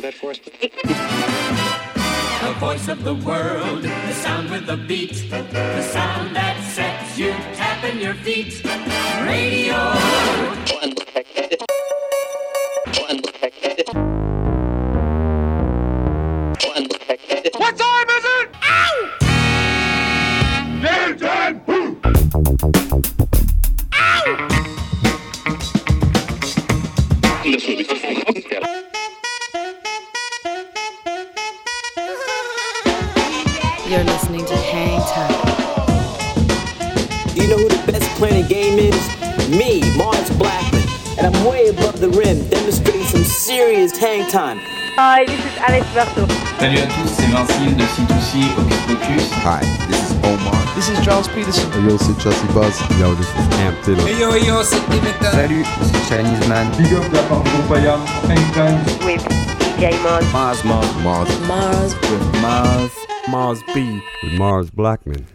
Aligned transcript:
answer 0.00 0.10
that 0.10 0.14
for 0.14 0.30
us, 0.30 0.38
please? 0.38 0.70
The 2.42 2.54
voice 2.58 2.88
of 2.88 3.04
the 3.04 3.14
world, 3.14 3.82
the 3.82 4.12
sound 4.12 4.50
with 4.50 4.66
the 4.66 4.76
beat, 4.76 5.30
the 5.30 5.82
sound 5.82 6.34
that 6.34 6.56
sets 6.72 7.18
you 7.18 7.30
tapping 7.54 8.00
your 8.00 8.14
feet. 8.14 8.62
Radio. 9.26 9.76
Hang 44.00 44.26
time. 44.30 44.58
Hi, 44.96 45.24
this 45.26 45.44
is 45.44 45.56
Alex 45.60 45.84
Berto. 45.92 46.24
Salut 46.58 46.78
à 46.78 46.86
tous, 46.86 47.08
c'est 47.08 47.28
Vincile 47.28 47.76
de 47.76 47.84
C2C 47.84 48.48
Hocus 48.56 48.80
Pocus. 48.88 49.30
Hi, 49.44 49.60
this 49.88 50.00
is 50.10 50.16
Omar. 50.24 50.56
This 50.74 50.88
is 50.88 50.98
Charles 51.04 51.28
Peterson. 51.28 51.68
Yo, 51.86 51.98
c'est 51.98 52.18
Chelsea 52.18 52.46
Buzz. 52.54 52.80
Yo, 52.98 53.14
this 53.14 53.28
is 53.28 53.46
Cam 53.56 53.74
Taylor. 53.84 54.06
Hey 54.08 54.18
yo 54.18 54.34
yo, 54.34 54.62
c'est 54.62 54.80
Dimitra. 54.88 55.30
Salut, 55.32 55.66
c'est 55.82 56.08
Chinese 56.08 56.48
Man. 56.48 56.66
Big 56.78 56.92
up 56.94 57.08
de 57.10 57.16
la 57.16 57.22
part 57.24 57.42
de 57.42 57.50
Groupaya, 57.50 57.98
Hang 58.28 58.46
Time. 58.54 58.80
With 59.04 59.22
DJ 59.60 59.92
Mars. 60.02 60.24
Mars, 60.32 60.64
Mars, 60.64 60.88
Mars. 61.04 61.28
Mars. 61.46 61.94
With 62.10 62.40
Mars. 62.40 62.92
Mars 63.28 63.62
B. 63.74 64.00
With 64.22 64.38
Mars 64.38 64.70
Blackman. 64.70 65.26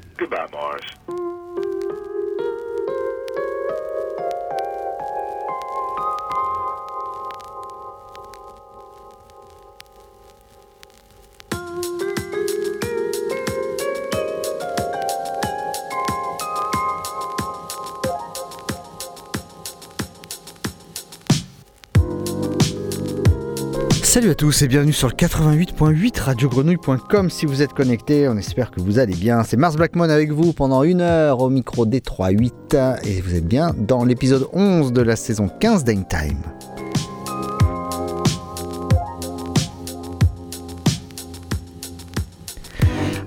Salut 24.15 24.29
à 24.29 24.35
tous 24.35 24.61
et 24.61 24.69
bienvenue 24.69 24.93
sur 24.93 25.09
le 25.09 25.13
88.8 25.13 26.21
radiogrenouille.com 26.21 27.29
si 27.29 27.45
vous 27.45 27.61
êtes 27.61 27.73
connectés, 27.73 28.29
on 28.29 28.37
espère 28.37 28.71
que 28.71 28.79
vous 28.79 28.97
allez 28.97 29.13
bien. 29.13 29.43
C'est 29.43 29.57
Mars 29.57 29.75
Blackmon 29.75 30.09
avec 30.09 30.31
vous 30.31 30.53
pendant 30.53 30.83
une 30.83 31.01
heure 31.01 31.41
au 31.41 31.49
micro 31.49 31.85
des 31.85 31.99
3.8 31.99 33.01
et 33.03 33.19
vous 33.19 33.35
êtes 33.35 33.45
bien 33.45 33.75
dans 33.77 34.05
l'épisode 34.05 34.47
11 34.53 34.93
de 34.93 35.01
la 35.01 35.17
saison 35.17 35.49
15 35.59 35.83
d'Hangtime. 35.83 36.54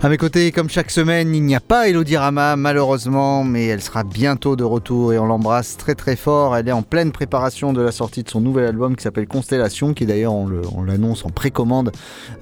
À 0.01 0.09
mes 0.09 0.17
côtés, 0.17 0.53
comme 0.53 0.71
chaque 0.71 0.93
semaine, 0.93 1.35
il 1.35 1.43
n'y 1.43 1.57
a 1.57 1.61
pas 1.61 1.89
Elodie 1.89 2.17
Rama, 2.17 2.55
malheureusement, 2.55 3.43
mais 3.43 3.67
elle 3.67 3.83
sera 3.83 4.05
bientôt 4.05 4.55
de 4.55 4.63
retour 4.63 5.13
et 5.13 5.19
on 5.19 5.27
l'embrasse 5.27 5.77
très 5.77 5.97
très 5.97 6.15
fort. 6.15 6.57
Elle 6.57 6.69
est 6.69 6.73
en 6.73 6.83
pleine 6.83 7.11
préparation 7.11 7.73
de 7.73 7.83
la 7.83 7.91
sortie 7.91 8.23
de 8.23 8.29
son 8.29 8.41
nouvel 8.41 8.67
album 8.67 8.95
qui 8.95 9.03
s'appelle 9.03 9.27
Constellation, 9.27 9.95
qui 9.95 10.07
d'ailleurs 10.07 10.35
on 10.35 10.85
l'annonce 10.85 11.25
en 11.25 11.31
précommande. 11.31 11.91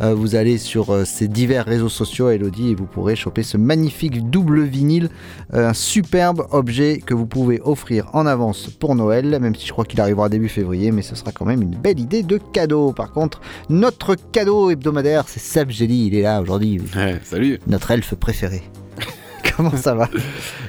Euh, 0.03 0.15
vous 0.15 0.35
allez 0.35 0.59
sur 0.59 0.91
euh, 0.91 1.07
ces 1.07 1.29
divers 1.29 1.65
réseaux 1.65 1.89
sociaux, 1.89 2.29
Elodie, 2.29 2.73
et 2.73 2.75
vous 2.75 2.85
pourrez 2.85 3.17
choper 3.17 3.43
ce 3.43 3.57
magnifique 3.57 4.29
double 4.29 4.65
vinyle, 4.65 5.09
euh, 5.55 5.71
un 5.71 5.75
superbe 5.75 6.47
objet 6.51 6.99
que 6.99 7.15
vous 7.15 7.27
pouvez 7.27 7.63
offrir 7.65 8.11
en 8.13 8.27
avance 8.27 8.69
pour 8.69 8.95
Noël, 8.97 9.39
même 9.41 9.55
si 9.55 9.67
je 9.67 9.73
crois 9.73 9.87
qu'il 9.87 10.03
arrivera 10.03 10.29
début 10.29 10.51
février, 10.51 10.93
mais 10.93 11.01
ce 11.01 11.15
sera 11.15 11.33
quand 11.33 11.47
même 11.47 11.63
une 11.63 11.75
belle 11.75 12.01
idée 12.01 12.23
de 12.23 12.37
cadeau. 12.53 12.93
Par 12.93 13.13
contre, 13.13 13.41
notre 13.71 14.15
cadeau 14.15 14.69
hebdomadaire, 14.69 15.25
c'est 15.27 15.41
Seb 15.41 15.71
Jelly, 15.71 16.09
il 16.09 16.15
est 16.17 16.23
là 16.23 16.43
aujourd'hui. 16.43 16.83
Salut, 17.25 17.46
Notre 17.67 17.91
elfe 17.91 18.15
préféré. 18.15 18.63
Comment 19.57 19.77
ça 19.77 19.95
va? 19.95 20.09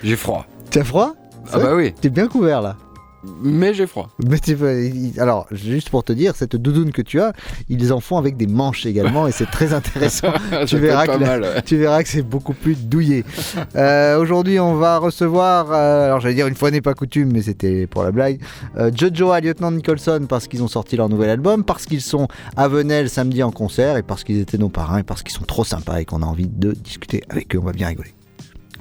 J'ai 0.03 0.15
froid. 0.15 0.45
Tu 0.71 0.79
as 0.79 0.83
froid? 0.83 1.15
Ah 1.53 1.59
bah 1.59 1.75
oui, 1.75 1.93
T'es 1.93 2.09
bien 2.09 2.27
couvert 2.27 2.61
là. 2.61 2.75
Mais 3.23 3.73
j'ai 3.73 3.87
froid. 3.87 4.09
Mais 4.27 4.39
tu 4.39 4.55
peux- 4.55 4.81
alors, 5.19 5.47
juste 5.51 5.89
pour 5.89 6.03
te 6.03 6.13
dire, 6.13 6.35
cette 6.35 6.55
doudoune 6.55 6.91
que 6.91 7.01
tu 7.01 7.19
as, 7.19 7.33
ils 7.69 7.91
en 7.91 7.99
font 7.99 8.17
avec 8.17 8.37
des 8.37 8.47
manches 8.47 8.85
également 8.85 9.27
et 9.27 9.31
c'est 9.31 9.45
très 9.49 9.73
intéressant. 9.73 10.31
Tu, 10.67 10.77
verras 10.77 11.05
que 11.07 11.11
la- 11.11 11.17
mal. 11.17 11.41
ouais. 11.41 11.61
tu 11.63 11.77
verras 11.77 12.03
que 12.03 12.09
c'est 12.09 12.21
beaucoup 12.21 12.53
plus 12.53 12.75
douillé. 12.75 13.23
Euh, 13.75 14.17
Aujourd'hui, 14.19 14.59
on 14.59 14.75
va 14.75 14.97
recevoir, 14.97 15.71
euh, 15.71 16.05
alors 16.05 16.19
j'allais 16.19 16.33
dire 16.35 16.47
une 16.47 16.55
fois 16.55 16.71
n'est 16.71 16.81
pas 16.81 16.93
coutume, 16.93 17.31
mais 17.31 17.41
c'était 17.41 17.85
pour 17.87 18.03
la 18.03 18.11
blague, 18.11 18.39
euh, 18.77 18.91
Jojo 18.93 19.33
et 19.35 19.41
Lieutenant 19.41 19.71
Nicholson 19.71 20.25
parce 20.27 20.47
qu'ils 20.47 20.63
ont 20.63 20.67
sorti 20.67 20.95
leur 20.97 21.09
nouvel 21.09 21.29
album, 21.29 21.63
parce 21.63 21.85
qu'ils 21.85 22.01
sont 22.01 22.27
à 22.55 22.67
Venelle 22.67 23.09
samedi 23.09 23.43
en 23.43 23.51
concert 23.51 23.97
et 23.97 24.03
parce 24.03 24.23
qu'ils 24.23 24.39
étaient 24.39 24.57
nos 24.57 24.69
parrains 24.69 24.99
et 24.99 25.03
parce 25.03 25.21
qu'ils 25.23 25.33
sont 25.33 25.43
trop 25.45 25.63
sympas 25.63 25.99
et 26.01 26.05
qu'on 26.05 26.21
a 26.23 26.25
envie 26.25 26.47
de 26.47 26.71
discuter 26.73 27.23
avec 27.29 27.55
eux. 27.55 27.59
On 27.59 27.65
va 27.65 27.71
bien 27.73 27.87
rigoler. 27.87 28.13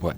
Ouais. 0.03 0.13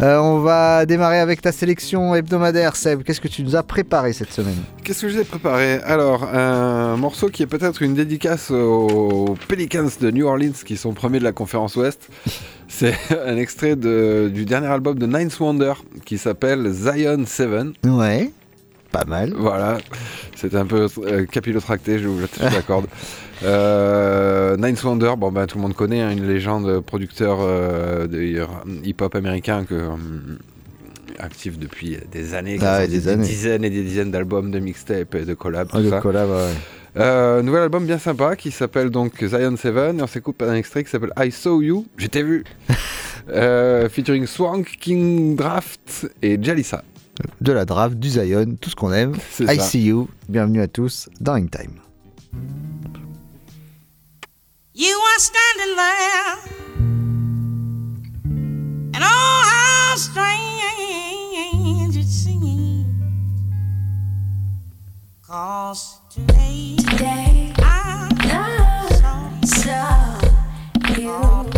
Euh, 0.00 0.18
on 0.18 0.40
va 0.40 0.84
démarrer 0.86 1.18
avec 1.18 1.40
ta 1.40 1.50
sélection 1.50 2.14
hebdomadaire, 2.14 2.76
Seb. 2.76 3.02
Qu'est-ce 3.02 3.20
que 3.20 3.28
tu 3.28 3.42
nous 3.42 3.56
as 3.56 3.62
préparé 3.62 4.12
cette 4.12 4.32
semaine 4.32 4.56
Qu'est-ce 4.84 5.02
que 5.02 5.08
je 5.08 5.14
vous 5.14 5.20
ai 5.20 5.24
préparé 5.24 5.80
Alors, 5.82 6.24
un 6.24 6.96
morceau 6.96 7.28
qui 7.28 7.42
est 7.42 7.46
peut-être 7.46 7.82
une 7.82 7.94
dédicace 7.94 8.50
aux 8.50 9.34
Pelicans 9.48 9.88
de 10.00 10.10
New 10.10 10.26
Orleans 10.26 10.52
qui 10.64 10.76
sont 10.76 10.92
premiers 10.92 11.18
de 11.18 11.24
la 11.24 11.32
conférence 11.32 11.74
Ouest. 11.76 12.08
C'est 12.68 12.94
un 13.26 13.36
extrait 13.38 13.76
de- 13.76 14.30
du 14.32 14.44
dernier 14.44 14.66
album 14.68 14.98
de 14.98 15.06
Ninth 15.06 15.40
Wonder 15.40 15.72
qui 16.04 16.18
s'appelle 16.18 16.70
Zion 16.70 17.24
7. 17.26 17.48
Ouais, 17.86 18.30
pas 18.92 19.04
mal. 19.06 19.32
Voilà, 19.36 19.78
c'est 20.36 20.54
un 20.54 20.66
peu 20.66 20.86
euh, 20.98 21.24
capillotracté, 21.24 21.98
je 21.98 22.08
vous 22.08 22.20
je 22.20 22.44
l'accorde. 22.54 22.86
Euh, 23.44 24.56
Ninth 24.56 24.82
Wonder, 24.82 25.12
bon 25.16 25.30
ben 25.30 25.46
tout 25.46 25.58
le 25.58 25.62
monde 25.62 25.74
connaît, 25.74 26.00
hein, 26.00 26.10
une 26.10 26.26
légende 26.26 26.80
producteur 26.80 27.38
euh, 27.40 28.06
de 28.06 28.20
hip-hop 28.84 29.14
américain 29.14 29.64
que 29.64 29.74
euh, 29.74 29.90
actif 31.18 31.58
depuis 31.58 31.96
des 32.10 32.34
années, 32.34 32.58
Ah 32.60 32.86
des 32.86 33.08
années. 33.08 33.24
dizaines 33.24 33.64
et 33.64 33.70
des 33.70 33.82
dizaines 33.82 34.10
d'albums, 34.10 34.50
de 34.50 34.58
mixtapes 34.58 35.14
et 35.14 35.24
de 35.24 35.34
collabs, 35.34 35.68
tout 35.68 35.76
Ah, 35.76 35.80
le 35.80 35.90
ça. 35.90 36.00
ouais. 36.04 36.52
Euh, 36.96 37.42
nouvel 37.42 37.62
album 37.62 37.84
bien 37.86 37.98
sympa 37.98 38.34
qui 38.34 38.50
s'appelle 38.50 38.90
donc 38.90 39.12
Zion 39.24 39.56
7 39.56 39.74
et 39.98 40.02
on 40.02 40.06
s'écoute 40.06 40.42
un 40.42 40.54
extrait 40.54 40.82
qui 40.82 40.90
s'appelle 40.90 41.12
I 41.18 41.30
Saw 41.30 41.62
You, 41.62 41.86
je 41.96 42.06
t'ai 42.06 42.22
vu, 42.22 42.44
Euh, 43.30 43.90
featuring 43.90 44.24
Swank, 44.26 44.78
King 44.80 45.36
Draft 45.36 46.08
et 46.22 46.42
Jalissa. 46.42 46.82
de 47.42 47.52
la 47.52 47.66
draft, 47.66 47.96
du 47.98 48.08
Zion, 48.08 48.56
tout 48.58 48.70
ce 48.70 48.74
qu'on 48.74 48.90
aime. 48.92 49.12
I 49.40 49.44
ça. 49.56 49.58
see 49.58 49.84
you. 49.84 50.08
Bienvenue 50.30 50.62
à 50.62 50.66
tous 50.68 51.10
dans 51.20 51.34
Hangtime. 51.34 51.74
You 54.80 54.96
are 54.96 55.18
standing 55.18 55.74
there, 55.74 56.38
and 58.94 59.02
oh, 59.02 59.42
how 59.50 59.96
strange 59.96 61.96
it 61.96 62.06
seems. 62.06 62.86
Cause 65.26 65.98
today, 66.08 66.76
Today, 66.78 67.52
I 67.58 68.08
I 69.02 69.40
saw 69.44 70.20
you. 70.96 71.57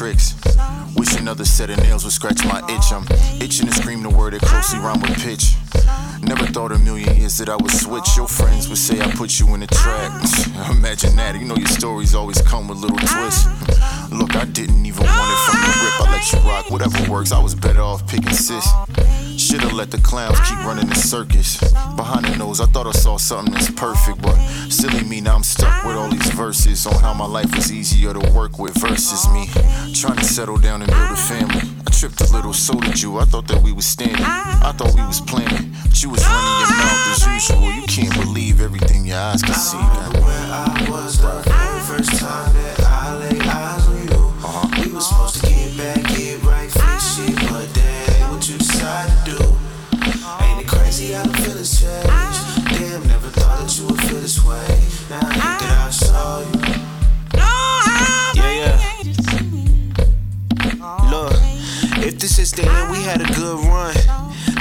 Tricks. 0.00 0.34
Wish 0.96 1.14
another 1.16 1.44
set 1.44 1.68
of 1.68 1.76
nails 1.76 2.04
would 2.04 2.14
scratch 2.14 2.42
my 2.46 2.62
itch. 2.70 2.90
I'm 2.90 3.04
itching 3.38 3.66
to 3.66 3.72
scream 3.74 4.02
the 4.02 4.08
word 4.08 4.32
that 4.32 4.40
closely 4.40 4.78
rhyme 4.78 4.98
with 5.02 5.22
pitch. 5.22 5.56
Never 6.30 6.46
thought 6.46 6.70
a 6.70 6.78
million 6.78 7.16
years 7.16 7.38
that 7.38 7.48
I 7.48 7.56
would 7.56 7.72
switch. 7.72 8.16
Your 8.16 8.28
friends 8.28 8.68
would 8.68 8.78
say 8.78 9.00
I 9.00 9.10
put 9.10 9.40
you 9.40 9.52
in 9.54 9.64
a 9.64 9.66
trap. 9.66 10.12
Imagine 10.70 11.16
that, 11.16 11.34
you 11.34 11.44
know 11.44 11.56
your 11.56 11.66
stories 11.66 12.14
always 12.14 12.40
come 12.40 12.68
with 12.68 12.78
little 12.78 12.98
twists. 12.98 13.46
Look, 14.12 14.36
I 14.36 14.44
didn't 14.44 14.86
even 14.86 15.06
want 15.06 15.32
it 15.34 15.40
from 15.50 15.58
the 15.58 15.72
rip. 15.82 16.00
I 16.00 16.12
let 16.12 16.32
you 16.32 16.38
rock, 16.48 16.70
whatever 16.70 17.10
works. 17.10 17.32
I 17.32 17.42
was 17.42 17.56
better 17.56 17.80
off 17.80 18.06
picking 18.06 18.32
sis. 18.32 18.64
Should've 19.36 19.72
let 19.72 19.90
the 19.90 19.98
clowns 19.98 20.38
keep 20.48 20.58
running 20.58 20.86
the 20.86 20.94
circus. 20.94 21.58
Behind 21.96 22.24
the 22.24 22.36
nose, 22.36 22.60
I 22.60 22.66
thought 22.66 22.86
I 22.86 22.92
saw 22.92 23.16
something 23.16 23.52
that's 23.52 23.72
perfect, 23.72 24.22
but 24.22 24.36
silly 24.68 25.02
me, 25.02 25.20
now 25.20 25.34
I'm 25.34 25.42
stuck 25.42 25.84
with 25.84 25.96
all 25.96 26.10
these 26.10 26.30
verses 26.34 26.86
on 26.86 26.94
how 27.00 27.12
my 27.12 27.26
life 27.26 27.58
is 27.58 27.72
easier 27.72 28.12
to 28.12 28.32
work 28.32 28.56
with 28.56 28.74
versus 28.80 29.28
me. 29.30 29.48
Trying 29.94 30.18
to 30.18 30.24
settle 30.24 30.58
down 30.58 30.82
and 30.82 30.92
build 30.92 31.10
a 31.10 31.16
family. 31.16 31.69
I 32.00 32.08
tripped 32.08 32.20
a 32.22 32.32
little, 32.32 32.54
so 32.54 32.72
did 32.80 33.02
you. 33.02 33.18
I 33.18 33.26
thought 33.26 33.46
that 33.48 33.62
we 33.62 33.72
was 33.72 33.84
standing. 33.84 34.24
I 34.24 34.72
thought 34.72 34.94
we 34.94 35.02
was 35.02 35.20
planning. 35.20 35.76
But 35.84 36.02
you 36.02 36.08
was 36.08 36.24
running 36.24 36.60
your 36.60 36.78
mouth 36.78 37.08
as 37.12 37.26
usual. 37.26 37.70
You 37.72 37.82
can't 37.82 38.14
believe 38.24 38.62
everything 38.62 39.04
your 39.04 39.18
eyes 39.18 39.42
can 39.42 39.52
see. 39.52 39.76
Where 39.76 40.48
I 40.48 40.86
was 40.88 41.20
the 41.20 41.42
first 41.84 42.18
time 42.18 42.54
that 42.54 42.80
I 42.80 42.89
if 62.60 62.66
this 62.66 62.72
is 62.72 62.74
the 62.74 62.78
end, 62.78 62.90
we 62.90 63.02
had 63.02 63.20
a 63.20 63.34
good 63.34 63.58
run. 63.66 64.19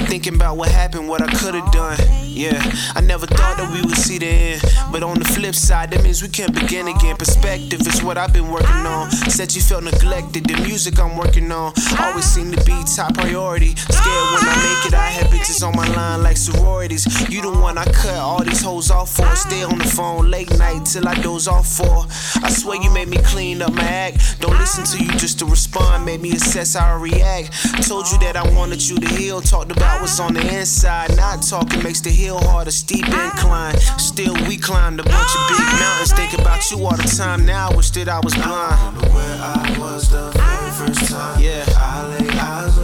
Thinking 0.09 0.33
about 0.33 0.57
what 0.57 0.69
happened, 0.69 1.07
what 1.07 1.21
I 1.21 1.27
could 1.27 1.53
have 1.53 1.71
done. 1.71 1.95
Yeah, 2.23 2.59
I 2.95 3.01
never 3.01 3.27
thought 3.27 3.57
that 3.57 3.71
we 3.71 3.81
would 3.81 3.97
see 3.97 4.17
the 4.17 4.25
end. 4.25 4.61
But 4.91 5.03
on 5.03 5.19
the 5.19 5.25
flip 5.25 5.53
side, 5.53 5.91
that 5.91 6.01
means 6.03 6.23
we 6.23 6.29
can't 6.29 6.51
begin 6.51 6.87
again. 6.87 7.15
Perspective 7.15 7.85
is 7.85 8.01
what 8.01 8.17
I've 8.17 8.33
been 8.33 8.49
working 8.49 8.85
on. 8.89 9.11
Said 9.29 9.53
you 9.53 9.61
felt 9.61 9.83
neglected, 9.83 10.45
the 10.45 10.55
music 10.61 10.99
I'm 10.99 11.15
working 11.15 11.51
on. 11.51 11.73
Always 11.99 12.25
seem 12.25 12.51
to 12.51 12.57
be 12.65 12.73
top 12.95 13.13
priority. 13.13 13.75
Scared 13.75 14.27
when 14.33 14.43
I 14.49 14.55
make 14.65 14.87
it, 14.87 14.93
I 14.95 15.09
have 15.13 15.27
bitches 15.27 15.61
on 15.67 15.75
my 15.75 15.87
line 15.93 16.23
like 16.23 16.37
sororities. 16.37 17.05
You 17.29 17.43
the 17.43 17.51
one 17.51 17.77
I 17.77 17.85
cut 17.85 18.17
all 18.17 18.43
these 18.43 18.61
hoes 18.61 18.89
off 18.89 19.15
for. 19.15 19.29
Stay 19.35 19.63
on 19.63 19.77
the 19.77 19.85
phone 19.85 20.31
late 20.31 20.49
night 20.57 20.85
till 20.85 21.07
I 21.07 21.15
doze 21.21 21.47
off 21.47 21.67
for. 21.67 22.07
I 22.43 22.49
swear 22.49 22.81
you 22.81 22.89
made 22.91 23.09
me 23.09 23.17
clean 23.17 23.61
up 23.61 23.73
my 23.73 23.83
act. 23.83 24.41
Don't 24.41 24.57
listen 24.57 24.85
to 24.85 25.03
you 25.03 25.11
just 25.19 25.37
to 25.39 25.45
respond, 25.45 26.05
made 26.05 26.21
me 26.21 26.31
assess 26.31 26.73
how 26.73 26.95
I 26.95 26.99
react. 26.99 27.53
Told 27.87 28.09
you 28.11 28.17
that 28.19 28.35
I 28.35 28.49
wanted 28.55 28.81
you 28.87 28.97
to 28.97 29.07
heal, 29.09 29.39
talked 29.41 29.71
about 29.71 29.98
what's 29.99 30.19
on 30.19 30.33
the 30.33 30.57
inside. 30.57 31.15
Not 31.15 31.41
talking 31.41 31.83
makes 31.83 32.01
the 32.01 32.09
hill 32.09 32.39
harder, 32.39 32.71
steep 32.71 33.07
incline. 33.07 33.77
Still, 33.97 34.33
we 34.47 34.57
climbed 34.57 34.99
a 34.99 35.03
bunch 35.03 35.31
of 35.35 35.47
big 35.49 35.65
mountains. 35.79 36.13
Think 36.13 36.33
about 36.33 36.69
you 36.71 36.83
all 36.85 36.95
the 36.97 37.03
time 37.03 37.45
now, 37.45 37.75
wish 37.75 37.91
that 37.91 38.09
I 38.09 38.19
was 38.19 38.33
blind. 38.35 38.97
Where 39.13 39.37
I 39.41 39.75
was 39.79 40.09
the 40.09 40.31
very 40.31 40.71
first 40.71 41.11
time 41.11 41.41
Yeah. 41.41 41.65
I 41.77 42.07
laid 42.07 42.31
eyes 42.31 42.78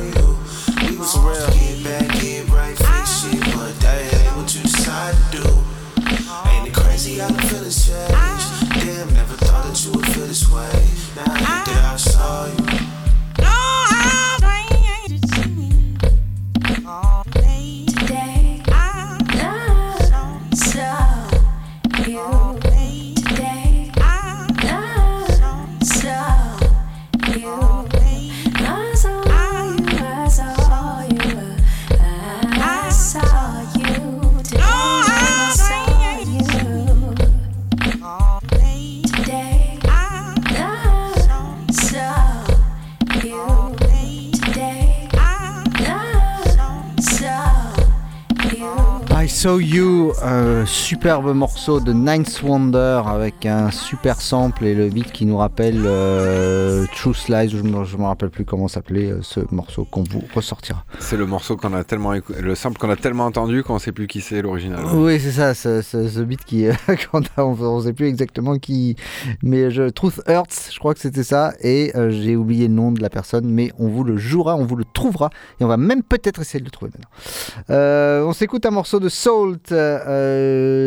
You, 50.21 50.44
euh, 50.45 50.65
superbe 50.65 51.33
morceau 51.33 51.79
de 51.79 51.91
Ninth 51.91 52.41
Wonder 52.43 53.01
avec 53.07 53.45
un 53.45 53.71
super 53.71 54.21
sample 54.21 54.65
et 54.65 54.75
le 54.75 54.89
beat 54.89 55.11
qui 55.11 55.25
nous 55.25 55.37
rappelle 55.37 55.81
euh, 55.85 56.85
True 56.95 57.13
Slice, 57.15 57.51
je 57.51 57.57
je 57.57 57.97
me 57.97 58.03
rappelle 58.03 58.29
plus 58.29 58.45
comment 58.45 58.67
s'appelait 58.67 59.11
euh, 59.11 59.19
ce 59.21 59.39
morceau 59.51 59.85
qu'on 59.85 60.03
vous 60.03 60.23
ressortira. 60.35 60.85
C'est 60.99 61.17
le 61.17 61.25
morceau 61.25 61.57
qu'on 61.57 61.73
a 61.73 61.83
tellement 61.83 62.13
le 62.13 62.55
sample 62.55 62.77
qu'on 62.77 62.89
a 62.91 62.95
tellement 62.95 63.25
entendu 63.25 63.63
qu'on 63.63 63.79
sait 63.79 63.91
plus 63.91 64.07
qui 64.07 64.21
c'est 64.21 64.41
l'original. 64.41 64.85
Oui, 64.93 65.19
c'est 65.19 65.31
ça, 65.31 65.53
ce, 65.55 65.81
ce- 65.81 66.07
ce 66.07 66.19
beat 66.19 66.45
qui. 66.45 66.67
on 67.37 67.77
ne 67.77 67.81
sait 67.81 67.93
plus 67.93 68.07
exactement 68.07 68.57
qui. 68.59 68.95
Mais 69.41 69.71
je, 69.71 69.89
Truth 69.89 70.21
Hurts, 70.27 70.69
je 70.71 70.77
crois 70.79 70.93
que 70.93 70.99
c'était 70.99 71.23
ça. 71.23 71.53
Et 71.61 71.91
j'ai 72.09 72.35
oublié 72.35 72.67
le 72.67 72.73
nom 72.73 72.91
de 72.91 73.01
la 73.01 73.09
personne, 73.09 73.45
mais 73.49 73.71
on 73.79 73.87
vous 73.87 74.03
le 74.03 74.17
jouera, 74.17 74.55
on 74.55 74.65
vous 74.65 74.75
le 74.75 74.85
trouvera. 74.93 75.29
Et 75.59 75.63
on 75.63 75.67
va 75.67 75.77
même 75.77 76.03
peut-être 76.03 76.41
essayer 76.41 76.59
de 76.59 76.65
le 76.65 76.71
trouver 76.71 76.91
maintenant. 76.93 78.27
On 78.27 78.33
s'écoute 78.33 78.65
un 78.65 78.71
morceau 78.71 78.99
de 78.99 79.09
Salt. 79.09 79.71
euh, 79.71 80.34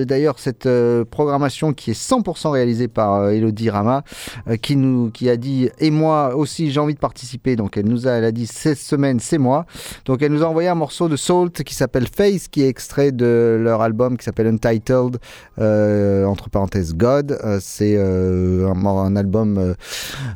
D'ailleurs, 0.05 0.39
cette 0.39 0.67
euh, 0.67 1.05
programmation 1.05 1.73
qui 1.73 1.91
est 1.91 2.01
100% 2.11 2.51
réalisée 2.51 2.89
par 2.89 3.15
euh, 3.15 3.31
Elodie 3.31 3.71
Rama, 3.71 4.03
euh, 4.49 4.57
qui, 4.57 4.77
nous, 4.77 5.11
qui 5.11 5.29
a 5.31 5.37
dit 5.37 5.71
Et 5.79 5.91
moi 5.91 6.35
aussi, 6.37 6.71
j'ai 6.71 6.81
envie 6.81 6.95
de 6.95 6.99
participer. 6.99 7.57
Donc, 7.57 7.77
elle 7.77 7.87
nous 7.89 8.07
a, 8.07 8.13
elle 8.13 8.25
a 8.25 8.33
dit 8.33 8.47
Cette 8.47 8.79
semaine, 8.79 9.21
c'est 9.21 9.39
moi. 9.39 9.67
Donc, 10.05 10.23
elle 10.23 10.33
nous 10.33 10.43
a 10.43 10.47
envoyé 10.47 10.69
un 10.69 10.75
morceau 10.75 11.09
de 11.09 11.17
Salt 11.17 11.63
qui 11.65 11.75
s'appelle 11.75 12.07
Face, 12.09 12.49
qui 12.49 12.63
est 12.63 12.69
extrait 12.69 13.13
de 13.13 13.59
leur 13.61 13.83
album 13.83 14.17
qui 14.17 14.25
s'appelle 14.25 14.47
Untitled, 14.47 15.19
euh, 15.59 16.25
entre 16.25 16.51
parenthèses 16.51 16.95
God. 16.95 17.39
Euh, 17.45 17.59
c'est 17.61 17.95
euh, 17.97 18.69
un, 18.73 19.17
album 19.17 19.59
euh, 19.59 19.75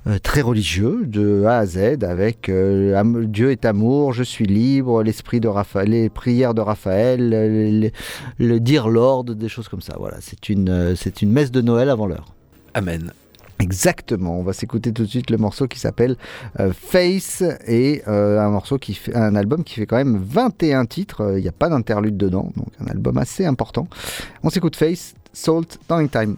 euh, 0.07 0.19
très 0.23 0.41
religieux, 0.41 1.01
de 1.07 1.45
A 1.45 1.59
à 1.59 1.67
Z, 1.67 2.03
avec 2.03 2.49
euh, 2.49 3.25
Dieu 3.27 3.51
est 3.51 3.65
amour, 3.65 4.13
je 4.13 4.23
suis 4.23 4.47
libre, 4.47 5.03
l'esprit 5.03 5.41
de 5.41 5.49
Raphaël, 5.49 5.91
les 5.91 6.11
prières 6.11 6.55
de 6.55 6.61
Raphaël, 6.61 7.31
le, 7.31 7.91
le- 8.39 8.61
dire 8.61 8.89
Des 9.25 9.49
choses 9.49 9.69
comme 9.69 9.81
ça. 9.83 9.95
Voilà, 9.99 10.19
c'est 10.21 10.49
une, 10.49 10.69
euh, 10.69 10.95
c'est 10.97 11.23
une 11.23 11.33
messe 11.33 11.51
de 11.51 11.61
Noël 11.61 11.91
avant 11.91 12.07
l'heure. 12.07 12.35
Amen. 12.75 13.13
Exactement, 13.59 14.39
on 14.39 14.43
va 14.43 14.53
s'écouter 14.53 14.93
tout 14.93 15.05
de 15.05 15.09
suite 15.09 15.31
le 15.31 15.37
morceau 15.37 15.69
qui 15.69 15.79
s'appelle 15.79 16.17
euh, 16.59 16.73
Face 16.73 17.45
et 17.67 18.03
euh, 18.09 18.41
un 18.41 18.51
morceau 18.51 18.77
qui 18.79 18.95
fait 18.95 19.15
un 19.15 19.37
album 19.37 19.63
qui 19.63 19.75
fait 19.75 19.87
quand 19.87 19.97
même 19.97 20.17
21 20.17 20.87
titres, 20.87 21.21
Euh, 21.21 21.39
il 21.39 21.43
n'y 21.43 21.49
a 21.49 21.53
pas 21.53 21.69
d'interlude 21.69 22.17
dedans, 22.17 22.51
donc 22.57 22.69
un 22.81 22.87
album 22.87 23.19
assez 23.19 23.45
important. 23.45 23.87
On 24.43 24.51
s'écoute 24.51 24.75
Face, 24.75 25.15
Salt, 25.33 25.79
In 25.91 26.09
Time. 26.09 26.37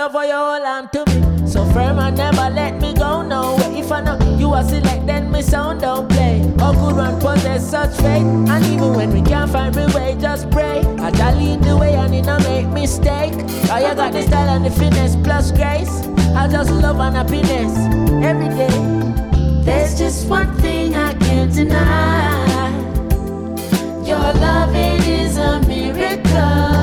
Love 0.00 0.12
how 0.12 0.22
you 0.22 0.32
hold 0.32 0.62
on 0.62 0.88
to 0.88 1.04
me. 1.10 1.46
So 1.46 1.62
firm 1.72 1.98
and 1.98 2.16
never 2.16 2.48
let 2.48 2.80
me 2.80 2.94
go. 2.94 3.20
No 3.20 3.56
way 3.56 3.80
if 3.80 3.92
I 3.92 4.00
know 4.00 4.16
you 4.38 4.50
are 4.54 4.64
select, 4.64 5.06
then 5.06 5.30
me 5.30 5.42
sound 5.42 5.82
don't 5.82 6.08
play. 6.08 6.38
How 6.58 6.72
good 6.72 6.96
one 6.96 7.20
possess 7.20 7.70
such 7.70 7.94
faith? 7.96 8.24
And 8.52 8.64
even 8.64 8.94
when 8.94 9.12
we 9.12 9.20
can't 9.20 9.50
find 9.50 9.74
the 9.74 9.92
way, 9.94 10.16
just 10.18 10.50
pray. 10.50 10.78
I 11.06 11.12
shall 11.12 11.36
lead 11.36 11.62
the 11.62 11.76
way 11.76 11.92
and 11.96 12.14
it 12.14 12.24
not 12.24 12.42
make 12.44 12.68
mistake. 12.68 13.34
How 13.68 13.76
you 13.76 13.94
got 13.94 14.12
the 14.14 14.22
style 14.22 14.48
and 14.48 14.64
the 14.64 14.70
finesse 14.70 15.16
plus 15.16 15.52
grace. 15.52 15.94
I 16.34 16.48
just 16.48 16.70
love 16.70 16.98
and 16.98 17.16
happiness 17.16 17.72
every 18.24 18.48
day. 18.60 18.78
There's 19.66 19.98
just 19.98 20.28
one 20.30 20.50
thing 20.62 20.94
I 20.94 21.12
can't 21.12 21.52
deny. 21.52 22.70
Your 24.10 24.32
love 24.46 24.74
is 24.74 25.36
a 25.36 25.60
miracle. 25.68 26.79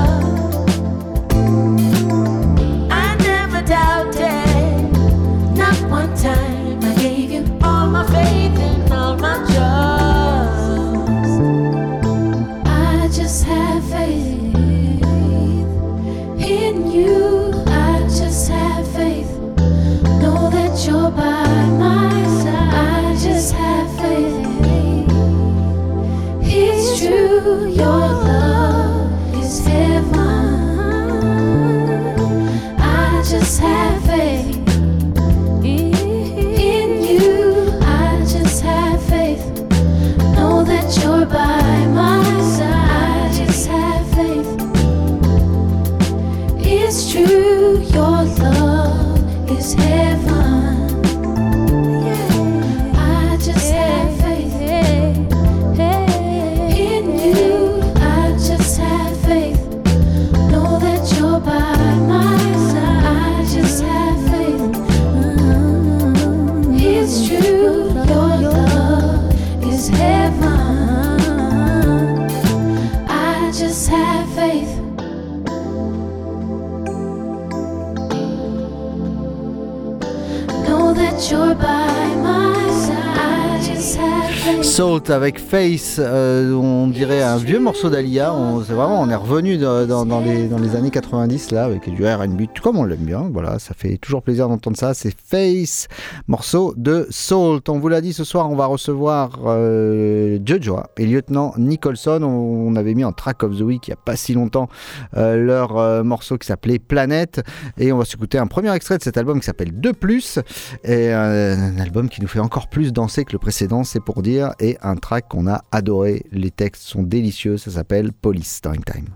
so 84.78 84.87
avec 85.06 85.40
Face, 85.40 85.98
euh, 86.00 86.54
on 86.54 86.88
dirait 86.88 87.22
un 87.22 87.38
vieux 87.38 87.60
morceau 87.60 87.90
d'Alia. 87.90 88.34
C'est 88.66 88.74
vraiment, 88.74 89.00
on 89.02 89.10
est 89.10 89.16
revenu 89.16 89.58
dans, 89.58 90.22
les, 90.22 90.76
années 90.76 90.90
90 90.90 91.52
là 91.52 91.66
avec 91.66 91.90
du 91.94 92.06
R&B, 92.06 92.44
comme 92.62 92.78
on 92.78 92.84
l'aime 92.84 93.06
bien. 93.06 93.30
Voilà, 93.32 93.60
ça 93.60 93.74
fait 93.76 93.98
toujours 93.98 94.24
plaisir 94.24 94.50
d'entendre 94.50 94.76
ça. 94.76 94.94
C'est 94.94 95.16
Face, 95.16 95.88
morceau 96.28 96.74
de 96.78 97.06
Salt. 97.12 97.70
On 97.70 97.80
vous 97.80 97.90
l'a 97.90 98.02
dit 98.02 98.12
ce 98.12 98.24
soir, 98.24 98.50
on 98.50 98.56
va 98.56 98.66
recevoir 98.66 99.40
euh, 99.46 100.40
Jojoa 100.44 100.90
et 100.98 101.06
lieutenant 101.06 101.54
Nicholson. 101.58 102.24
On, 102.24 102.76
avait 102.76 102.94
mis 102.94 103.04
en 103.04 103.12
track 103.12 103.44
of 103.44 103.58
the 103.58 103.62
week 103.62 103.88
il 103.88 103.92
n'y 103.92 103.94
a 103.94 104.02
pas 104.04 104.16
si 104.16 104.34
longtemps 104.34 104.70
euh, 105.16 105.36
leur 105.36 106.04
morceau 106.04 106.38
qui 106.38 106.48
s'appelait 106.48 106.80
Planète 106.80 107.42
et 107.78 107.92
on 107.92 107.98
va 107.98 108.06
s'écouter 108.06 108.38
un 108.38 108.48
premier 108.48 108.74
extrait 108.74 108.98
de 108.98 109.04
cet 109.04 109.18
album 109.18 109.40
qui 109.40 109.46
s'appelle 109.46 109.80
De 109.80 109.92
Plus 109.92 110.40
et 110.84 111.12
un 111.12 111.80
album 111.80 112.10
qui 112.10 112.22
nous 112.22 112.28
fait 112.28 112.40
encore 112.40 112.68
plus 112.68 112.94
danser 112.94 113.26
que 113.26 113.34
le 113.34 113.40
précédent, 113.40 113.84
c'est 113.84 114.00
pour 114.00 114.22
dire, 114.22 114.54
et 114.60 114.78
un 114.88 114.96
track 114.96 115.28
qu'on 115.30 115.48
a 115.48 115.64
adoré. 115.72 116.26
Les 116.32 116.52
textes 116.52 116.84
sont 116.84 117.04
délicieux, 117.04 117.58
ça 117.58 117.72
s'appelle 117.72 118.14
Police 118.14 118.62
Time 118.62 118.84
Time. 118.84 119.08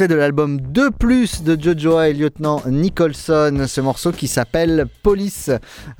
Extrait 0.00 0.16
de 0.16 0.18
l'album 0.18 0.58
2 0.62 0.92
Plus 0.92 1.42
de 1.42 1.62
Jojoa 1.62 2.08
et 2.08 2.14
Lieutenant 2.14 2.62
Nicholson, 2.66 3.66
ce 3.68 3.82
morceau 3.82 4.12
qui 4.12 4.28
s'appelle 4.28 4.86
Police. 5.02 5.50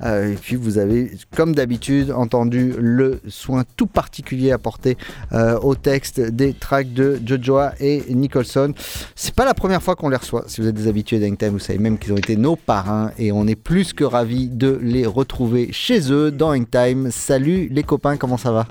Euh, 0.03 0.33
et 0.33 0.35
puis 0.37 0.55
vous 0.55 0.79
avez, 0.79 1.11
comme 1.35 1.53
d'habitude, 1.53 2.09
entendu 2.09 2.73
le 2.79 3.21
soin 3.27 3.63
tout 3.77 3.85
particulier 3.85 4.51
apporté 4.51 4.97
euh, 5.33 5.59
au 5.59 5.75
texte 5.75 6.19
des 6.19 6.53
tracks 6.55 6.91
de 6.91 7.21
Jojoa 7.23 7.73
et 7.79 8.03
Nicholson. 8.09 8.73
C'est 9.13 9.35
pas 9.35 9.45
la 9.45 9.53
première 9.53 9.83
fois 9.83 9.95
qu'on 9.95 10.09
les 10.09 10.17
reçoit. 10.17 10.45
Si 10.47 10.61
vous 10.61 10.67
êtes 10.67 10.73
des 10.73 10.87
habitués 10.87 11.19
d'Hangtime, 11.19 11.49
vous 11.49 11.59
savez 11.59 11.77
même 11.77 11.99
qu'ils 11.99 12.13
ont 12.13 12.17
été 12.17 12.37
nos 12.37 12.55
parrains 12.55 13.11
et 13.19 13.31
on 13.31 13.45
est 13.45 13.55
plus 13.55 13.93
que 13.93 14.03
ravis 14.03 14.47
de 14.47 14.79
les 14.81 15.05
retrouver 15.05 15.71
chez 15.71 16.11
eux 16.11 16.31
dans 16.31 16.55
Hangtime. 16.55 17.11
Salut 17.11 17.67
les 17.69 17.83
copains, 17.83 18.17
comment 18.17 18.37
ça 18.37 18.51
va? 18.51 18.65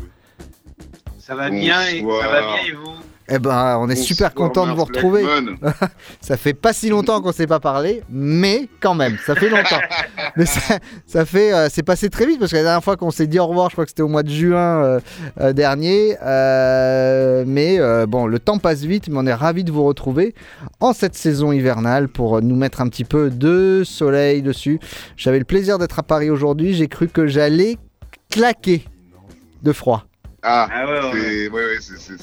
Ça 1.20 1.36
va 1.36 1.50
bien 1.50 1.82
et 1.82 2.00
ça 2.00 2.28
va 2.28 2.40
bien 2.40 2.66
et 2.66 2.72
vous? 2.72 3.09
Eh 3.30 3.38
ben, 3.38 3.78
on 3.80 3.88
est 3.88 3.96
super 3.96 4.34
content 4.34 4.66
de 4.66 4.72
vous 4.72 4.84
retrouver. 4.84 5.24
ça 6.20 6.36
fait 6.36 6.54
pas 6.54 6.72
si 6.72 6.88
longtemps 6.88 7.20
qu'on 7.20 7.32
s'est 7.32 7.46
pas 7.46 7.60
parlé, 7.60 8.02
mais 8.10 8.68
quand 8.80 8.94
même, 8.94 9.16
ça 9.24 9.34
fait 9.36 9.48
longtemps. 9.48 9.80
mais 10.36 10.46
ça, 10.46 10.78
ça 11.06 11.24
fait, 11.24 11.52
euh, 11.52 11.68
c'est 11.70 11.84
passé 11.84 12.10
très 12.10 12.26
vite 12.26 12.40
parce 12.40 12.50
que 12.50 12.56
la 12.56 12.64
dernière 12.64 12.82
fois 12.82 12.96
qu'on 12.96 13.12
s'est 13.12 13.28
dit 13.28 13.38
au 13.38 13.46
revoir, 13.46 13.70
je 13.70 13.74
crois 13.76 13.84
que 13.84 13.90
c'était 13.90 14.02
au 14.02 14.08
mois 14.08 14.24
de 14.24 14.30
juin 14.30 14.82
euh, 14.82 15.00
euh, 15.40 15.52
dernier. 15.52 16.16
Mais 17.46 17.78
bon, 18.06 18.26
le 18.26 18.38
temps 18.38 18.58
passe 18.58 18.82
vite, 18.82 19.08
mais 19.08 19.16
on 19.18 19.26
est 19.26 19.34
ravis 19.34 19.64
de 19.64 19.70
vous 19.72 19.84
retrouver 19.84 20.34
en 20.80 20.92
cette 20.92 21.14
saison 21.14 21.52
hivernale 21.52 22.08
pour 22.08 22.42
nous 22.42 22.56
mettre 22.56 22.80
un 22.80 22.88
petit 22.88 23.04
peu 23.04 23.30
de 23.30 23.82
soleil 23.84 24.42
dessus. 24.42 24.80
J'avais 25.16 25.38
le 25.38 25.44
plaisir 25.44 25.78
d'être 25.78 25.98
à 25.98 26.02
Paris 26.02 26.30
aujourd'hui. 26.30 26.74
J'ai 26.74 26.88
cru 26.88 27.08
que 27.08 27.26
j'allais 27.26 27.76
claquer 28.30 28.84
de 29.62 29.72
froid. 29.72 30.09
Ah, 30.42 30.68
Ah 30.72 30.86
ouais, 30.86 30.92
ouais, 30.92 31.10
c'est 31.20 31.48
ouais, 31.50 31.64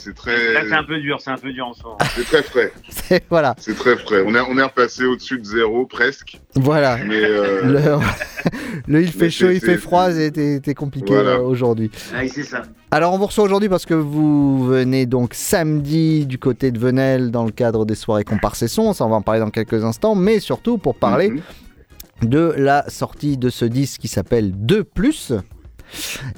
ouais, 0.08 0.14
très. 0.16 0.54
Là 0.54 0.62
c'est 0.68 0.74
un 0.74 0.84
peu 0.84 1.00
dur, 1.00 1.18
c'est 1.22 1.30
un 1.30 1.38
peu 1.38 1.52
dur 1.54 1.68
en 1.68 1.74
ce 1.74 1.84
moment. 1.84 1.98
C'est 2.16 2.24
très 2.26 2.42
frais. 2.44 2.72
C'est 2.90 3.24
voilà, 3.30 3.56
C'est 3.60 3.76
très 3.76 3.96
frais. 3.96 4.24
On 4.26 4.34
est, 4.34 4.40
on 4.40 4.58
est 4.58 4.64
repassé 4.64 5.06
au-dessus 5.06 5.38
de 5.40 5.46
zéro 5.46 5.86
presque. 5.86 6.40
voilà. 6.56 6.98
Mais 7.06 7.24
euh, 7.24 7.62
Le, 8.88 8.94
le 8.94 9.02
il 9.04 9.12
fait 9.12 9.26
mais 9.26 9.30
chaud, 9.30 9.50
il 9.52 9.60
fait 9.60 9.78
froid, 9.78 10.12
c'était 10.12 10.74
compliqué 10.74 11.14
Voilà. 11.14 11.32
euh, 11.32 11.42
aujourd'hui. 11.42 11.92
Ah, 12.16 12.28
c'est 12.28 12.44
ça. 12.44 12.64
Alors 12.90 13.14
on 13.14 13.18
vous 13.18 13.28
reçoit 13.28 13.44
aujourd'hui 13.44 13.70
parce 13.70 13.86
que 13.86 13.94
vous 13.94 14.66
venez 14.66 15.06
donc 15.06 15.34
samedi 15.34 16.26
du 16.26 16.40
côté 16.40 16.72
de 16.72 16.80
Venelle 16.80 17.32
dans 17.32 17.44
le 17.46 17.52
cadre 17.52 17.86
des 17.86 17.96
soirées 17.96 18.24
comparses 18.24 18.62
et 18.64 18.68
sons, 18.68 18.94
ça 18.94 19.06
on 19.06 19.10
va 19.10 19.18
en 19.18 19.22
parler 19.22 19.42
dans 19.42 19.50
quelques 19.52 19.84
instants, 19.84 20.16
mais 20.16 20.40
surtout 20.40 20.78
pour 20.78 20.96
parler 20.96 21.30
Mhm. 21.30 22.30
de 22.30 22.54
la 22.58 22.90
sortie 22.90 23.38
de 23.38 23.50
ce 23.50 23.66
disque 23.66 24.02
qui 24.02 24.08
s'appelle 24.08 24.52
2⁇ 24.56 24.84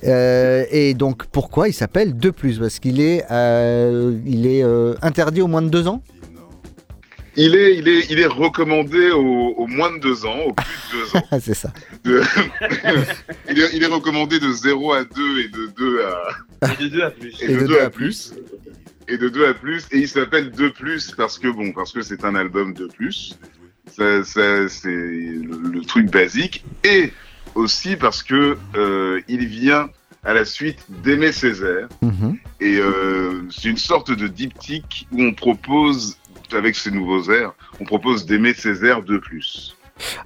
Euh, 0.06 0.66
et 0.72 0.94
donc 0.94 1.26
pourquoi 1.28 1.68
il 1.68 1.74
s'appelle 1.74 2.16
2⁇ 2.16 2.32
Parce 2.60 2.80
qu'il 2.80 3.02
est, 3.02 3.26
euh, 3.32 4.18
il 4.26 4.46
est 4.48 4.64
euh, 4.64 4.94
interdit 5.02 5.42
au 5.42 5.48
moins 5.48 5.62
de 5.62 5.70
2 5.70 5.88
ans? 5.88 6.02
Il, 7.36 7.56
est, 7.56 7.78
il, 7.78 7.88
est, 7.88 8.08
il 8.10 8.20
est 8.20 8.26
recommandé 8.26 9.12
au, 9.12 9.54
au 9.56 9.68
moins 9.68 9.96
de 9.96 10.00
deux 10.02 10.26
ans, 10.26 10.40
au 10.48 10.52
plus 10.54 10.66
de 10.92 11.00
deux 11.00 11.18
ans. 11.18 11.40
C'est 11.42 11.54
ça. 11.54 11.72
De- 12.04 12.22
il, 13.50 13.62
est, 13.62 13.70
il 13.74 13.84
est 13.84 13.88
recommandé 13.88 14.40
de 14.40 14.52
0 14.52 14.94
à 14.94 15.04
2 15.06 15.40
et 15.40 15.48
de 15.48 15.72
2 15.78 16.02
à, 16.04 16.72
Et 16.82 16.84
de 16.84 16.88
deux 16.90 17.02
à 17.02 17.12
plus. 17.12 17.38
et 17.42 17.48
de 17.48 17.66
2 17.66 17.80
à 17.80 17.90
plus. 17.90 18.34
Et 19.08 19.18
de 19.18 19.30
2 19.30 19.46
à 19.48 19.54
plus. 19.54 19.86
Et 19.92 20.00
il 20.00 20.08
s'appelle 20.10 20.52
2 20.52 20.72
plus 20.74 21.12
parce 21.12 21.40
que 21.40 21.48
bon, 21.48 21.72
parce 21.72 21.94
que 21.94 22.02
c'est 22.02 22.26
un 22.26 22.36
album 22.36 22.74
de 22.74 22.88
plus. 22.88 23.38
Ça, 23.96 24.24
ça, 24.24 24.68
c'est 24.68 24.90
le, 24.90 25.72
le 25.72 25.82
truc 25.82 26.12
basique. 26.12 26.66
Et 26.84 27.14
aussi 27.56 27.96
parce 27.96 28.24
que 28.24 28.58
euh, 28.76 29.22
il 29.28 29.46
vient 29.48 29.90
à 30.24 30.34
la 30.34 30.46
suite 30.46 30.80
d'Aimé 30.90 31.32
Césaire. 31.32 31.88
Mhm. 32.02 32.38
Et 32.60 32.78
euh, 32.78 33.48
c'est 33.50 33.70
une 33.70 33.78
sorte 33.78 34.12
de 34.12 34.28
diptyque 34.28 35.08
où 35.12 35.22
on 35.22 35.34
propose, 35.34 36.18
avec 36.52 36.76
ces 36.76 36.92
nouveaux 36.92 37.32
airs, 37.32 37.54
on 37.80 37.86
propose 37.86 38.26
d'Aimé 38.26 38.54
Césaire 38.54 39.02
de 39.02 39.18
plus. 39.18 39.76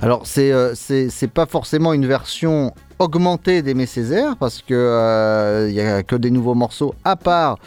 Alors, 0.01 0.25
c'est 0.25 0.51
euh, 0.51 0.73
c'est 0.75 1.09
c'est 1.09 1.27
pas 1.27 1.45
forcément 1.45 1.93
une 1.93 2.05
version 2.05 2.73
augmentée 2.99 3.62
d'Aimé 3.62 3.86
Césaire, 3.86 4.36
parce 4.38 4.62
que 4.62 4.73
euh, 4.73 5.67
il 5.69 5.75
y 5.75 5.81
a 5.81 6.03
que 6.03 6.15
des 6.15 6.31
nouveaux 6.31 6.53
morceaux, 6.53 6.95
à 7.03 7.15
part 7.15 7.57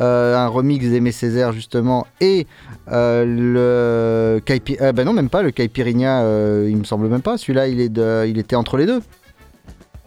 euh, 0.00 0.36
un 0.36 0.46
remix 0.46 0.88
d'Aimé 0.88 1.10
Césaire, 1.10 1.52
justement, 1.52 2.06
et 2.20 2.46
euh, 2.92 3.24
le 3.26 4.40
Caipi... 4.40 4.76
euh, 4.80 4.92
ben 4.92 5.04
non, 5.04 5.12
même 5.12 5.30
pas, 5.30 5.42
le 5.42 5.50
Caipirinha, 5.50 6.22
euh, 6.22 6.68
il 6.70 6.76
me 6.76 6.84
semble 6.84 7.08
même 7.08 7.22
pas. 7.22 7.38
Celui-là, 7.38 7.66
il, 7.66 7.80
est 7.80 7.88
de... 7.88 8.26
il 8.28 8.38
était 8.38 8.56
entre 8.56 8.76
les 8.76 8.86
deux. 8.86 9.00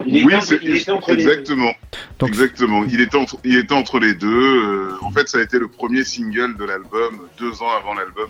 Il 0.06 0.24
oui, 0.24 0.32
était, 0.34 0.46
c'est 0.46 0.58
il 0.62 0.76
était 0.76 0.92
entre 0.92 1.10
les 1.10 1.24
deux. 1.24 1.30
exactement. 1.32 1.72
Donc- 2.20 2.28
Exactement. 2.28 2.84
Il 2.88 3.00
était 3.00 3.16
entre, 3.16 3.36
il 3.44 3.58
était 3.58 3.74
entre 3.74 3.98
les 3.98 4.14
deux. 4.14 4.28
Euh, 4.28 4.92
en 5.02 5.10
fait, 5.10 5.28
ça 5.28 5.38
a 5.38 5.42
été 5.42 5.58
le 5.58 5.66
premier 5.68 6.04
single 6.04 6.56
de 6.56 6.64
l'album, 6.64 7.18
deux 7.38 7.60
ans 7.62 7.70
avant 7.78 7.94
l'album. 7.94 8.28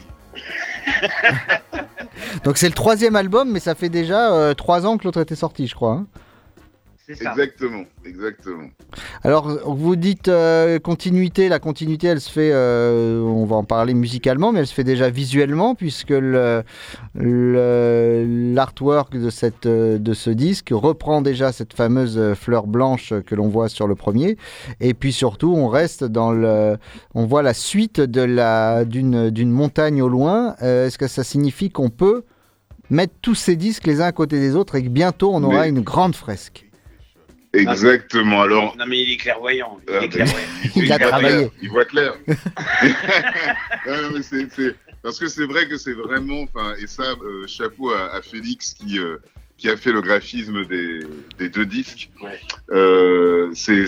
Donc, 2.44 2.58
c'est 2.58 2.68
le 2.68 2.74
troisième 2.74 3.16
album, 3.16 3.50
mais 3.50 3.60
ça 3.60 3.74
fait 3.74 3.88
déjà 3.88 4.32
euh, 4.32 4.54
trois 4.54 4.86
ans 4.86 4.98
que 4.98 5.04
l'autre 5.04 5.20
était 5.20 5.34
sorti, 5.36 5.66
je 5.66 5.74
crois. 5.74 5.92
hein. 5.92 6.06
C'est 7.08 7.24
ça. 7.24 7.30
Exactement, 7.30 7.84
exactement. 8.04 8.68
Alors, 9.22 9.48
vous 9.66 9.96
dites 9.96 10.28
euh, 10.28 10.78
continuité. 10.78 11.48
La 11.48 11.58
continuité, 11.58 12.06
elle 12.08 12.20
se 12.20 12.30
fait, 12.30 12.50
euh, 12.52 13.20
on 13.22 13.46
va 13.46 13.56
en 13.56 13.64
parler 13.64 13.94
musicalement, 13.94 14.52
mais 14.52 14.60
elle 14.60 14.66
se 14.66 14.74
fait 14.74 14.84
déjà 14.84 15.08
visuellement, 15.08 15.74
puisque 15.74 16.10
le- 16.10 16.62
le- 17.14 18.52
l'artwork 18.54 19.16
de, 19.16 19.30
cette, 19.30 19.66
euh, 19.66 19.98
de 19.98 20.12
ce 20.12 20.30
disque 20.30 20.68
reprend 20.72 21.22
déjà 21.22 21.50
cette 21.52 21.72
fameuse 21.72 22.34
fleur 22.34 22.66
blanche 22.66 23.12
que 23.26 23.34
l'on 23.34 23.48
voit 23.48 23.68
sur 23.68 23.86
le 23.86 23.94
premier. 23.94 24.36
Et 24.80 24.94
puis 24.94 25.12
surtout, 25.12 25.54
on 25.56 25.68
reste 25.68 26.04
dans 26.04 26.32
le. 26.32 26.76
On 27.14 27.24
voit 27.24 27.42
la 27.42 27.54
suite 27.54 28.00
de 28.00 28.20
la, 28.22 28.84
d'une, 28.84 29.30
d'une 29.30 29.50
montagne 29.50 30.02
au 30.02 30.08
loin. 30.08 30.54
Euh, 30.62 30.86
est-ce 30.86 30.98
que 30.98 31.08
ça 31.08 31.24
signifie 31.24 31.70
qu'on 31.70 31.90
peut 31.90 32.24
mettre 32.90 33.14
tous 33.22 33.34
ces 33.34 33.56
disques 33.56 33.86
les 33.86 34.00
uns 34.00 34.06
à 34.06 34.12
côté 34.12 34.38
des 34.40 34.56
autres 34.56 34.74
et 34.74 34.82
que 34.82 34.88
bientôt 34.88 35.30
on 35.34 35.42
aura 35.42 35.62
Mais- 35.62 35.68
une 35.70 35.80
grande 35.80 36.14
fresque? 36.14 36.67
Exactement. 37.52 38.42
Alors, 38.42 38.76
Non 38.76 38.84
mais 38.86 39.00
il 39.00 39.12
est 39.12 39.16
clairvoyant. 39.16 39.78
Il 39.88 39.94
Ah, 39.94 40.04
est 40.04 40.08
clairvoyant. 40.08 40.46
Il 40.76 40.92
a 40.92 40.98
voit 40.98 41.06
travaillé. 41.08 41.36
clair, 41.36 41.50
Il 41.62 41.70
voit 41.70 41.84
clair. 41.84 42.14
Non, 43.86 44.10
mais 44.14 44.22
c'est- 44.22 44.48
c'est- 44.54 44.76
Parce 45.02 45.18
que 45.18 45.28
c'est 45.28 45.46
vrai 45.46 45.68
que 45.68 45.76
c'est 45.76 45.92
vraiment, 45.92 46.42
enfin, 46.42 46.74
et 46.82 46.86
ça, 46.86 47.02
euh, 47.22 47.46
chapeau 47.46 47.92
à, 47.92 48.14
à 48.14 48.20
Félix 48.20 48.74
qui, 48.74 48.98
euh, 48.98 49.16
qui 49.56 49.70
a 49.70 49.76
fait 49.76 49.92
le 49.92 50.00
graphisme 50.02 50.64
des, 50.66 51.00
des 51.38 51.48
deux 51.48 51.64
disques. 51.66 52.10
Ouais. 52.20 52.38
Euh, 52.70 53.50
c'est, 53.54 53.86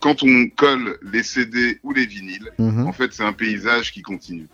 quand 0.00 0.22
on 0.22 0.48
colle 0.48 0.98
les 1.12 1.22
CD 1.22 1.78
ou 1.82 1.92
les 1.92 2.06
vinyles, 2.06 2.50
Mhm. 2.58 2.86
en 2.86 2.92
fait, 2.92 3.12
c'est 3.12 3.22
un 3.22 3.32
paysage 3.34 3.92
qui 3.92 4.02
continue. 4.02 4.46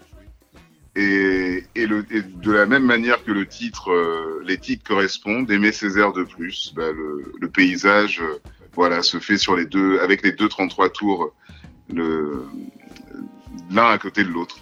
Et, 0.95 1.65
et, 1.75 1.87
le, 1.87 2.05
et 2.11 2.21
de 2.21 2.53
la 2.53 2.67
même 2.67 2.85
manière 2.85 3.25
que 3.25 3.31
le 3.33 3.47
titre, 3.47 3.91
euh, 3.91 4.43
les 4.47 4.59
titres 4.59 4.85
correspondent, 4.87 5.51
Aimer 5.51 5.73
Césaire 5.73 6.13
de 6.13 6.23
plus, 6.23 6.75
bah, 6.77 6.93
le, 6.95 7.33
le 7.41 7.49
paysage, 7.49 8.21
euh, 8.23 8.39
voilà, 8.75 9.03
se 9.03 9.19
fait 9.19 9.39
sur 9.39 9.57
les 9.57 9.65
deux, 9.65 10.01
avec 10.01 10.23
les 10.23 10.33
deux 10.33 10.49
33 10.49 10.91
tours, 10.91 11.33
l'un 13.71 13.87
à 13.89 13.97
côté 13.99 14.23
de 14.25 14.29
l'autre. 14.29 14.57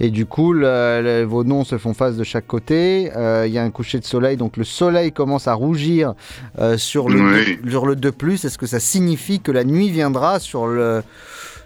Et 0.00 0.10
du 0.10 0.26
coup, 0.26 0.52
le- 0.52 1.00
le- 1.02 1.22
vos 1.22 1.44
noms 1.44 1.62
se 1.62 1.78
font 1.78 1.94
face 1.94 2.16
de 2.16 2.24
chaque 2.24 2.48
côté. 2.48 3.12
Euh, 3.16 3.46
Il 3.46 3.52
y 3.52 3.58
a 3.58 3.62
un 3.62 3.70
coucher 3.70 4.00
de 4.00 4.04
soleil, 4.04 4.36
donc 4.36 4.56
le 4.56 4.64
soleil 4.64 5.12
commence 5.12 5.46
à 5.46 5.54
rougir 5.54 6.14
sur, 6.76 7.08
le 7.08 7.20
Oui. 7.20 7.58
deux- 7.62 7.70
sur 7.70 7.86
le 7.86 7.94
2 7.94 8.44
Est-ce 8.44 8.58
que 8.58 8.66
ça 8.66 8.80
signifie 8.80 9.38
que 9.40 9.52
la 9.52 9.62
nuit 9.62 9.90
viendra 9.90 10.40
sur 10.40 10.66
le, 10.66 11.02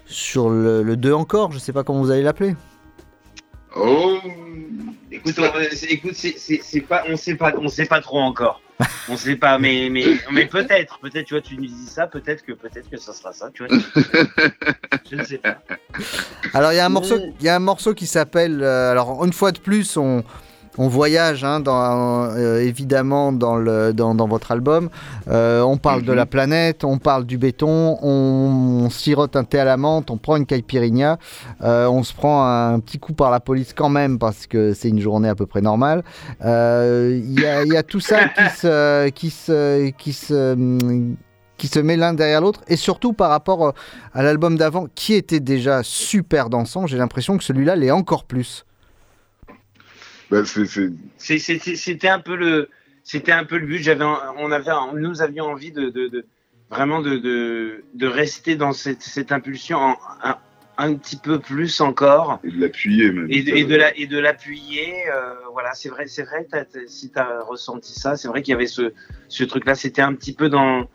sur 0.05 0.49
le 0.51 0.95
2 0.95 1.13
encore? 1.13 1.49
Je 1.51 1.55
ne 1.57 1.61
sais 1.61 1.73
pas 1.73 1.83
comment 1.83 2.01
vous 2.03 2.11
allez 2.11 2.21
l'appeler. 2.21 2.55
Oh, 3.75 4.19
Écoute, 5.15 5.39
écoute, 5.89 6.13
c'est, 6.13 6.81
pas, 6.81 7.03
on 7.07 7.15
sait 7.15 7.35
pas, 7.35 7.53
on 7.57 7.67
sait 7.69 7.85
pas 7.85 8.01
trop 8.01 8.19
encore. 8.19 8.61
On 9.07 9.15
sait 9.15 9.37
pas, 9.37 9.57
mais, 9.57 9.87
mais, 9.89 10.03
mais 10.33 10.47
peut-être, 10.47 10.99
peut-être, 10.99 11.27
tu 11.27 11.35
vois, 11.35 11.41
tu 11.41 11.55
nous 11.55 11.65
dis 11.65 11.85
ça, 11.87 12.07
peut-être 12.07 12.43
que, 12.43 12.51
peut-être 12.51 12.89
que 12.89 12.97
ça 12.97 13.13
sera 13.13 13.31
ça, 13.31 13.49
tu 13.53 13.65
vois. 13.65 13.77
Je 15.09 15.15
ne 15.15 15.23
sais 15.23 15.37
pas. 15.37 15.59
Alors 16.53 16.73
il 16.73 16.75
y 16.75 16.79
a 16.79 16.85
un 16.85 16.89
morceau, 16.89 17.17
il 17.39 17.45
y 17.45 17.47
a 17.47 17.55
un 17.55 17.59
morceau 17.59 17.93
qui 17.93 18.05
s'appelle. 18.05 18.61
euh, 18.61 18.91
alors 18.91 19.23
une 19.23 19.31
fois 19.31 19.53
de 19.53 19.59
plus, 19.59 19.95
on, 19.95 20.25
on 20.77 20.87
voyage 20.87 21.43
hein, 21.43 21.59
dans, 21.59 22.25
euh, 22.31 22.59
évidemment 22.61 23.31
dans, 23.31 23.55
le, 23.55 23.93
dans, 23.93 24.15
dans 24.15 24.27
votre 24.27 24.51
album. 24.51 24.89
Euh, 25.29 25.61
on 25.61 25.77
parle 25.77 26.03
de 26.03 26.11
Mhm. 26.11 26.17
la 26.17 26.25
planète, 26.25 26.83
on 26.83 26.97
parle 26.97 27.25
du 27.25 27.37
béton, 27.37 27.97
on, 28.01 28.83
on 28.85 28.89
sirote 28.89 29.35
un 29.35 29.43
thé 29.43 29.59
à 29.59 29.65
la 29.65 29.77
menthe, 29.77 30.09
on 30.11 30.17
prend 30.17 30.35
une 30.35 30.45
caipirinha, 30.45 31.17
euh, 31.63 31.87
on 31.87 32.03
se 32.03 32.13
prend 32.13 32.45
un 32.45 32.79
petit 32.79 32.99
coup 32.99 33.13
par 33.13 33.31
la 33.31 33.39
police 33.39 33.73
quand 33.73 33.89
même 33.89 34.19
parce 34.19 34.47
que 34.47 34.73
c'est 34.73 34.89
une 34.89 34.99
journée 34.99 35.29
à 35.29 35.35
peu 35.35 35.45
près 35.45 35.61
normale. 35.61 36.03
Euh, 36.43 37.19
Il 37.23 37.39
y, 37.39 37.45
a, 37.45 37.63
il 37.63 37.71
y 37.73 37.77
a 37.77 37.83
tout 37.83 37.99
ça 37.99 38.27
qui 38.29 38.49
se, 38.57 39.09
qui 39.09 39.29
se, 39.29 39.89
qui 39.91 40.13
se, 40.13 40.55
qui 41.57 41.67
se 41.67 41.79
met 41.79 41.95
l'un 41.95 42.13
derrière 42.13 42.41
l'autre 42.41 42.61
et 42.67 42.75
surtout 42.75 43.13
par 43.13 43.29
rapport 43.29 43.67
euh, 43.67 43.71
à 44.13 44.23
l'album 44.23 44.57
d'avant 44.57 44.87
qui 44.93 45.13
était 45.13 45.39
déjà 45.39 45.81
super 45.83 46.49
dansant, 46.49 46.85
j'ai 46.85 46.97
l'impression 46.97 47.37
que 47.37 47.43
celui-là 47.43 47.75
l'est 47.77 47.91
encore 47.91 48.25
plus. 48.25 48.65
Bah, 50.29 50.43
C'était, 51.17 52.07
un 52.07 52.19
peu 52.19 52.35
le, 52.35 52.69
c'était 53.03 53.31
un 53.31 53.43
peu 53.43 53.57
le 53.57 53.67
but. 53.67 53.79
J'avais, 53.79 54.05
on 54.05 54.51
avait, 54.51 54.71
nous 54.95 55.21
avions 55.21 55.45
envie 55.45 55.71
de, 55.71 55.89
de, 55.89 56.07
de- 56.07 56.25
vraiment 56.69 57.01
de, 57.01 57.17
de, 57.17 58.07
rester 58.07 58.55
dans 58.55 58.73
cette, 58.73 59.01
cette 59.01 59.31
impulsion, 59.31 59.77
en- 59.77 59.97
un- 60.23 60.37
un 60.77 60.95
petit 60.95 61.17
peu 61.17 61.39
plus 61.39 61.79
encore. 61.81 62.39
Et 62.43 62.51
de 62.51 62.59
l'appuyer 62.59 63.11
même. 63.11 63.27
Et 63.29 63.43
de, 63.43 63.51
et 63.51 63.63
de 63.63 63.75
la 63.75 63.97
et 63.97 64.07
de 64.07 64.19
l'appuyer, 64.19 65.09
euh, 65.09 65.33
voilà, 65.53 65.73
c'est 65.73 65.89
vrai, 65.89 66.07
c'est 66.07 66.23
vrai. 66.23 66.47
si 66.87 67.11
tu 67.11 67.19
as 67.19 67.41
ressenti 67.43 67.97
ça, 67.97 68.17
c'est 68.17 68.27
vrai 68.27 68.41
qu'il 68.41 68.51
y 68.51 68.55
avait 68.55 68.67
ce 68.67 68.91
ce 69.29 69.43
truc-là. 69.43 69.75
C'était 69.75 70.01
un 70.01 70.13
petit 70.13 70.33
peu 70.33 70.49
dans 70.49 70.89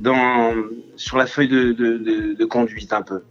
dans 0.00 0.54
sur 0.96 1.16
la 1.16 1.26
feuille 1.26 1.48
de, 1.48 1.72
de 1.72 2.44
conduite 2.44 2.92
un 2.92 3.02
peu, 3.02 3.22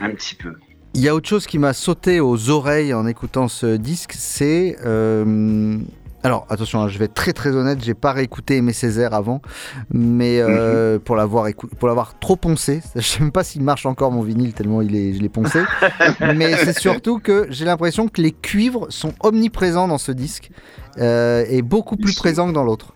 un 0.00 0.10
petit 0.10 0.34
peu. 0.34 0.52
Il 0.96 1.02
y 1.02 1.10
a 1.10 1.14
autre 1.14 1.28
chose 1.28 1.46
qui 1.46 1.58
m'a 1.58 1.74
sauté 1.74 2.20
aux 2.20 2.48
oreilles 2.48 2.94
en 2.94 3.06
écoutant 3.06 3.48
ce 3.48 3.76
disque, 3.76 4.14
c'est... 4.16 4.78
euh, 4.86 5.76
Alors 6.22 6.46
attention, 6.48 6.80
hein, 6.80 6.88
je 6.88 6.96
vais 6.96 7.04
être 7.04 7.12
très 7.12 7.34
très 7.34 7.50
honnête, 7.50 7.84
j'ai 7.84 7.92
pas 7.92 8.12
réécouté 8.12 8.56
Aimé 8.56 8.72
Césaire 8.72 9.12
avant, 9.12 9.42
mais 9.90 10.40
euh, 10.40 10.98
pour 10.98 11.14
l'avoir 11.14 11.48
pour 11.78 11.86
l'avoir 11.86 12.18
trop 12.18 12.36
poncé, 12.36 12.80
je 12.96 13.02
sais 13.02 13.20
même 13.20 13.30
pas 13.30 13.44
s'il 13.44 13.62
marche 13.62 13.84
encore 13.84 14.10
mon 14.10 14.22
vinyle 14.22 14.54
tellement 14.54 14.80
il 14.80 14.96
est, 14.96 15.12
je 15.12 15.20
l'ai 15.20 15.28
poncé, 15.28 15.60
mais 16.34 16.56
c'est 16.64 16.78
surtout 16.78 17.18
que 17.18 17.46
j'ai 17.50 17.66
l'impression 17.66 18.08
que 18.08 18.22
les 18.22 18.32
cuivres 18.32 18.86
sont 18.88 19.12
omniprésents 19.20 19.88
dans 19.88 19.98
ce 19.98 20.12
disque 20.12 20.50
euh, 20.96 21.44
et 21.50 21.60
beaucoup 21.60 21.98
plus 21.98 22.14
présents 22.14 22.48
que 22.48 22.54
dans 22.54 22.64
l'autre. 22.64 22.95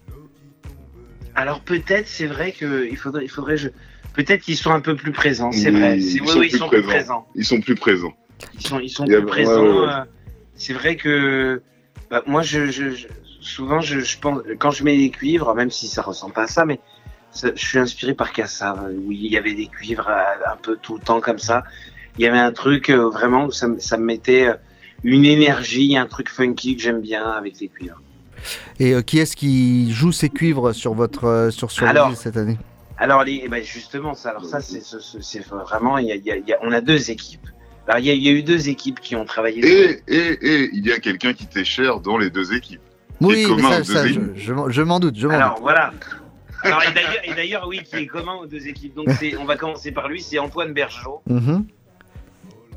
Alors 1.41 1.61
peut-être, 1.61 2.07
c'est 2.07 2.27
vrai 2.27 2.53
que 2.53 2.87
il 2.91 2.97
faudrait, 2.99 3.25
il 3.25 3.31
faudrait, 3.31 3.57
je... 3.57 3.69
peut-être 4.15 4.43
qu'ils 4.43 4.57
sont 4.57 4.73
un 4.73 4.81
peu 4.81 4.95
plus 4.95 5.13
présents. 5.13 5.53
C'est 5.53 5.71
Oui, 5.71 5.81
vrai. 5.81 5.99
Ils 5.99 6.21
oui, 6.21 6.29
sont 6.29 6.39
oui, 6.39 6.49
plus 6.49 6.55
ils 6.57 6.59
sont 6.59 6.69
plus 6.69 6.83
présents. 6.83 7.27
Ils 7.35 7.45
sont 7.47 7.61
plus 7.61 7.75
présents. 7.75 8.13
Ils 8.55 8.67
sont, 8.67 8.79
ils 8.81 8.91
sont 8.91 9.05
a- 9.05 9.07
plus 9.07 9.17
ouais, 9.17 9.23
présents. 9.25 9.63
ouais, 9.63 9.71
ouais. 9.71 9.89
euh, 9.89 10.05
C'est 10.55 10.75
vrai 10.75 10.97
que 10.97 11.63
bah, 12.11 12.23
moi, 12.27 12.43
je, 12.43 12.67
je- 12.67 12.91
je- 12.91 13.07
souvent, 13.41 13.81
je, 13.81 14.01
je 14.01 14.19
pense, 14.19 14.43
quand 14.59 14.71
je 14.71 14.85
mets 14.85 14.97
des 14.99 15.09
cuivres, 15.11 15.55
même 15.55 15.71
si 15.71 15.87
ça 15.89 16.03
ressemble 16.03 16.35
pas 16.35 16.43
à 16.43 16.47
ça, 16.47 16.67
mais 16.67 16.79
ça- 17.31 17.53
je 17.55 17.65
suis 17.65 17.79
inspiré 17.79 18.13
par 18.15 18.33
Kassav, 18.33 18.91
où 19.07 19.11
il 19.11 19.27
y 19.27 19.39
avait 19.39 19.55
des 19.55 19.67
cuivres 19.69 20.09
euh, 20.11 20.53
un 20.53 20.57
peu 20.57 20.77
tout 20.77 20.95
le 20.99 21.01
temps 21.01 21.21
comme 21.23 21.39
ça. 21.39 21.65
Il 22.19 22.25
y 22.25 22.29
avait 22.29 22.39
un 22.39 22.53
truc 22.53 22.91
euh, 22.91 23.09
vraiment 23.09 23.47
où 23.47 23.51
ça, 23.53 23.67
me- 23.69 23.79
ça 23.79 23.97
me 23.97 24.05
mettait 24.05 24.49
une 25.05 25.25
énergie, 25.25 25.97
un 25.97 26.07
truc 26.07 26.29
funky 26.29 26.77
que 26.77 26.83
j'aime 26.83 27.01
bien 27.01 27.25
avec 27.31 27.59
les 27.61 27.69
cuivres. 27.69 28.03
Et 28.79 28.95
euh, 28.95 29.03
qui 29.03 29.19
est-ce 29.19 29.37
qui 29.37 29.93
joue 29.93 30.13
ces 30.13 30.29
cuivres 30.29 30.73
sur 30.75 30.95
votre 30.95 31.25
euh, 31.25 31.51
sur 31.51 31.71
sur 31.71 31.87
Alors, 31.87 32.15
cette 32.17 32.37
année? 32.37 32.59
Alors, 32.99 33.25
les, 33.25 33.41
eh 33.45 33.49
ben, 33.49 33.63
justement, 33.65 34.15
ça, 34.15 34.31
alors 34.31 34.45
ça, 34.45 34.61
c'est, 34.61 34.81
vraiment, 35.49 35.97
il 35.99 36.07
y 36.09 36.13
a, 36.13 36.17
il 36.17 36.25
y 36.25 36.31
a- 36.31 36.37
il 36.37 36.47
y 36.47 36.53
a- 36.53 36.59
on 36.63 36.71
a 36.73 36.81
deux 36.83 37.11
équipes. 37.11 37.47
Alors, 37.89 37.99
il 37.99 38.07
y, 38.07 38.11
a, 38.11 38.13
il 38.15 38.23
y 38.23 38.29
a 38.29 38.33
eu 38.33 38.43
deux 38.43 38.69
équipes 38.69 39.01
qui 39.01 39.17
ont 39.17 39.25
travaillé. 39.25 39.65
Et, 39.67 40.03
et, 40.07 40.39
et 40.43 40.71
il 40.75 40.87
y 40.87 40.93
a 40.93 40.99
quelqu'un 40.99 41.33
qui 41.33 41.47
t'est 41.47 41.65
cher 41.65 42.01
dans 42.01 42.19
les 42.19 42.29
deux 42.31 42.53
équipes. 42.53 42.81
Qui 43.19 43.25
Oui, 43.27 43.37
mais 43.37 43.43
commun 43.45 43.71
ça, 43.71 43.85
ça, 43.85 44.07
je, 44.07 44.21
je 44.35 44.53
m'en- 44.53 44.69
je 44.69 44.83
m'en 44.83 45.01
doute, 45.01 45.17
je 45.19 45.29
Alors 45.29 45.55
doute. 45.55 45.63
voilà. 45.63 45.93
Alors, 46.63 46.83
et 47.25 47.33
d'ailleurs, 47.35 47.67
oui, 47.67 47.81
qui 47.83 47.97
est 47.97 48.07
commun 48.07 48.35
aux 48.35 48.47
deux 48.47 48.69
équipes. 48.69 48.95
Donc 48.95 49.09
on 49.39 49.45
va 49.47 49.57
commencer 49.57 49.93
par 49.93 50.09
lui, 50.09 50.21
c'est 50.21 50.39
Antoine 50.39 50.73
Bergeau, 50.75 51.23
Mhm. 51.27 51.65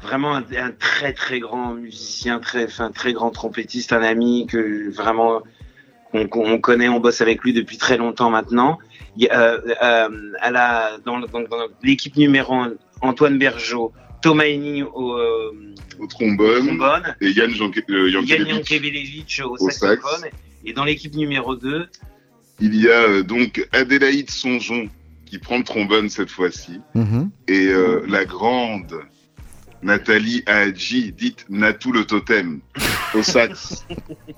vraiment 0.02 0.36
un, 0.36 0.44
un 0.58 0.72
très 0.72 1.12
très 1.14 1.40
grand 1.42 1.74
musicien, 1.74 2.40
très, 2.40 2.66
enfin 2.66 2.92
très 2.92 3.12
grand 3.14 3.30
trompettiste, 3.30 3.92
un 3.94 4.04
ami 4.04 4.48
que 4.48 4.90
vraiment 4.94 5.42
on, 6.14 6.28
on 6.34 6.58
connaît, 6.60 6.88
on 6.90 7.00
bosse 7.00 7.22
avec 7.22 7.42
lui 7.44 7.54
depuis 7.54 7.78
très 7.78 7.98
longtemps 7.98 8.30
maintenant. 8.30 8.80
Il 9.18 9.24
y 9.26 9.30
a, 9.30 9.54
euh, 9.54 9.60
euh, 9.82 10.32
à 10.40 10.52
la, 10.52 10.98
dans, 11.06 11.18
le- 11.18 11.28
dans- 11.28 11.42
dans 11.42 11.68
l'équipe 11.84 12.16
numéro 12.16 12.54
1, 12.56 12.74
Antoine 13.02 13.38
Bergeau, 13.38 13.92
Thomas 14.22 14.46
Henning 14.46 14.84
au, 14.84 15.14
euh, 15.18 15.52
Au 16.00 16.08
trombone, 16.08 16.66
trombone, 16.68 17.16
et 17.22 17.32
Yann 17.32 17.52
Janke- 17.52 17.84
euh, 17.90 18.10
au 19.44 19.56
au 19.60 19.70
saxophone. 19.70 20.30
Et 20.66 20.74
dans 20.74 20.86
l'équipe 20.86 21.14
numéro 21.16 21.56
2, 21.56 21.88
Il 22.60 22.76
y 22.82 22.88
a 22.88 23.02
euh, 23.10 23.24
donc 23.24 23.68
Adélaïde 23.74 24.30
Songeon 24.30 24.88
qui 25.26 25.40
prend 25.40 25.58
le 25.58 25.64
trombone 25.64 26.10
cette 26.10 26.30
fois-ci. 26.30 26.80
Mhm. 26.96 27.30
Et 27.48 27.68
euh, 27.68 28.06
la 28.08 28.24
grande 28.26 28.96
Nathalie 29.84 30.44
Hadji, 30.48 31.12
dite 31.12 31.46
Natou 31.50 31.92
le 31.92 32.06
totem, 32.06 32.60
au 33.14 33.22
sax. 33.24 33.86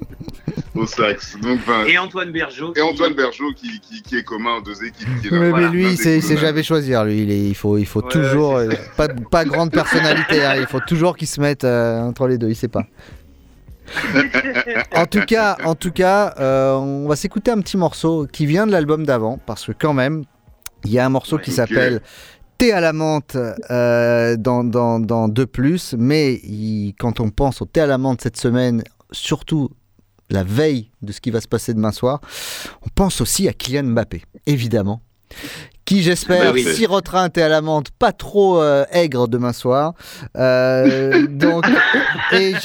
au 0.75 0.85
sax. 0.87 1.37
Donc, 1.41 1.59
ben, 1.67 1.85
et 1.87 1.97
Antoine 1.97 2.31
Bergeau. 2.31 2.73
et 2.75 2.81
Antoine 2.81 3.13
Bergeot 3.13 3.53
qui, 3.55 3.79
qui, 3.79 4.01
qui 4.01 4.17
est 4.17 4.23
commun 4.23 4.57
aux 4.57 4.61
deux 4.61 4.83
équipes. 4.83 5.07
Qui 5.21 5.29
voilà, 5.29 5.69
mais 5.69 5.69
lui, 5.69 5.95
communs. 5.97 6.37
jamais 6.37 6.63
choisir. 6.63 7.03
Lui, 7.05 7.21
il, 7.23 7.31
est- 7.31 7.47
il 7.47 7.55
faut, 7.55 7.77
il 7.77 7.85
faut 7.85 8.01
Ouais, 8.03 8.11
toujours 8.11 8.55
euh, 8.57 8.69
pas, 8.97 9.07
pas 9.07 9.45
grande 9.45 9.71
personnalité. 9.71 10.43
hein, 10.43 10.55
il 10.59 10.65
faut 10.67 10.79
toujours 10.81 11.15
qu'il 11.15 11.27
se 11.27 11.39
mette 11.39 11.63
euh, 11.63 11.99
entre 12.01 12.27
les 12.27 12.37
deux. 12.37 12.49
Il 12.49 12.55
sait 12.55 12.67
pas. 12.67 12.85
En 14.95 15.05
tout 15.05 15.21
cas, 15.27 15.57
en 15.63 15.75
tout 15.75 15.91
cas, 15.91 16.33
euh, 16.39 16.73
on 16.73 17.07
va 17.07 17.15
s'écouter 17.15 17.51
un 17.51 17.59
petit 17.61 17.77
morceau 17.77 18.27
qui 18.31 18.45
vient 18.45 18.65
de 18.65 18.71
l'album 18.71 19.05
d'avant, 19.05 19.39
parce 19.45 19.65
que 19.67 19.71
quand 19.73 19.93
même, 19.93 20.23
il 20.85 20.91
y 20.91 20.99
a 20.99 21.05
un 21.05 21.09
morceau 21.09 21.37
qui 21.37 21.51
s'appelle 21.51 22.01
Thé 22.57 22.71
à 22.71 22.79
la 22.79 22.93
menthe 22.93 23.37
euh, 23.69 24.37
dans, 24.37 24.63
dans, 24.63 24.99
dans 24.99 25.27
2 25.27 25.45
mais 25.97 26.41
quand 26.97 27.19
on 27.19 27.29
pense 27.29 27.61
au 27.61 27.65
thé 27.65 27.81
à 27.81 27.87
la 27.87 27.97
menthe 27.97 28.21
cette 28.21 28.37
semaine, 28.37 28.83
surtout 29.11 29.69
la 30.29 30.43
veille 30.43 30.89
de 31.01 31.11
ce 31.11 31.21
qui 31.21 31.31
va 31.31 31.41
se 31.41 31.47
passer 31.47 31.73
demain 31.73 31.91
soir, 31.91 32.21
on 32.85 32.89
pense 32.95 33.21
aussi 33.21 33.47
à 33.47 33.53
Kylian 33.53 33.83
Mbappé, 33.83 34.23
évidemment. 34.45 35.01
Qui 35.85 36.01
j'espère 36.01 36.51
Bah 36.51 36.59
sirotera 36.73 37.21
un 37.21 37.29
thé 37.29 37.43
à 37.43 37.47
la 37.47 37.61
menthe 37.61 37.91
pas 37.91 38.11
trop 38.11 38.59
euh, 38.59 38.85
aigre 38.89 39.27
demain 39.27 39.53
soir. 39.53 39.93
Euh, 40.35 41.27
donc, 41.29 41.63
et 42.31 42.55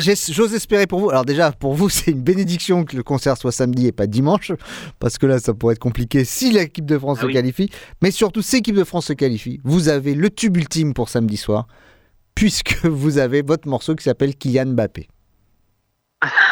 j'ose 0.00 0.52
espérer 0.52 0.86
pour 0.86 1.00
vous. 1.00 1.08
Alors 1.08 1.24
déjà 1.24 1.50
pour 1.50 1.72
vous 1.72 1.88
c'est 1.88 2.10
une 2.10 2.20
bénédiction 2.20 2.84
que 2.84 2.94
le 2.94 3.02
concert 3.02 3.38
soit 3.38 3.52
samedi 3.52 3.86
et 3.86 3.92
pas 3.92 4.06
dimanche, 4.06 4.52
parce 4.98 5.16
que 5.16 5.24
là 5.24 5.38
ça 5.38 5.54
pourrait 5.54 5.72
être 5.72 5.78
compliqué 5.78 6.26
si 6.26 6.52
l'équipe 6.52 6.84
de 6.84 6.98
France 6.98 7.18
Ah 7.20 7.22
se 7.22 7.26
oui. 7.28 7.32
qualifie. 7.32 7.70
Mais 8.02 8.10
surtout 8.10 8.42
si 8.42 8.56
l'équipe 8.56 8.76
de 8.76 8.84
France 8.84 9.06
se 9.06 9.14
qualifie, 9.14 9.60
vous 9.64 9.88
avez 9.88 10.14
le 10.14 10.28
tube 10.28 10.58
ultime 10.58 10.92
pour 10.92 11.08
samedi 11.08 11.38
soir, 11.38 11.68
puisque 12.34 12.84
vous 12.84 13.16
avez 13.16 13.40
votre 13.40 13.66
morceau 13.66 13.94
qui 13.94 14.04
s'appelle 14.04 14.34
Kylian 14.36 14.66
Mbappé. 14.66 15.08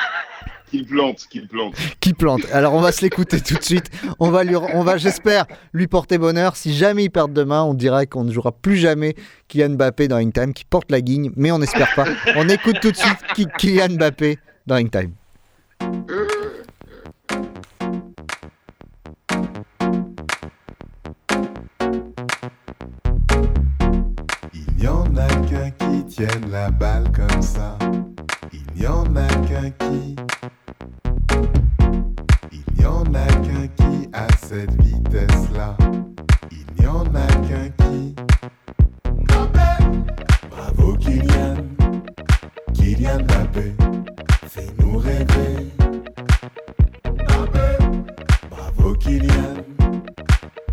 Qu'il 0.71 0.85
plante, 0.85 1.27
qu'il 1.31 1.47
plante. 1.47 1.75
qui 2.01 2.13
plante. 2.13 2.43
Alors 2.53 2.75
on 2.75 2.81
va 2.81 2.91
se 2.91 3.03
l'écouter 3.03 3.41
tout 3.41 3.55
de 3.55 3.63
suite. 3.63 3.91
On 4.19 4.31
va 4.31 4.43
lui, 4.43 4.57
on 4.57 4.83
va, 4.83 4.97
j'espère, 4.97 5.47
lui 5.73 5.87
porter 5.87 6.19
bonheur. 6.19 6.57
Si 6.57 6.75
jamais 6.75 7.05
il 7.05 7.11
perd 7.11 7.33
demain, 7.33 7.63
on 7.63 7.75
dira 7.75 8.05
qu'on 8.07 8.25
ne 8.25 8.33
jouera 8.33 8.51
plus 8.51 8.77
jamais 8.77 9.15
Kylian 9.49 9.71
Mbappé 9.71 10.09
dans 10.09 10.31
Time, 10.31 10.53
qui 10.53 10.65
porte 10.65 10.91
la 10.91 11.01
guigne, 11.01 11.31
mais 11.37 11.53
on 11.53 11.59
n'espère 11.59 11.95
pas. 11.95 12.07
On 12.37 12.49
écoute 12.49 12.81
tout 12.81 12.91
de 12.91 12.97
suite 12.97 13.19
Kylian 13.59 13.91
Mbappé 13.91 14.39
dans 14.67 14.85
Time. 14.89 15.13
Il 24.53 24.67
n'y 24.79 24.89
en 24.89 25.17
a 25.17 25.29
qu'un 25.49 25.71
qui 25.71 26.05
tienne 26.07 26.51
la 26.51 26.71
balle 26.71 27.05
comme 27.13 27.43
ça. 27.43 27.79
Il 28.53 28.81
n'y 28.81 28.87
en 28.87 29.05
a 29.17 29.27
qu'un 29.47 29.71
qui. 29.71 30.17
Il 32.53 32.65
n'y 32.79 32.87
en 32.87 33.05
a 33.15 33.27
qu'un 33.27 33.67
qui 33.69 34.09
a 34.13 34.27
cette 34.47 34.71
vitesse-là. 34.83 35.77
Il 36.51 36.81
n'y 36.81 36.87
en 36.87 37.05
a 37.15 37.27
qu'un 37.49 37.69
qui. 37.85 38.15
Bravo 40.51 40.97
Kylian, 40.97 41.57
Kylian 42.75 43.19
Mbappé, 43.21 43.75
fais-nous 44.49 44.99
rêver. 44.99 45.73
Bravo 48.51 48.95
Kylian, 48.95 49.55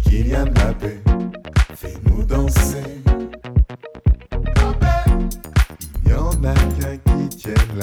Kylian 0.03 0.45
Mbappé, 0.45 1.01
fais-nous 1.75 2.23
danser. 2.25 3.03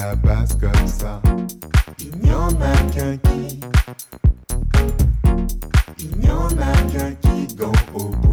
La 0.01 0.15
base 0.15 0.57
comme 0.59 0.87
ça. 0.87 1.21
Il 1.99 2.11
n'y 2.23 2.33
en 2.33 2.49
a 2.49 2.75
qu'un 2.91 3.17
qui. 3.17 3.59
Il 5.99 6.17
n'y 6.17 6.29
en 6.31 6.47
a 6.47 6.73
qu'un 6.91 7.11
qui 7.21 7.55
bout 7.55 8.30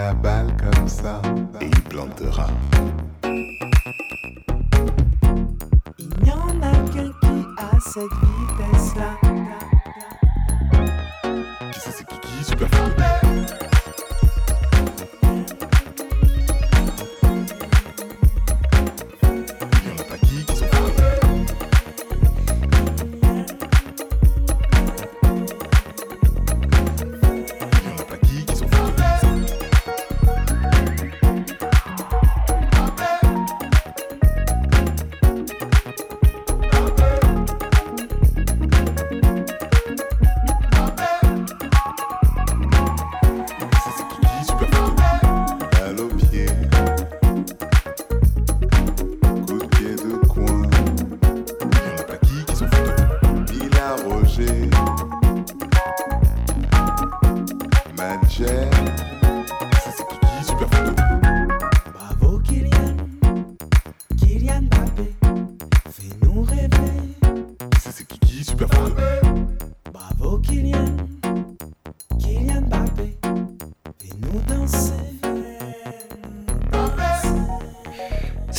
la 0.00 0.14
balle 0.14 0.56
comme 0.56 0.88
ça 0.88 1.20
et 1.60 1.66
il 1.66 1.82
plantera. 1.82 2.46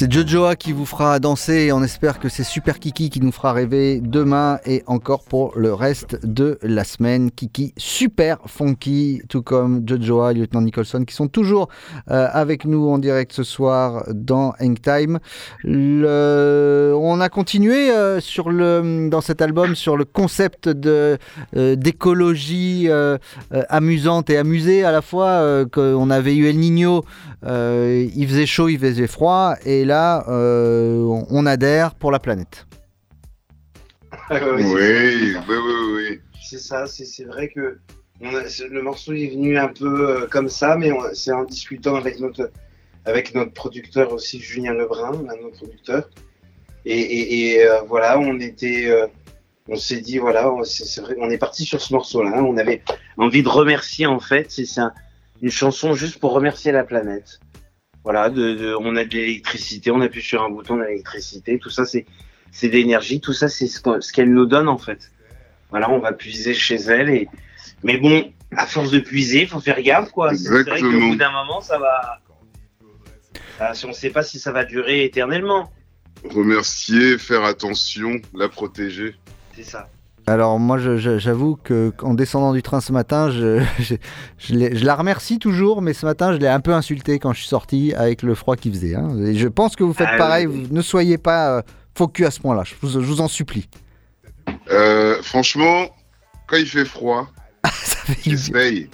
C'est 0.01 0.11
Jojoa 0.11 0.55
qui 0.55 0.71
vous 0.71 0.87
fera 0.87 1.19
danser 1.19 1.65
et 1.65 1.71
on 1.71 1.83
espère 1.83 2.17
que 2.17 2.27
c'est 2.27 2.43
Super 2.43 2.79
Kiki 2.79 3.11
qui 3.11 3.21
nous 3.21 3.31
fera 3.31 3.53
rêver 3.53 4.01
demain 4.01 4.57
et 4.65 4.81
encore 4.87 5.23
pour 5.25 5.55
le 5.55 5.75
reste 5.75 6.25
de 6.25 6.57
la 6.63 6.83
semaine. 6.83 7.29
Kiki 7.29 7.75
super 7.77 8.39
funky, 8.47 9.21
tout 9.29 9.43
comme 9.43 9.87
Jojoa 9.87 10.33
Lieutenant 10.33 10.63
Nicholson 10.63 11.05
qui 11.05 11.13
sont 11.13 11.27
toujours 11.27 11.69
euh, 12.09 12.27
avec 12.33 12.65
nous 12.65 12.89
en 12.89 12.97
direct 12.97 13.31
ce 13.31 13.43
soir 13.43 14.03
dans 14.11 14.55
Hang 14.59 14.81
Time. 14.81 15.19
On 15.65 17.21
a 17.21 17.29
continué 17.29 17.91
euh, 17.91 18.19
sur 18.19 18.49
le, 18.49 19.07
dans 19.07 19.21
cet 19.21 19.39
album 19.39 19.75
sur 19.75 19.97
le 19.97 20.05
concept 20.05 20.65
euh, 20.65 21.17
d'écologie 21.53 22.89
amusante 23.69 24.31
et 24.31 24.37
amusée 24.37 24.83
à 24.83 24.91
la 24.91 25.03
fois. 25.03 25.63
qu'on 25.71 26.09
avait 26.09 26.35
eu 26.35 26.47
El 26.47 26.57
euh, 27.43 28.07
il 28.15 28.27
faisait 28.27 28.45
chaud, 28.45 28.69
il 28.69 28.77
faisait 28.77 29.07
froid, 29.07 29.55
et 29.65 29.83
là, 29.83 29.90
euh, 30.27 31.03
on- 31.29 31.45
adhère 31.45 31.95
pour 31.95 32.11
la 32.11 32.19
planète. 32.19 32.65
Ouais, 34.29 34.41
Oui, 34.55 34.63
c'est- 34.63 34.69
oui, 34.75 35.33
oui, 35.49 35.93
oui. 36.09 36.19
C'est 36.49 36.59
ça, 36.59 36.85
c'est 36.87 37.05
c'est 37.05 37.23
vrai 37.25 37.47
que 37.49 37.77
on 38.21 38.33
a- 38.35 38.47
c'est- 38.47 38.67
le 38.67 38.81
morceau 38.81 39.13
est 39.13 39.27
venu 39.27 39.57
un 39.57 39.67
peu 39.69 40.09
euh, 40.09 40.27
comme 40.27 40.49
ça, 40.49 40.75
mais 40.77 40.91
c'est 41.13 41.31
en 41.31 41.43
discutant 41.43 41.95
avec 41.95 42.19
notre, 42.19 42.51
avec 43.05 43.33
notre 43.35 43.53
producteur 43.53 44.11
aussi, 44.13 44.39
Julien 44.39 44.73
Lebrun, 44.73 45.11
un 45.29 45.35
de 45.37 45.41
nos 45.41 45.49
producteurs. 45.51 46.09
Et, 46.85 46.99
et- 46.99 47.51
et, 47.53 47.65
euh, 47.67 47.81
voilà, 47.87 48.17
on 48.19 48.39
était, 48.39 48.89
euh, 48.89 49.07
on 49.67 49.75
s'est 49.75 50.01
dit, 50.01 50.17
voilà, 50.17 50.51
on- 50.51 50.63
c'est 50.63 50.85
c'est 50.85 51.01
vrai, 51.01 51.15
on 51.19 51.29
est 51.29 51.37
parti 51.37 51.63
sur 51.63 51.81
ce 51.81 51.93
morceau-là. 51.93 52.31
hein. 52.37 52.43
On 52.43 52.57
avait 52.57 52.81
envie 53.17 53.43
de 53.43 53.49
remercier, 53.49 54.05
en 54.07 54.19
fait, 54.19 54.47
c'est 54.49 54.65
c'est 54.65 54.81
un- 54.81 54.93
une 55.41 55.51
chanson 55.51 55.93
juste 55.93 56.19
pour 56.19 56.31
remercier 56.33 56.71
la 56.71 56.83
planète. 56.83 57.39
Voilà, 58.03 58.29
de, 58.29 58.53
de- 58.55 58.75
on 58.79 58.95
a 58.95 59.05
de 59.05 59.13
l'électricité, 59.13 59.91
on 59.91 60.01
appuie 60.01 60.21
sur 60.21 60.41
un 60.43 60.49
bouton 60.49 60.77
d'électricité, 60.77 61.59
tout 61.59 61.69
ça, 61.69 61.85
c'est 61.85 62.05
c'est 62.51 62.67
de 62.67 62.73
l'énergie, 62.73 63.21
tout 63.21 63.31
ça, 63.33 63.47
c'est 63.47 63.67
ce 63.67 64.11
qu'elle 64.11 64.33
nous 64.33 64.45
donne, 64.45 64.67
en 64.67 64.77
fait. 64.77 65.11
Voilà, 65.69 65.89
on 65.89 65.99
va 65.99 66.11
puiser 66.11 66.53
chez 66.53 66.75
elle. 66.75 67.09
Et... 67.09 67.29
Mais 67.81 67.97
bon, 67.97 68.29
à 68.57 68.65
force 68.65 68.91
de 68.91 68.99
puiser, 68.99 69.43
il 69.43 69.47
faut 69.47 69.61
faire 69.61 69.81
gaffe, 69.81 70.11
quoi. 70.11 70.35
C'est 70.35 70.49
vrai 70.49 70.81
qu'au 70.81 70.91
bout 70.91 71.15
d'un 71.15 71.31
moment, 71.31 71.61
ça 71.61 71.79
va. 71.79 72.19
Ah, 73.59 73.73
si 73.73 73.85
on 73.85 73.89
ne 73.89 73.93
sait 73.93 74.09
pas 74.09 74.23
si 74.23 74.37
ça 74.37 74.51
va 74.51 74.65
durer 74.65 75.05
éternellement. 75.05 75.71
Remercier, 76.29 77.17
faire 77.17 77.45
attention, 77.45 78.19
la 78.33 78.49
protéger. 78.49 79.15
C'est 79.55 79.63
ça. 79.63 79.89
Alors 80.27 80.59
moi, 80.59 80.77
j'avoue 80.77 81.55
que 81.55 81.91
en 82.03 82.13
descendant 82.13 82.53
du 82.53 82.61
train 82.61 82.79
ce 82.81 82.91
matin, 82.91 83.31
je, 83.31 83.61
je, 83.79 83.95
je 84.37 84.53
l'ai- 84.55 84.75
je 84.77 84.85
la 84.85 84.95
remercie 84.95 85.39
toujours, 85.39 85.81
mais 85.81 85.93
ce 85.93 86.05
matin, 86.05 86.31
je 86.33 86.37
l'ai 86.37 86.47
un 86.47 86.59
peu 86.59 86.73
insultée 86.73 87.19
quand 87.19 87.33
je 87.33 87.39
suis 87.39 87.47
sorti 87.47 87.93
avec 87.95 88.21
le 88.21 88.35
froid 88.35 88.55
qu'il 88.55 88.71
faisait. 88.73 88.95
hein. 88.95 89.09
Et 89.25 89.35
je 89.35 89.47
pense 89.47 89.75
que 89.75 89.83
vous 89.83 89.93
faites 89.93 90.07
Ah, 90.11 90.17
pareil. 90.17 90.47
oui. 90.47 90.65
vous- 90.69 90.73
ne 90.75 90.81
soyez 90.81 91.17
pas 91.17 91.57
euh, 91.57 91.61
focus 91.95 92.27
à 92.27 92.31
ce 92.31 92.39
point-là. 92.39 92.63
Je 92.65 92.75
vous, 92.81 92.89
je 93.01 93.05
vous 93.05 93.19
en 93.21 93.27
supplie. 93.27 93.67
Euh, 94.69 95.21
franchement, 95.23 95.87
quand 96.47 96.57
il 96.57 96.67
fait 96.67 96.85
froid, 96.85 97.27
j'essaye. 98.25 98.89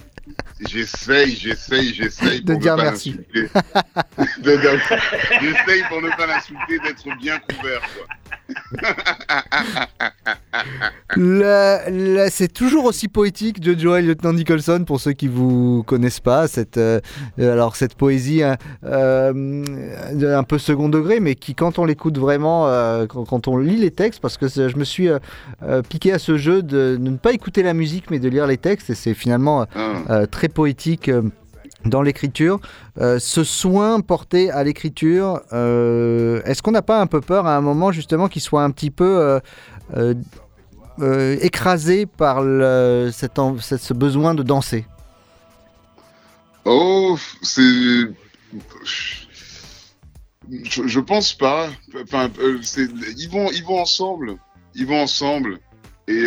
J'essaye, 0.60 1.36
j'essaye, 1.36 1.94
j'essaye 1.94 2.42
De 2.44 2.56
dire 2.56 2.76
merci. 2.78 3.16
J'essaye 4.44 5.84
pour 5.90 6.02
ne 6.02 6.10
pas 6.16 6.26
l'insulter, 6.28 6.80
d'être 6.84 7.18
bien 7.20 7.38
couvert. 7.40 7.82
C'est 12.30 12.52
toujours 12.52 12.86
aussi 12.86 13.08
poétique 13.08 13.60
de 13.60 13.78
Joel 13.78 14.08
Lieutenant 14.08 14.34
Nicholson 14.34 14.84
pour 14.86 15.00
ceux 15.00 15.14
qui 15.14 15.28
vous 15.28 15.84
connaissent 15.84 16.20
pas 16.20 16.48
cette 16.48 16.78
euh, 16.78 17.00
euh, 17.40 17.54
alors 17.54 17.76
cette 17.76 17.96
poésie 17.96 18.44
hein, 18.44 18.58
euh, 18.84 19.64
un 20.22 20.44
peu 20.44 20.58
second 20.58 20.90
degré 20.90 21.20
mais 21.20 21.36
qui 21.36 21.56
quand 21.56 21.80
on 21.80 21.86
l'écoute 21.86 22.18
vraiment 22.18 22.68
euh, 22.68 23.06
quand, 23.06 23.26
quand 23.26 23.48
on 23.48 23.58
lit 23.58 23.78
les 23.78 23.92
textes 23.92 24.20
parce 24.22 24.38
que 24.38 24.48
je 24.48 24.76
me 24.78 24.84
suis 24.84 25.10
piqué 25.90 26.14
à 26.14 26.20
ce 26.20 26.38
jeu 26.38 26.62
de, 26.62 26.98
de 27.00 27.10
ne 27.10 27.18
pas 27.18 27.32
écouter 27.34 27.64
la 27.64 27.74
musique 27.74 28.10
mais 28.12 28.20
de 28.20 28.30
lire 28.30 28.48
les 28.48 28.58
textes 28.58 28.90
et 28.90 28.96
c'est 28.96 29.14
finalement 29.14 29.62
euh, 29.62 29.66
euh, 30.10 30.26
poétique 30.50 31.10
euh, 31.10 31.24
dans 31.86 32.02
l'écriture, 32.02 32.60
Euh, 33.00 33.20
ce 33.20 33.44
soin 33.44 34.02
porté 34.02 34.50
à 34.50 34.64
l'écriture, 34.64 35.42
euh, 35.54 36.42
est-ce 36.46 36.64
qu'on 36.64 36.72
n'a 36.72 36.82
pas 36.82 37.00
un 37.00 37.06
peu 37.06 37.22
peur 37.22 37.46
à 37.46 37.56
un 37.56 37.62
moment 37.62 37.92
justement 37.92 38.28
qu'il 38.28 38.42
soit 38.42 38.64
un 38.64 38.72
petit 38.72 38.90
peu 38.90 39.40
écrasé 41.42 42.08
par 42.08 42.42
ce 42.42 43.94
besoin 43.94 44.34
de 44.34 44.42
danser? 44.42 44.86
Oh, 46.66 47.18
c'est. 47.44 47.62
Je, 50.64 50.88
je 50.88 51.00
pense 51.00 51.34
pas. 51.34 51.70
Ils 51.94 53.30
vont, 53.30 53.52
ils 53.52 53.64
vont 53.64 53.80
ensemble. 53.80 54.38
Ils 54.74 54.88
vont 54.88 55.04
ensemble. 55.04 55.60
Et 56.08 56.26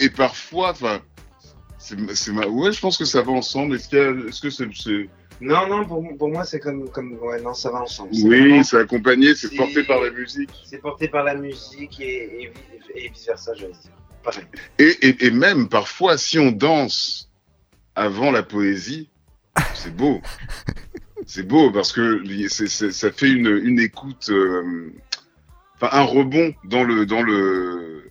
et 0.00 0.08
parfois, 0.08 0.70
enfin, 0.70 1.00
c'est, 1.80 2.32
ma... 2.32 2.46
ouais, 2.46 2.72
je 2.72 2.80
pense 2.80 2.96
que 2.98 3.04
ça 3.04 3.22
va 3.22 3.32
ensemble. 3.32 3.74
Est-ce, 3.76 3.96
a- 3.96 4.40
que 4.40 4.50
c'est, 4.50 4.68
c'est- 4.74 5.08
Non, 5.40 5.66
non, 5.66 5.86
pour, 5.86 6.04
pour 6.18 6.28
moi, 6.28 6.44
c'est 6.44 6.60
comme, 6.60 6.88
comme. 6.90 7.14
Ouais, 7.20 7.40
non, 7.40 7.54
ça 7.54 7.70
va 7.70 7.80
ensemble. 7.82 8.10
Oui, 8.22 8.62
c'est 8.64 8.76
accompagné, 8.78 9.34
c'est 9.34 9.54
porté 9.56 9.82
par 9.84 10.00
la 10.00 10.10
musique. 10.10 10.50
C'est 10.64 10.78
porté 10.80 11.08
par 11.08 11.24
la 11.24 11.34
musique 11.34 11.98
et, 12.00 12.42
et, 12.44 12.52
et 12.94 13.08
vice 13.08 13.26
versa, 13.26 13.54
je 13.54 13.66
veux 13.66 13.72
dire. 13.72 13.90
Et, 14.78 14.96
et, 15.08 15.26
et 15.26 15.30
même 15.30 15.68
parfois, 15.68 16.18
si 16.18 16.38
on 16.38 16.52
danse 16.52 17.30
avant 17.94 18.30
la 18.30 18.42
poésie, 18.42 19.08
c'est 19.74 19.96
beau. 19.96 20.20
c'est 21.26 21.42
beau 21.46 21.70
parce 21.70 21.92
que 21.92 22.22
ça 22.48 23.10
fait 23.12 23.30
une, 23.30 23.46
une 23.64 23.80
écoute, 23.80 24.28
euh, 24.28 24.92
enfin 25.76 25.88
un 25.98 26.02
rebond 26.02 26.52
dans 26.64 26.84
le, 26.84 27.06
dans 27.06 27.22
le, 27.22 28.10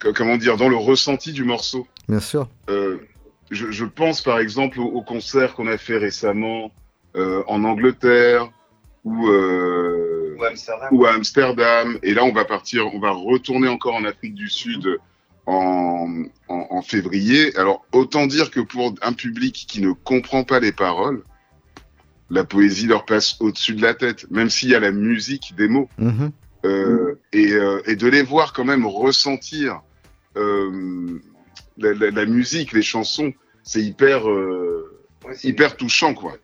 co- 0.00 0.12
comment 0.12 0.36
dire, 0.36 0.56
dans 0.56 0.68
le 0.68 0.76
ressenti 0.76 1.32
du 1.32 1.44
morceau. 1.44 1.86
Bien 2.08 2.20
sûr. 2.20 2.48
Euh, 2.68 2.98
je, 3.50 3.70
je 3.70 3.84
pense 3.84 4.22
par 4.22 4.38
exemple 4.38 4.80
au, 4.80 4.84
au 4.86 5.02
concert 5.02 5.54
qu'on 5.54 5.66
a 5.66 5.78
fait 5.78 5.96
récemment 5.96 6.70
euh, 7.16 7.42
en 7.46 7.64
Angleterre 7.64 8.50
ou, 9.04 9.28
euh, 9.28 10.36
Ou 10.38 10.44
Amsterdam. 10.44 10.88
ou 10.92 11.04
à 11.06 11.12
Amsterdam. 11.14 11.98
Et 12.02 12.14
là, 12.14 12.24
on 12.24 12.32
va 12.32 12.44
partir, 12.44 12.92
on 12.94 12.98
va 13.00 13.10
retourner 13.10 13.68
encore 13.68 13.94
en 13.94 14.04
Afrique 14.04 14.34
du 14.34 14.48
Sud 14.48 14.98
en, 15.46 16.24
en, 16.48 16.66
en 16.70 16.82
février. 16.82 17.54
Alors, 17.56 17.84
autant 17.92 18.26
dire 18.26 18.50
que 18.50 18.60
pour 18.60 18.94
un 19.02 19.12
public 19.12 19.66
qui 19.68 19.80
ne 19.82 19.92
comprend 19.92 20.42
pas 20.44 20.58
les 20.58 20.72
paroles, 20.72 21.22
la 22.30 22.44
poésie 22.44 22.86
leur 22.86 23.04
passe 23.04 23.36
au-dessus 23.40 23.74
de 23.74 23.82
la 23.82 23.92
tête, 23.94 24.30
même 24.30 24.48
s'il 24.48 24.70
y 24.70 24.74
a 24.74 24.80
la 24.80 24.90
musique 24.90 25.54
des 25.56 25.68
mots. 25.68 25.88
Mhm. 25.98 26.32
Euh, 26.64 27.20
et, 27.34 27.52
euh, 27.52 27.82
et 27.84 27.94
de 27.94 28.06
les 28.08 28.22
voir 28.22 28.54
quand 28.54 28.64
même 28.64 28.86
ressentir 28.86 29.82
euh, 30.38 31.20
la, 31.78 31.94
la- 31.94 32.10
la 32.10 32.26
musique, 32.26 32.72
les 32.72 32.82
chansons, 32.82 33.32
c'est 33.62 33.82
hyper, 33.82 34.28
euh, 34.28 35.00
hyper 35.42 35.76
touchant, 35.76 36.14
quoi. 36.14 36.34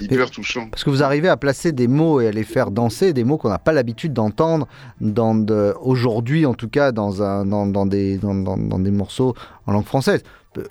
Hyper 0.00 0.30
touchant. 0.30 0.68
Parce 0.70 0.84
que 0.84 0.90
vous 0.90 1.02
arrivez 1.02 1.28
à 1.28 1.36
placer 1.36 1.70
des 1.70 1.86
mots 1.86 2.20
et 2.20 2.28
à 2.28 2.30
les 2.30 2.44
faire 2.44 2.70
danser, 2.70 3.12
des 3.12 3.24
mots 3.24 3.36
qu'on 3.36 3.50
n'a 3.50 3.58
pas 3.58 3.72
l'habitude 3.72 4.12
d'entendre 4.14 4.66
dans 5.00 5.34
de- 5.34 5.74
aujourd'hui, 5.80 6.46
en 6.46 6.54
tout 6.54 6.68
cas, 6.68 6.92
dans, 6.92 7.22
un, 7.22 7.44
dans, 7.44 7.66
dans 7.66 7.84
des, 7.86 8.16
dans, 8.18 8.34
dans- 8.34 8.56
dans 8.56 8.78
des 8.78 8.90
morceaux 8.90 9.34
en 9.66 9.72
langue 9.72 9.84
française. 9.84 10.22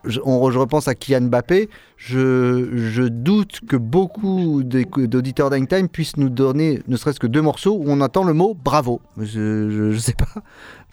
Je, 0.04 0.20
on- 0.26 0.50
je 0.50 0.58
repense 0.58 0.88
à 0.88 0.96
Kylian 0.96 1.22
Mbappé. 1.28 1.70
Je, 1.98 2.70
je 2.76 3.04
doute 3.04 3.60
que 3.70 3.76
beaucoup 3.76 4.64
d'auditeurs 4.64 5.52
d'Hangtime 5.52 5.88
puissent 5.88 6.18
nous 6.18 6.30
donner 6.30 6.82
ne 6.88 6.98
serait-ce 6.98 7.20
que 7.20 7.28
deux 7.28 7.44
morceaux 7.44 7.76
où 7.78 7.84
on 7.88 8.02
entend 8.02 8.24
le 8.24 8.34
mot 8.34 8.56
bravo. 8.56 9.00
Je, 9.20 9.92
je 9.94 9.98
sais 10.00 10.16
pas. 10.16 10.42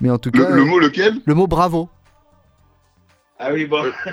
Mais 0.03 0.11
en 0.11 0.19
tout 0.19 0.31
Le, 0.35 0.45
cas. 0.45 0.51
le 0.51 0.65
mot 0.67 0.79
lequel? 0.79 1.15
Le 1.25 1.35
mot 1.35 1.47
bravo. 1.47 1.89
Ah 3.45 3.53
oui, 3.53 3.67
bon. 3.67 3.83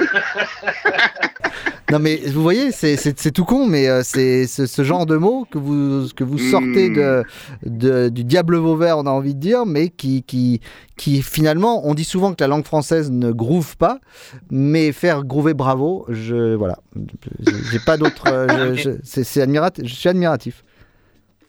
Non 1.92 1.98
mais 1.98 2.18
vous 2.18 2.44
voyez, 2.44 2.72
c'est- 2.72 3.32
tout 3.32 3.46
con, 3.46 3.66
mais 3.66 3.88
euh, 3.90 4.02
c'est 4.04 4.46
ce, 4.46 4.84
genre 4.84 5.08
de 5.08 5.16
mots 5.18 5.48
que 5.50 5.58
vous, 5.58 6.08
que 6.16 6.24
vous 6.24 6.38
sortez 6.38 6.90
de, 6.92 7.24
de- 7.66 8.10
du 8.10 8.24
diable 8.24 8.58
Vauvert, 8.58 9.00
on 9.00 9.08
a 9.08 9.10
envie 9.10 9.34
de 9.34 9.40
dire, 9.40 9.66
mais 9.66 9.90
qui, 9.90 10.22
qui, 10.22 10.62
qui 10.98 11.24
finalement, 11.24 11.88
on 11.88 11.96
dit 11.96 12.04
souvent 12.04 12.32
que 12.36 12.44
la 12.44 12.48
langue 12.48 12.64
française 12.66 13.10
ne 13.10 13.32
groove 13.32 13.76
pas, 13.76 14.00
mais 14.52 14.92
faire 14.92 15.24
groover 15.24 15.56
bravo, 15.56 16.06
je 16.10 16.54
voilà, 16.54 16.78
j'ai 17.72 17.80
pas 17.80 17.98
d'autre, 17.98 18.28
euh, 18.28 18.76
je- 18.76 18.82
je- 19.04 19.24
c'est 19.24 19.42
admiratif, 19.42 19.86
je 19.88 19.96
suis 19.96 20.10
admiratif. 20.10 20.64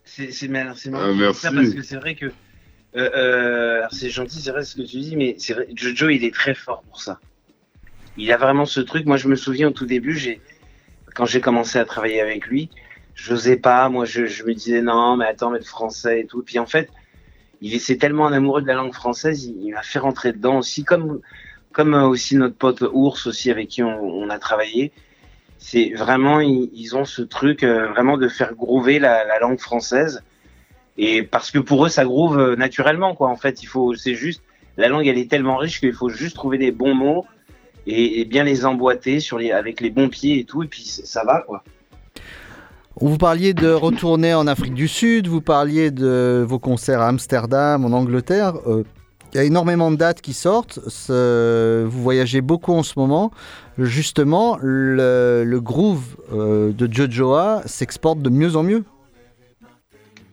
C'est 0.07 0.33
c'est 0.33 0.49
mar- 0.49 0.75
c'est 0.75 0.89
marrant 0.91 1.05
Ah, 1.11 1.15
merci. 1.19 1.41
ça 1.43 1.53
parce 1.53 1.69
que 1.69 1.83
c'est 1.83 1.97
vrai 1.97 2.15
que 2.15 2.27
euh, 2.27 2.31
euh, 2.97 3.77
alors 3.81 3.93
c'est 3.93 4.09
gentil, 4.09 4.41
c'est 4.41 4.53
vrai 4.53 4.65
ce 4.65 4.75
que 4.75 4.83
tu 4.83 5.01
dis, 5.01 5.17
mais 5.17 5.37
c'est 5.39 5.53
vrai, 5.53 5.69
Jojo 5.77 6.09
il 6.09 6.25
est 6.25 6.35
très 6.35 6.55
fort 6.55 6.83
pour 6.89 7.03
ça. 7.03 7.21
Il 8.17 8.33
a 8.33 8.37
vraiment 8.37 8.67
ce 8.67 8.81
truc. 8.81 9.07
Moi 9.07 9.17
je 9.17 9.29
me 9.29 9.37
souviens 9.37 9.69
au 9.69 9.73
tout 9.73 9.87
début, 9.87 10.15
j'ai 10.15 10.41
quand 11.15 11.27
j'ai 11.27 11.41
commencé 11.41 11.79
à 11.79 11.85
travailler 11.85 12.21
avec 12.21 12.47
lui, 12.47 12.71
j'osais 13.15 13.57
pas. 13.57 13.89
Moi 13.89 14.05
je, 14.05 14.27
je 14.27 14.45
me 14.45 14.55
disais 14.55 14.83
non, 14.83 15.17
mais 15.17 15.27
attends, 15.27 15.51
mais 15.51 15.59
le 15.59 15.65
français 15.65 16.21
et 16.21 16.27
tout. 16.27 16.43
Puis 16.43 16.59
en 16.59 16.67
fait, 16.67 16.91
il 17.61 17.75
est 17.75 17.79
c'est 17.79 17.97
tellement 17.97 18.27
un 18.27 18.33
amoureux 18.33 18.63
de 18.63 18.67
la 18.67 18.75
langue 18.75 18.95
française, 18.95 19.45
il, 19.45 19.57
il 19.65 19.73
m'a 19.73 19.83
fait 19.83 19.99
rentrer 19.99 20.33
dedans 20.33 20.59
aussi, 20.59 20.85
comme 20.85 21.21
comme 21.73 21.95
euh, 21.95 22.07
aussi 22.07 22.37
notre 22.37 22.57
pote 22.57 22.83
Ours 22.93 23.27
aussi 23.27 23.51
avec 23.51 23.69
qui 23.69 23.83
on, 23.83 24.03
on 24.03 24.29
a 24.31 24.39
travaillé. 24.39 24.93
C'est 25.59 25.93
vraiment 25.95 26.41
ils, 26.41 26.71
ils 26.75 26.97
ont 26.97 27.05
ce 27.05 27.23
truc 27.23 27.63
euh, 27.63 27.89
vraiment 27.89 28.17
de 28.17 28.29
faire 28.29 28.55
groover 28.55 28.99
la, 28.99 29.25
la 29.25 29.39
langue 29.39 29.59
française 29.61 30.23
et 30.97 31.23
parce 31.23 31.51
que 31.51 31.59
pour 31.59 31.87
eux 31.87 31.89
ça 31.89 32.05
groove 32.05 32.39
euh, 32.39 32.57
naturellement 32.57 33.15
quoi 33.15 33.29
en 33.29 33.37
fait 33.37 33.63
il 33.63 33.67
faut 33.67 33.95
c'est 33.95 34.15
juste 34.15 34.43
la 34.77 34.89
langue 34.89 35.07
elle 35.07 35.19
est 35.19 35.31
tellement 35.31 35.57
riche 35.57 35.81
qu'il 35.81 35.93
faut 35.93 36.09
juste 36.09 36.35
trouver 36.35 36.59
des 36.59 36.73
bons 36.73 36.95
mots 36.95 37.27
et, 37.87 38.21
et 38.21 38.25
bien 38.25 38.45
les 38.45 38.65
emboîter 38.65 39.21
sur 39.21 39.39
les 39.39 39.51
avec 39.53 39.81
les 39.81 39.91
bons 39.91 40.09
pieds 40.09 40.39
et 40.41 40.45
tout 40.45 40.63
et 40.63 40.67
puis 40.67 40.83
ça 40.85 41.25
va 41.25 41.41
quoi 41.41 41.63
Vous 43.01 43.17
parliez 43.19 43.55
de 43.55 43.71
retourner 43.71 44.35
en 44.35 44.47
Afrique 44.47 44.75
du 44.75 44.89
Sud, 44.89 45.27
vous 45.29 45.41
parliez 45.41 45.91
de 45.91 46.45
vos 46.47 46.59
concerts 46.59 47.01
à 47.01 47.09
Amsterdam, 47.09 47.85
en 47.85 47.93
Angleterre. 47.93 48.55
Euh, 48.67 48.85
Il 49.33 49.37
y 49.37 49.41
a 49.41 49.45
énormément 49.45 49.91
de 49.93 49.97
dates 49.97 50.21
qui 50.21 50.33
sortent. 50.35 50.81
Ce- 50.89 51.85
Vous 51.85 52.03
voyagez 52.03 52.41
beaucoup 52.41 52.73
en 52.75 52.83
ce 52.83 52.95
moment. 52.99 53.31
Justement, 53.79 54.59
le, 54.61 55.45
le 55.47 55.61
groove 55.61 56.03
euh, 56.35 56.73
de 56.73 56.93
Jojoa 56.93 57.63
s'exporte 57.65 58.21
de 58.21 58.29
mieux 58.29 58.57
en 58.57 58.65
mieux. 58.65 58.85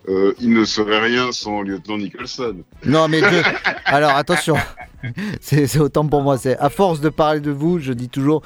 Euh, 0.10 0.34
il 0.40 0.52
ne 0.54 0.64
serait 0.66 1.00
rien 1.02 1.32
sans 1.32 1.62
lieutenant 1.62 1.98
Nicholson. 1.98 2.56
Non, 2.86 3.08
mais 3.08 3.22
alors 3.86 4.12
attention, 4.16 4.56
c'est 5.42 5.78
autant 5.80 6.08
pour 6.08 6.22
moi. 6.22 6.38
C'est 6.38 6.58
à 6.58 6.70
force 6.70 7.02
de 7.02 7.10
parler 7.10 7.40
de 7.40 7.52
vous, 7.52 7.80
je 7.80 7.94
dis 7.94 8.10
toujours, 8.10 8.42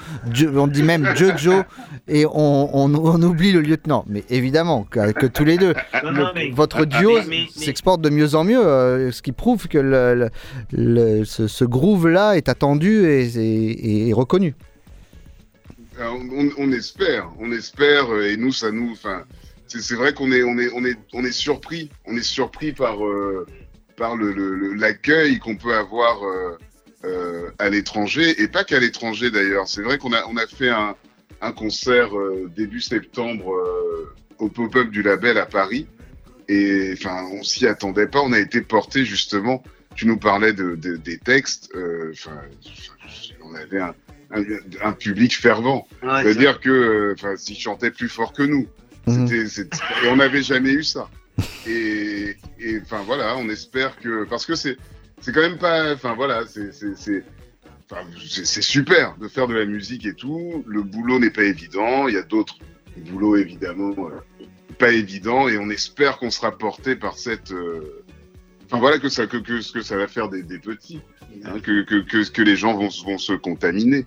on 0.55 0.67
dit 0.67 0.83
même 0.83 1.15
Jojo 1.15 1.63
et 2.07 2.25
on, 2.25 2.31
on- 2.77 2.93
on 2.95 3.21
oublie 3.21 3.51
le 3.51 3.61
lieutenant. 3.61 4.03
Mais 4.07 4.23
évidemment 4.29 4.83
que, 4.83 5.11
que 5.11 5.25
tous 5.25 5.45
les 5.45 5.57
deux, 5.57 5.73
Non, 6.03 6.11
le- 6.11 6.17
non, 6.19 6.31
mais- 6.35 6.49
votre 6.51 6.85
duo 6.85 7.13
s'exporte 7.55 8.01
de 8.01 8.09
mieux 8.09 8.35
en 8.35 8.43
mieux, 8.43 8.65
euh, 8.65 9.11
ce 9.11 9.21
qui 9.21 9.31
prouve 9.31 9.67
que 9.67 9.77
le, 9.77 10.15
le- 10.15 10.29
le- 10.71 11.25
ce, 11.25 11.47
ce 11.47 11.63
groove-là 11.65 12.33
est 12.37 12.49
attendu 12.49 13.05
et, 13.05 13.25
et- 13.37 14.09
et 14.09 14.13
reconnu. 14.13 14.55
Alors, 15.99 16.15
On, 16.15 16.49
on 16.57 16.71
espère, 16.71 17.29
on 17.39 17.51
espère, 17.51 18.05
et 18.23 18.35
nous, 18.37 18.51
ça 18.51 18.71
nous, 18.71 18.91
enfin, 18.91 19.23
c'est 19.67 19.81
c'est 19.81 19.95
vrai 19.95 20.13
qu'on 20.13 20.31
est, 20.31 20.43
on 20.43 20.57
est, 20.57 20.69
on 20.73 20.83
est, 20.83 20.97
on 21.13 21.23
est 21.23 21.31
surpris, 21.31 21.89
on 22.07 22.15
est 22.17 22.23
surpris 22.23 22.71
par, 22.71 23.05
euh, 23.05 23.45
par 24.01 24.15
le, 24.17 24.31
le- 24.33 24.55
le- 24.55 24.73
l'accueil 24.73 25.37
qu'on 25.37 25.55
peut 25.55 25.75
avoir 25.75 26.23
euh, 26.25 26.57
euh, 27.05 27.51
à 27.59 27.69
l'étranger, 27.69 28.41
et 28.41 28.47
pas 28.47 28.63
qu'à 28.63 28.79
l'étranger 28.79 29.29
d'ailleurs. 29.29 29.67
C'est 29.67 29.83
vrai 29.83 29.99
qu'on 29.99 30.11
a, 30.11 30.25
on 30.27 30.37
a 30.37 30.47
fait 30.47 30.69
un, 30.69 30.95
un 31.39 31.51
concert 31.51 32.17
euh, 32.17 32.49
début 32.55 32.81
septembre 32.81 33.53
euh, 33.53 34.11
au 34.39 34.49
pop-up 34.49 34.89
du 34.89 35.03
label 35.03 35.37
à 35.37 35.45
Paris, 35.45 35.85
et 36.49 36.93
enfin, 36.93 37.27
on 37.31 37.43
s'y 37.43 37.67
attendait 37.67 38.07
pas. 38.07 38.21
On 38.21 38.33
a 38.33 38.39
été 38.39 38.61
porté 38.61 39.05
justement. 39.05 39.61
Tu 39.93 40.07
nous 40.07 40.17
parlais 40.17 40.53
de, 40.53 40.73
de- 40.75 40.95
des 40.95 41.19
textes, 41.19 41.69
euh, 41.75 42.11
enfin, 42.13 42.39
on 43.43 43.53
avait 43.53 43.81
un, 43.81 43.93
un, 44.31 44.43
un 44.81 44.93
public 44.93 45.35
fervent. 45.37 45.87
Ouais, 46.01 46.09
C'est 46.23 46.33
c'est 46.33 46.39
dire 46.39 46.59
que, 46.59 47.13
enfin, 47.15 47.35
s'ils 47.37 47.59
chantaient 47.59 47.91
plus 47.91 48.09
fort 48.09 48.33
que 48.33 48.41
nous, 48.41 48.67
c'était- 49.47 49.77
et 50.03 50.07
on 50.09 50.15
n'avait 50.15 50.41
jamais 50.41 50.71
eu 50.71 50.83
ça. 50.83 51.07
Et, 51.67 52.37
et, 52.59 52.79
enfin 52.81 53.03
voilà, 53.05 53.37
on 53.37 53.49
espère 53.49 53.97
que, 53.97 54.25
parce 54.25 54.45
que 54.45 54.55
c'est, 54.55 54.77
c'est 55.21 55.31
quand 55.31 55.41
même 55.41 55.57
pas, 55.57 55.93
enfin 55.93 56.13
voilà, 56.15 56.43
c'est, 56.47 56.73
c'est, 56.73 57.23
enfin, 57.89 58.01
super 58.17 59.15
de 59.17 59.27
faire 59.27 59.47
de 59.47 59.53
la 59.53 59.65
musique 59.65 60.05
et 60.05 60.13
tout. 60.13 60.63
Le 60.67 60.81
boulot 60.81 61.19
n'est 61.19 61.29
pas 61.29 61.43
évident. 61.43 62.07
Il 62.07 62.15
y 62.15 62.17
a 62.17 62.23
d'autres 62.23 62.57
boulots 62.97 63.35
évidemment 63.35 63.93
euh, 63.99 64.45
pas 64.77 64.91
évidents, 64.91 65.47
et 65.47 65.57
on 65.57 65.69
espère 65.69 66.17
qu'on 66.17 66.31
sera 66.31 66.57
porté 66.57 66.95
par 66.95 67.17
cette, 67.17 67.51
euh, 67.51 68.03
enfin 68.65 68.79
voilà 68.79 68.97
que 68.97 69.09
ça, 69.09 69.27
que, 69.27 69.37
que 69.37 69.61
ce 69.61 69.71
que 69.71 69.81
ça 69.81 69.95
va 69.95 70.07
faire 70.07 70.27
des, 70.27 70.41
des 70.41 70.57
petits, 70.57 71.01
hein, 71.45 71.59
que, 71.61 71.83
que, 71.83 72.01
que, 72.01 72.29
que 72.29 72.41
les 72.41 72.55
gens 72.55 72.73
vont, 72.73 72.89
vont 73.05 73.17
se 73.17 73.33
contaminer. 73.33 74.05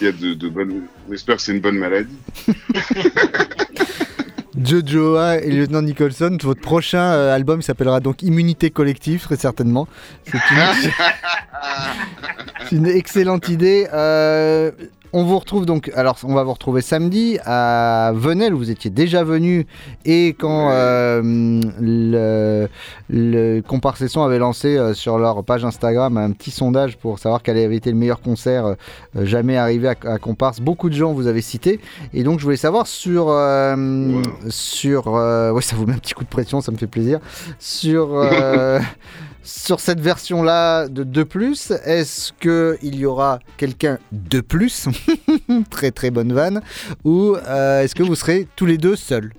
Il 0.00 0.04
y 0.04 0.08
a 0.08 0.12
de, 0.12 0.34
de 0.34 0.48
bonnes, 0.48 0.82
on 1.08 1.12
espère 1.12 1.36
que 1.36 1.42
c'est 1.42 1.52
une 1.52 1.60
bonne 1.60 1.78
maladie. 1.78 2.18
Jojoa 4.60 5.38
et 5.38 5.50
Lieutenant 5.50 5.82
Nicholson, 5.82 6.36
votre 6.42 6.60
prochain 6.60 7.12
euh, 7.12 7.34
album 7.34 7.62
s'appellera 7.62 8.00
donc 8.00 8.22
Immunité 8.22 8.70
collective, 8.70 9.22
très 9.22 9.36
certainement. 9.36 9.88
C'est 10.26 10.38
une, 12.72 12.86
excellente 12.86 13.48
idée. 13.48 13.88
Euh, 13.92 14.70
on 15.12 15.24
vous 15.24 15.38
retrouve 15.38 15.66
donc, 15.66 15.90
alors 15.94 16.16
on 16.24 16.34
va 16.34 16.42
vous 16.42 16.52
retrouver 16.52 16.80
samedi 16.80 17.38
à 17.44 18.12
Venelle, 18.14 18.54
où 18.54 18.58
vous 18.58 18.70
étiez 18.70 18.90
déjà 18.90 19.24
venu, 19.24 19.66
et 20.04 20.28
quand 20.38 20.70
euh, 20.70 21.60
le, 21.80 22.68
le 23.10 23.60
Comparsesson 23.60 24.22
avait 24.22 24.38
lancé 24.38 24.76
euh, 24.76 24.94
sur 24.94 25.18
leur 25.18 25.44
page 25.44 25.64
Instagram 25.64 26.16
un 26.16 26.30
petit 26.30 26.50
sondage 26.50 26.96
pour 26.96 27.18
savoir 27.18 27.42
quel 27.42 27.58
avait 27.58 27.76
été 27.76 27.90
le 27.90 27.96
meilleur 27.96 28.20
concert 28.20 28.66
euh, 28.66 28.74
jamais 29.16 29.56
arrivé 29.56 29.88
à, 29.88 29.94
à 30.10 30.18
Comparse, 30.18 30.60
beaucoup 30.60 30.88
de 30.88 30.94
gens 30.94 31.12
vous 31.12 31.26
avez 31.26 31.42
cité, 31.42 31.80
et 32.14 32.22
donc 32.22 32.38
je 32.38 32.44
voulais 32.44 32.56
savoir 32.56 32.86
sur, 32.86 33.26
euh, 33.28 34.22
sur, 34.48 35.08
ouais 35.08 35.62
ça 35.62 35.76
vous 35.76 35.86
met 35.86 35.92
un 35.92 35.98
petit 35.98 36.14
coup 36.14 36.24
de 36.24 36.28
pression, 36.30 36.60
ça 36.60 36.72
me 36.72 36.76
fait 36.76 36.86
plaisir, 36.86 37.20
sur 37.58 38.08
sur 39.42 39.80
cette 39.80 40.00
version-là 40.00 40.88
de 40.88 41.04
2+, 41.04 41.80
est-ce 41.84 42.32
qu'il 42.32 42.94
y 42.94 43.04
aura 43.04 43.40
quelqu'un 43.56 43.98
de 44.12 44.40
plus 44.40 44.88
Très 45.70 45.90
très 45.90 46.10
bonne 46.10 46.32
vanne. 46.32 46.62
Ou 47.04 47.36
euh, 47.36 47.82
est-ce 47.82 47.94
que 47.94 48.02
vous 48.02 48.14
serez 48.14 48.46
tous 48.56 48.66
les 48.66 48.78
deux 48.78 48.96
seuls 48.96 49.32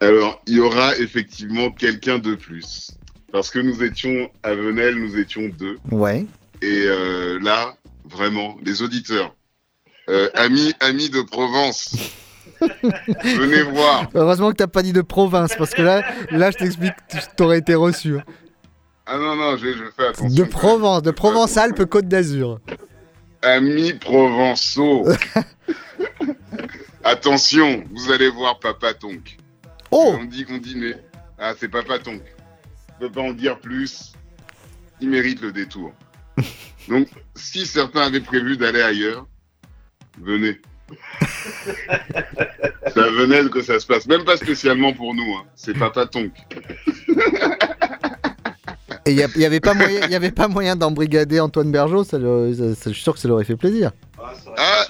Alors, 0.00 0.40
il 0.46 0.56
y 0.56 0.60
aura 0.60 0.96
effectivement 0.96 1.70
quelqu'un 1.70 2.18
de 2.18 2.34
plus. 2.34 2.92
Parce 3.32 3.50
que 3.50 3.58
nous 3.58 3.82
étions 3.82 4.30
à 4.42 4.54
Venelle, 4.54 4.94
nous 4.94 5.18
étions 5.18 5.50
deux. 5.58 5.78
Ouais. 5.90 6.24
Et 6.62 6.84
euh, 6.86 7.38
là, 7.42 7.74
vraiment, 8.04 8.56
les 8.64 8.82
auditeurs, 8.82 9.34
euh, 10.08 10.30
amis, 10.34 10.72
amis 10.80 11.10
de 11.10 11.20
Provence, 11.22 11.94
venez 12.60 13.62
voir. 13.62 14.08
Heureusement 14.14 14.50
que 14.50 14.56
t'as 14.56 14.66
pas 14.66 14.82
dit 14.82 14.92
de 14.92 15.02
province, 15.02 15.54
parce 15.56 15.74
que 15.74 15.82
là, 15.82 16.02
là 16.30 16.50
je 16.50 16.56
t'explique, 16.56 16.94
tu 17.10 17.18
t'aurais 17.36 17.58
été 17.58 17.74
reçu. 17.74 18.16
Ah 19.10 19.16
non, 19.16 19.36
non, 19.36 19.56
je, 19.56 19.68
je 19.68 19.84
fais 19.96 20.06
attention. 20.08 20.28
De 20.28 20.44
Provence, 20.48 21.02
de 21.02 21.10
Provence-Alpes-Côte 21.10 22.08
d'Azur. 22.08 22.60
Amis 23.42 23.94
provençaux. 23.94 25.06
Attention, 27.04 27.84
vous 27.94 28.12
allez 28.12 28.28
voir 28.28 28.58
Papa 28.58 28.92
Tonk. 28.92 29.38
Oh 29.90 30.16
On 30.20 30.24
dit 30.24 30.44
qu'on 30.44 30.58
dit, 30.58 30.76
mais. 30.76 30.94
Ah, 31.38 31.54
c'est 31.58 31.68
Papa 31.68 31.98
Tonk. 31.98 32.20
Je 33.00 33.06
peux 33.06 33.12
pas 33.12 33.22
en 33.22 33.32
dire 33.32 33.58
plus. 33.60 34.12
Il 35.00 35.08
mérite 35.08 35.40
le 35.40 35.52
détour. 35.52 35.92
Donc, 36.88 37.08
si 37.34 37.64
certains 37.66 38.02
avaient 38.02 38.20
prévu 38.20 38.56
d'aller 38.58 38.82
ailleurs, 38.82 39.26
venez. 40.20 40.60
ça 41.88 43.10
venait 43.10 43.48
que 43.48 43.62
ça 43.62 43.78
se 43.78 43.86
passe. 43.86 44.06
Même 44.06 44.24
pas 44.24 44.36
spécialement 44.36 44.92
pour 44.92 45.14
nous. 45.14 45.34
hein. 45.36 45.44
C'est 45.54 45.78
Papa 45.78 46.06
Tonk. 46.06 46.32
Et 49.08 49.12
il 49.12 49.26
n'y 49.38 49.44
avait, 49.46 49.60
pas 49.60 49.72
moyen- 49.74 50.06
y 50.08 50.14
avait 50.14 50.30
pas 50.30 50.48
moyen 50.48 50.76
d'embrigader 50.76 51.40
Antoine 51.40 51.72
Bergeau, 51.72 52.04
ça, 52.04 52.18
le- 52.18 52.52
ça- 52.54 52.74
ça- 52.74 52.90
je 52.90 52.94
suis 52.94 53.02
sûr 53.02 53.14
que 53.14 53.18
ça 53.20 53.26
lui 53.28 53.32
aurait 53.32 53.44
fait 53.44 53.56
plaisir. 53.56 53.90
Ah, 54.56 54.84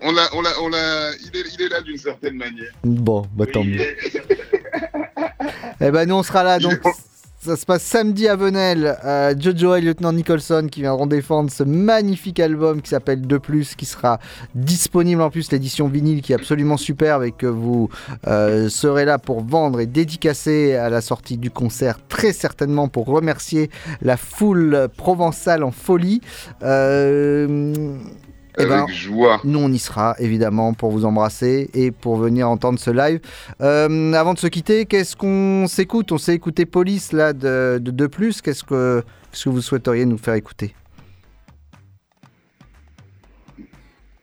on 0.00 0.10
l'a, 0.12 0.22
on 0.34 0.40
l'a, 0.40 0.50
on 0.62 0.68
l'a. 0.68 1.10
Il 1.20 1.38
est, 1.38 1.44
il 1.54 1.62
est 1.66 1.68
là 1.68 1.80
d'une 1.82 1.98
certaine 1.98 2.36
manière. 2.36 2.72
Bon, 2.82 3.26
bah 3.34 3.44
tant 3.52 3.64
mieux. 3.64 3.80
Eh 5.80 5.90
ben 5.92 6.08
nous 6.08 6.16
on 6.16 6.22
sera 6.22 6.42
là 6.42 6.58
donc. 6.58 6.80
Ça 7.48 7.56
se 7.56 7.64
passe 7.64 7.82
samedi 7.82 8.28
à 8.28 8.36
Venelle. 8.36 8.98
Euh, 9.06 9.34
Jojo 9.34 9.74
et 9.74 9.80
Lieutenant 9.80 10.12
Nicholson 10.12 10.68
qui 10.70 10.82
viendront 10.82 11.06
défendre 11.06 11.50
ce 11.50 11.62
magnifique 11.62 12.40
album 12.40 12.82
qui 12.82 12.90
s'appelle 12.90 13.22
De 13.22 13.38
Plus, 13.38 13.74
qui 13.74 13.86
sera 13.86 14.20
disponible 14.54 15.22
en 15.22 15.30
plus 15.30 15.50
l'édition 15.50 15.88
vinyle 15.88 16.20
qui 16.20 16.32
est 16.32 16.34
absolument 16.34 16.76
superbe 16.76 17.24
et 17.24 17.32
que 17.32 17.46
vous 17.46 17.88
euh, 18.26 18.68
serez 18.68 19.06
là 19.06 19.16
pour 19.18 19.42
vendre 19.42 19.80
et 19.80 19.86
dédicacer 19.86 20.74
à 20.74 20.90
la 20.90 21.00
sortie 21.00 21.38
du 21.38 21.50
concert 21.50 21.98
très 22.06 22.34
certainement 22.34 22.88
pour 22.88 23.06
remercier 23.06 23.70
la 24.02 24.18
foule 24.18 24.88
provençale 24.98 25.64
en 25.64 25.70
folie. 25.70 26.20
Euh, 26.62 27.96
eh 28.58 28.66
ben, 28.66 28.82
Avec 28.82 28.94
joie. 28.94 29.40
Nous, 29.44 29.58
on 29.58 29.70
y 29.72 29.78
sera 29.78 30.14
évidemment 30.18 30.72
pour 30.74 30.90
vous 30.90 31.04
embrasser 31.04 31.70
et 31.74 31.90
pour 31.90 32.16
venir 32.16 32.48
entendre 32.48 32.78
ce 32.78 32.90
live. 32.90 33.20
Euh, 33.60 34.12
avant 34.14 34.34
de 34.34 34.38
se 34.38 34.46
quitter, 34.48 34.84
qu'est-ce 34.86 35.14
qu'on 35.16 35.66
s'écoute? 35.68 36.10
On 36.12 36.18
s'est 36.18 36.34
écouté 36.34 36.66
Police 36.66 37.12
là 37.12 37.32
de 37.32 37.78
de, 37.80 37.90
de 37.90 38.06
plus. 38.06 38.40
Qu'est-ce 38.42 38.64
que, 38.64 39.02
qu'est-ce 39.30 39.44
que 39.44 39.48
vous 39.50 39.62
souhaiteriez 39.62 40.04
nous 40.06 40.18
faire 40.18 40.34
écouter? 40.34 40.74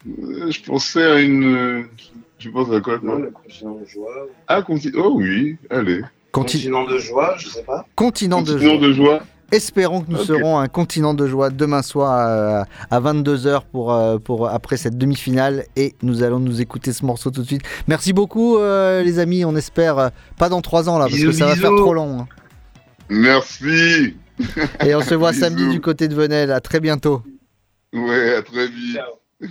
Euh, 0.08 0.52
Je 0.52 0.64
pensais 0.64 1.04
à 1.04 1.20
une. 1.20 1.56
euh, 1.56 1.84
Tu 2.38 2.52
penses 2.52 2.72
à 2.72 2.80
quoi 2.82 3.00
toi? 3.00 3.20
Le 3.20 3.32
continent 3.32 3.76
de 3.76 3.86
joie. 3.86 4.28
Ah, 4.48 4.62
conti- 4.62 4.92
Oh 4.96 5.14
oui, 5.16 5.58
allez. 5.70 6.02
Continent 6.32 6.84
de 6.86 6.98
joie, 6.98 7.36
je 7.38 7.48
sais 7.48 7.64
pas. 7.64 7.86
Continent, 7.96 8.42
de 8.42 8.52
Continent 8.54 8.78
joie. 8.78 8.88
de 8.88 8.94
joie. 8.94 9.20
Espérons 9.52 10.02
que 10.02 10.12
nous 10.12 10.24
serons 10.24 10.58
un 10.58 10.68
continent 10.68 11.14
de 11.14 11.28
joie 11.28 11.50
demain 11.50 11.82
soir 11.82 12.12
à, 12.12 12.66
à 12.96 13.00
22h 13.00 13.62
pour, 13.72 13.94
euh, 13.94 14.18
pour, 14.18 14.50
après 14.50 14.76
cette 14.76 14.98
demi-finale 14.98 15.66
et 15.76 15.96
nous 16.02 16.24
allons 16.24 16.40
nous 16.40 16.62
écouter 16.62 16.92
ce 16.94 17.06
morceau 17.06 17.30
tout 17.32 17.42
de 17.42 17.48
suite. 17.48 17.62
Merci 17.88 18.12
beaucoup 18.12 18.58
euh, 18.58 19.04
les 19.04 19.20
amis, 19.20 19.46
on 19.46 19.56
espère 19.56 19.98
euh, 20.00 20.10
pas 20.38 20.50
dans 20.50 20.62
3 20.62 20.90
ans 20.90 20.98
là 20.98 21.06
parce 21.06 21.16
Bisous, 21.16 21.28
que 21.32 21.38
ça 21.38 21.46
va 21.46 21.56
faire 21.56 21.76
trop 21.76 21.94
long. 21.94 22.22
hein. 22.22 22.28
Merci. 23.10 24.18
Et 24.84 24.96
on 24.96 25.02
se 25.02 25.14
voit 25.14 25.32
samedi 25.42 25.70
du 25.70 25.80
côté 25.80 26.08
de 26.08 26.16
Venelle, 26.16 26.52
à 26.52 26.60
très 26.60 26.80
bientôt. 26.80 27.22
Ouais, 27.94 28.36
à 28.36 28.42
très 28.42 28.68
vite. 28.68 29.00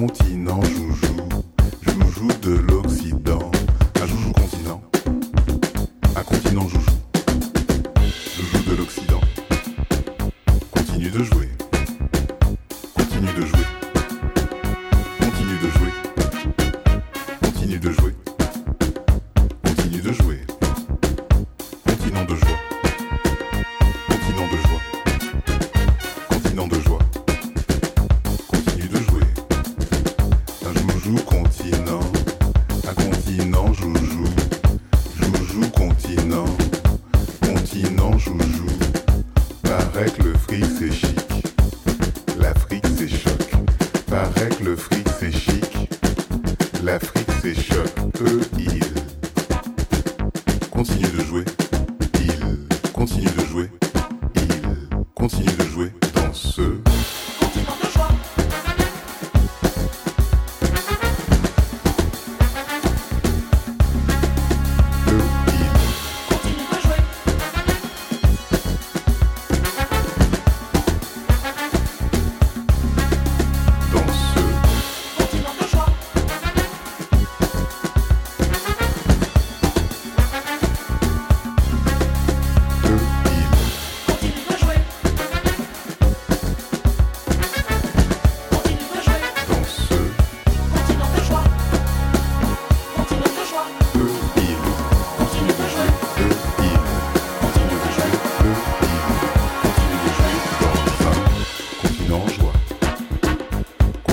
continent 0.00 0.62
joujou. 0.64 1.09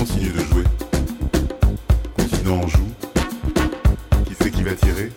Continue 0.08 0.30
de 0.30 0.40
jouer. 0.40 0.64
Continent 2.16 2.60
en 2.62 2.66
joue. 2.66 2.88
Qui 4.24 4.34
c'est 4.40 4.50
qui 4.50 4.62
va 4.62 4.72
tirer? 4.72 5.12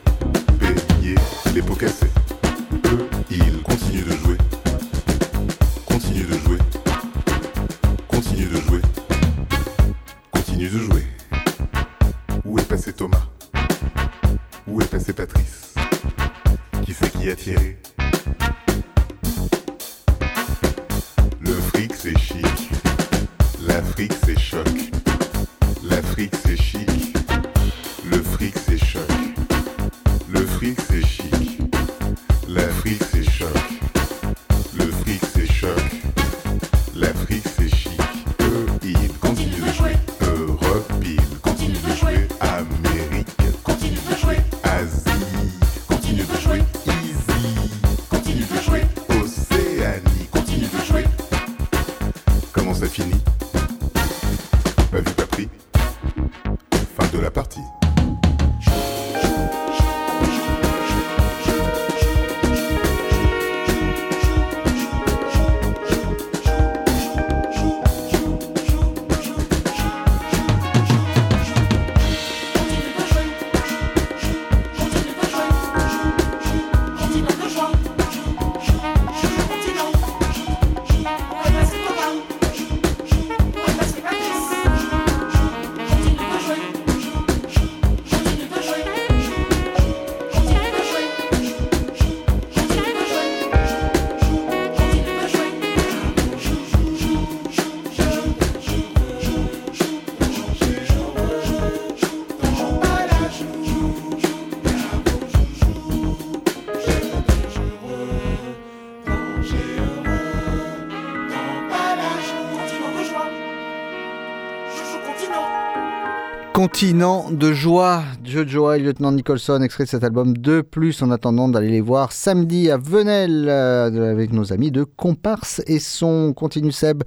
Continent 116.81 117.29
de 117.29 117.53
joie, 117.53 118.01
Joe 118.25 118.75
et 118.75 118.79
Lieutenant 118.79 119.11
Nicholson, 119.11 119.61
extrait 119.61 119.83
de 119.83 119.89
cet 119.89 120.03
album 120.03 120.35
de 120.35 120.61
plus 120.61 121.03
en 121.03 121.11
attendant 121.11 121.47
d'aller 121.47 121.69
les 121.69 121.79
voir 121.79 122.11
samedi 122.11 122.71
à 122.71 122.77
Venelle 122.77 123.45
euh, 123.47 124.11
avec 124.11 124.33
nos 124.33 124.51
amis 124.51 124.71
de 124.71 124.83
Comparse 124.83 125.61
et 125.67 125.77
son 125.77 126.33
continue 126.33 126.71
Seb. 126.71 127.03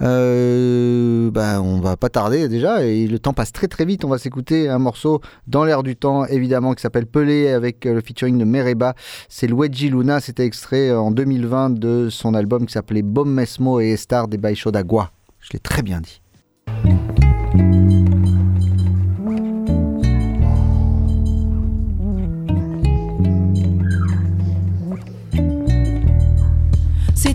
Euh, 0.00 1.30
ben, 1.30 1.60
on 1.60 1.78
va 1.80 1.98
pas 1.98 2.08
tarder 2.08 2.48
déjà 2.48 2.82
et 2.86 3.06
le 3.06 3.18
temps 3.18 3.34
passe 3.34 3.52
très 3.52 3.68
très 3.68 3.84
vite. 3.84 4.02
On 4.02 4.08
va 4.08 4.16
s'écouter 4.16 4.66
un 4.70 4.78
morceau 4.78 5.20
dans 5.46 5.66
l'air 5.66 5.82
du 5.82 5.94
temps 5.94 6.24
évidemment 6.24 6.72
qui 6.72 6.80
s'appelle 6.80 7.04
Pelé 7.04 7.50
avec 7.50 7.84
euh, 7.84 7.92
le 7.92 8.00
featuring 8.00 8.38
de 8.38 8.46
Mereba. 8.46 8.94
C'est 9.28 9.46
Luigi 9.46 9.90
Luna, 9.90 10.20
c'était 10.20 10.46
extrait 10.46 10.90
en 10.90 11.10
2020 11.10 11.78
de 11.78 12.08
son 12.08 12.32
album 12.32 12.64
qui 12.64 12.72
s'appelait 12.72 13.02
Bom 13.02 13.28
Mesmo 13.28 13.78
et 13.78 13.94
Star 13.98 14.26
des 14.26 14.38
Baixo 14.38 14.70
d'Agua. 14.70 15.10
Je 15.38 15.50
l'ai 15.52 15.58
très 15.60 15.82
bien 15.82 16.00
dit. 16.00 16.22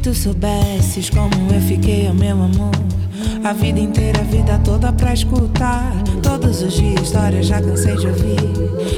Tu 0.03 0.13
soubesses 0.13 1.09
como 1.09 1.53
eu 1.53 1.61
fiquei, 1.61 2.11
meu 2.11 2.35
amor. 2.35 2.71
A 3.41 3.53
vida 3.53 3.79
inteira, 3.79 4.19
a 4.19 4.23
vida 4.23 4.59
toda 4.61 4.91
pra 4.91 5.13
escutar. 5.13 5.93
Todos 6.21 6.61
os 6.61 6.73
dias, 6.73 7.03
histórias 7.03 7.45
já 7.45 7.61
cansei 7.61 7.95
de 7.95 8.07
ouvir. 8.07 8.37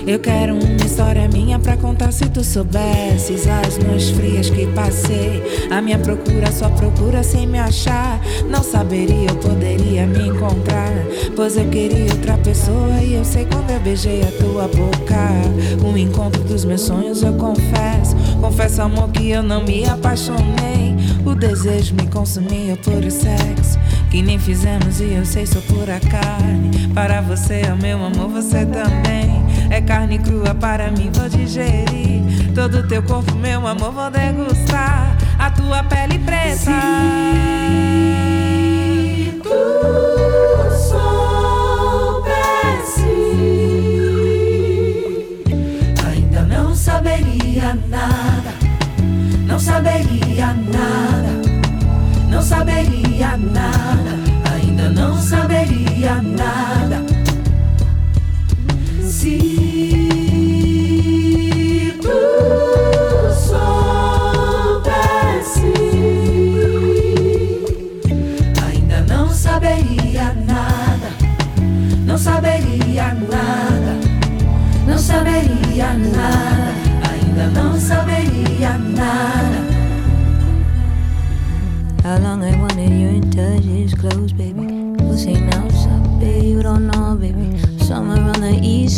Eu 0.08 0.20
quero 0.20 0.56
uma 0.56 0.84
história 0.84 1.28
minha 1.28 1.60
pra 1.60 1.78
contar. 1.78 2.12
Se 2.12 2.28
tu 2.28 2.44
soubesses 2.44 3.46
as 3.48 3.78
noites 3.78 4.10
frias 4.10 4.50
que 4.50 4.66
passei. 4.68 5.44
A 5.70 5.80
minha 5.80 6.00
procura, 6.00 6.52
só 6.52 6.70
procura 6.70 7.22
sem 7.22 7.46
me 7.46 7.60
achar. 7.60 8.20
Não 8.50 8.64
saberia, 8.64 9.30
eu 9.30 9.36
poderia 9.36 10.08
me 10.08 10.30
encontrar. 10.30 10.92
Pois 11.36 11.56
eu 11.56 11.70
queria 11.70 12.12
outra 12.14 12.36
pessoa 12.40 13.00
e 13.04 13.14
eu 13.14 13.24
sei 13.24 13.46
quando 13.46 13.70
eu 13.70 13.80
beijei 13.80 14.24
a 14.24 14.32
tua 14.32 14.68
boca. 14.68 15.86
O 15.88 15.96
encontro 15.96 16.44
dos 16.44 16.66
meus 16.66 16.82
sonhos, 16.82 17.22
eu 17.22 17.34
confesso. 17.34 18.16
Confesso, 18.42 18.82
amor, 18.82 19.10
que 19.10 19.30
eu 19.30 19.44
não 19.44 19.64
me 19.64 19.86
apaixonei. 19.86 20.95
O 21.36 21.38
desejo 21.38 21.94
me 21.96 22.08
consumia 22.08 22.78
por 22.78 23.04
sexo 23.12 23.78
que 24.10 24.22
nem 24.22 24.40
fizemos 24.40 25.02
e 25.02 25.16
eu 25.16 25.26
sei 25.26 25.46
só 25.46 25.60
pura 25.68 26.00
carne. 26.00 26.88
Para 26.94 27.20
você, 27.20 27.62
oh 27.74 27.76
meu 27.76 28.06
amor, 28.06 28.30
você 28.30 28.66
também 28.66 29.44
é 29.70 29.82
carne 29.82 30.18
crua 30.18 30.56
para 30.56 30.90
mim, 30.92 31.12
vou 31.14 31.28
digerir 31.28 32.24
todo 32.56 32.88
teu 32.88 33.04
corpo, 33.04 33.36
meu 33.36 33.68
amor, 33.68 33.92
vou 33.92 34.10
degustar 34.10 35.18
a 35.38 35.52
tua 35.52 35.84
pele 35.84 36.20
preta. 36.20 36.72
not 53.38 53.54
now. 53.54 53.85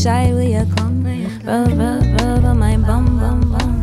Where 0.05 0.43
you 0.43 0.65
come. 0.75 1.03
Rub, 1.43 1.69
rub, 1.69 2.21
rub 2.21 2.45
on 2.45 2.59
my 2.59 2.77
bum, 2.77 3.19
bum, 3.19 3.41
bum. 3.51 3.81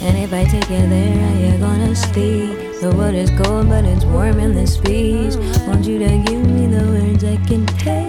And 0.00 0.16
if 0.16 0.32
I 0.32 0.44
take 0.44 0.70
you 0.70 0.86
there, 0.88 1.18
are 1.28 1.36
you 1.36 1.58
gonna 1.58 1.94
stay? 1.96 2.46
The 2.80 2.94
water's 2.96 3.30
cold, 3.30 3.68
but 3.68 3.84
it's 3.84 4.04
warm 4.04 4.38
in 4.38 4.54
this 4.54 4.74
space. 4.74 5.36
Want 5.66 5.84
you 5.84 5.98
to 5.98 6.18
give 6.24 6.46
me 6.48 6.66
the 6.66 6.84
words 6.86 7.24
I 7.24 7.36
can 7.46 7.66
take. 7.78 8.06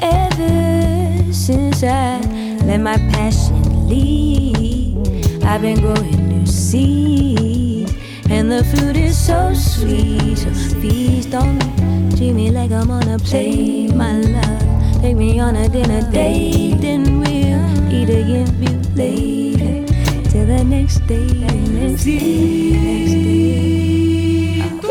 Ever 0.00 1.32
since 1.32 1.82
I 1.82 2.20
let 2.64 2.80
my 2.80 2.98
passion 3.10 3.88
lead, 3.88 5.42
I've 5.42 5.62
been 5.62 5.80
growing 5.80 6.28
new 6.28 6.46
seed. 6.46 7.90
And 8.30 8.52
the 8.52 8.62
fruit 8.64 8.96
is 8.96 9.18
so 9.18 9.52
sweet. 9.54 10.38
So 10.38 10.50
feast 10.80 11.34
on 11.34 11.58
me, 11.58 11.77
treat 12.18 12.32
me 12.32 12.50
like 12.50 12.72
I'm 12.72 12.90
on 12.90 13.06
a 13.08 13.16
plate, 13.16 13.94
my 13.94 14.18
love. 14.18 15.00
Take 15.00 15.16
me 15.16 15.38
on 15.38 15.54
a 15.54 15.68
dinner 15.68 16.02
date, 16.10 16.80
then 16.80 17.20
we'll 17.20 17.92
eat 17.92 18.10
again, 18.10 18.50
be 18.58 18.66
later. 18.98 19.86
Till 20.28 20.46
the 20.46 20.64
next 20.64 21.06
day, 21.06 21.26
next 21.26 22.04
day, 22.04 22.70
next 22.74 23.14
day. 23.14 24.62
Tu 24.82 24.88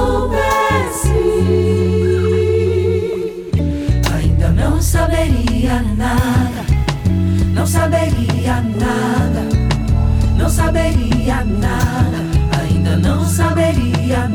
ainda 4.16 4.50
não 4.52 4.82
saberia 4.82 5.84
nada, 5.98 6.64
não 7.54 7.68
saberia 7.68 8.62
nada, 8.62 9.44
não 10.38 10.50
saberia 10.50 11.44
nada, 11.44 12.24
ainda 12.58 12.96
não 12.96 13.26
saberia 13.26 14.20
nada. 14.20 14.27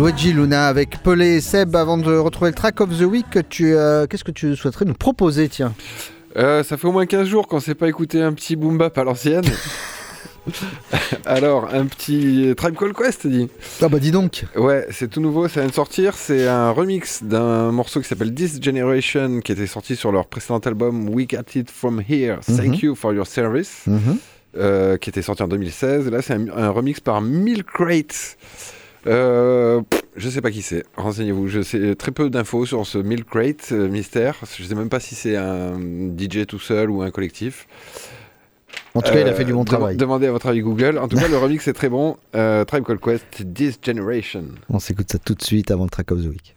Wedgie 0.00 0.32
Luna 0.32 0.66
avec 0.66 1.02
Pelé 1.02 1.36
et 1.36 1.40
Seb. 1.40 1.76
Avant 1.76 1.98
de 1.98 2.16
retrouver 2.16 2.50
le 2.50 2.54
track 2.54 2.80
of 2.80 2.88
the 2.98 3.02
week, 3.02 3.26
tu, 3.50 3.74
euh, 3.74 4.06
qu'est-ce 4.06 4.24
que 4.24 4.30
tu 4.30 4.56
souhaiterais 4.56 4.84
nous 4.86 4.94
proposer 4.94 5.48
Tiens. 5.48 5.74
Euh, 6.36 6.62
ça 6.62 6.76
fait 6.76 6.86
au 6.86 6.92
moins 6.92 7.06
15 7.06 7.26
jours 7.28 7.46
qu'on 7.48 7.60
s'est 7.60 7.74
pas 7.74 7.88
écouté 7.88 8.22
un 8.22 8.32
petit 8.32 8.56
boom 8.56 8.78
bap 8.78 8.96
à 8.96 9.04
l'ancienne. 9.04 9.44
Alors, 11.26 11.68
un 11.74 11.84
petit 11.86 12.54
Tribe 12.56 12.76
Call 12.76 12.94
Quest, 12.94 13.26
dit. 13.26 13.48
Ah 13.82 13.88
bah 13.88 13.98
dis 13.98 14.10
donc. 14.10 14.44
Ouais, 14.56 14.86
c'est 14.90 15.08
tout 15.10 15.20
nouveau, 15.20 15.48
ça 15.48 15.60
vient 15.60 15.68
de 15.68 15.74
sortir. 15.74 16.14
C'est 16.14 16.48
un 16.48 16.70
remix 16.70 17.22
d'un 17.22 17.70
morceau 17.70 18.00
qui 18.00 18.08
s'appelle 18.08 18.32
This 18.34 18.58
Generation, 18.62 19.40
qui 19.40 19.52
était 19.52 19.66
sorti 19.66 19.96
sur 19.96 20.12
leur 20.12 20.26
précédent 20.26 20.60
album 20.60 21.08
We 21.10 21.26
Got 21.28 21.56
It 21.58 21.70
From 21.70 22.00
Here. 22.08 22.38
Thank 22.46 22.68
Mhm. 22.68 22.74
you 22.82 22.94
for 22.94 23.12
your 23.12 23.26
service. 23.26 23.82
Mhm. 23.86 24.16
euh, 24.58 24.96
qui 24.96 25.10
était 25.10 25.22
sorti 25.22 25.44
en 25.44 25.48
2016. 25.48 26.08
Là, 26.10 26.22
c'est 26.22 26.34
un, 26.34 26.46
un 26.56 26.70
remix 26.70 26.98
par 26.98 27.20
Milk 27.20 27.68
Crate. 27.72 28.36
Euh, 29.06 29.80
pff, 29.88 30.02
je 30.16 30.28
sais 30.28 30.40
pas 30.40 30.50
qui 30.50 30.62
c'est. 30.62 30.84
Renseignez-vous. 30.96 31.48
Je 31.48 31.62
sais 31.62 31.94
très 31.94 32.12
peu 32.12 32.28
d'infos 32.30 32.66
sur 32.66 32.86
ce 32.86 32.98
Milk 32.98 33.28
Crate 33.28 33.68
euh, 33.72 33.88
mystère. 33.88 34.36
Je 34.58 34.62
sais 34.64 34.74
même 34.74 34.88
pas 34.90 35.00
si 35.00 35.14
c'est 35.14 35.36
un 35.36 35.78
DJ 35.78 36.46
tout 36.46 36.58
seul 36.58 36.90
ou 36.90 37.02
un 37.02 37.10
collectif. 37.10 37.66
En 38.94 39.02
tout 39.02 39.12
cas, 39.12 39.20
il 39.20 39.28
a 39.28 39.32
fait 39.34 39.44
du 39.44 39.52
bon 39.52 39.60
dem- 39.60 39.66
travail. 39.66 39.96
Demandez 39.96 40.26
à 40.26 40.32
votre 40.32 40.46
avis 40.48 40.60
Google. 40.60 40.98
En 40.98 41.08
tout 41.08 41.16
cas, 41.16 41.28
le 41.28 41.36
remix 41.38 41.66
est 41.68 41.72
très 41.72 41.88
bon. 41.88 42.16
Euh, 42.34 42.64
Tribe 42.64 42.84
Called 42.84 43.00
Quest, 43.00 43.24
This 43.54 43.78
Generation. 43.82 44.44
On 44.68 44.78
s'écoute 44.80 45.10
ça 45.10 45.18
tout 45.18 45.34
de 45.34 45.42
suite 45.42 45.70
avant 45.70 45.84
le 45.84 45.90
track 45.90 46.10
of 46.12 46.22
the 46.22 46.26
week. 46.28 46.54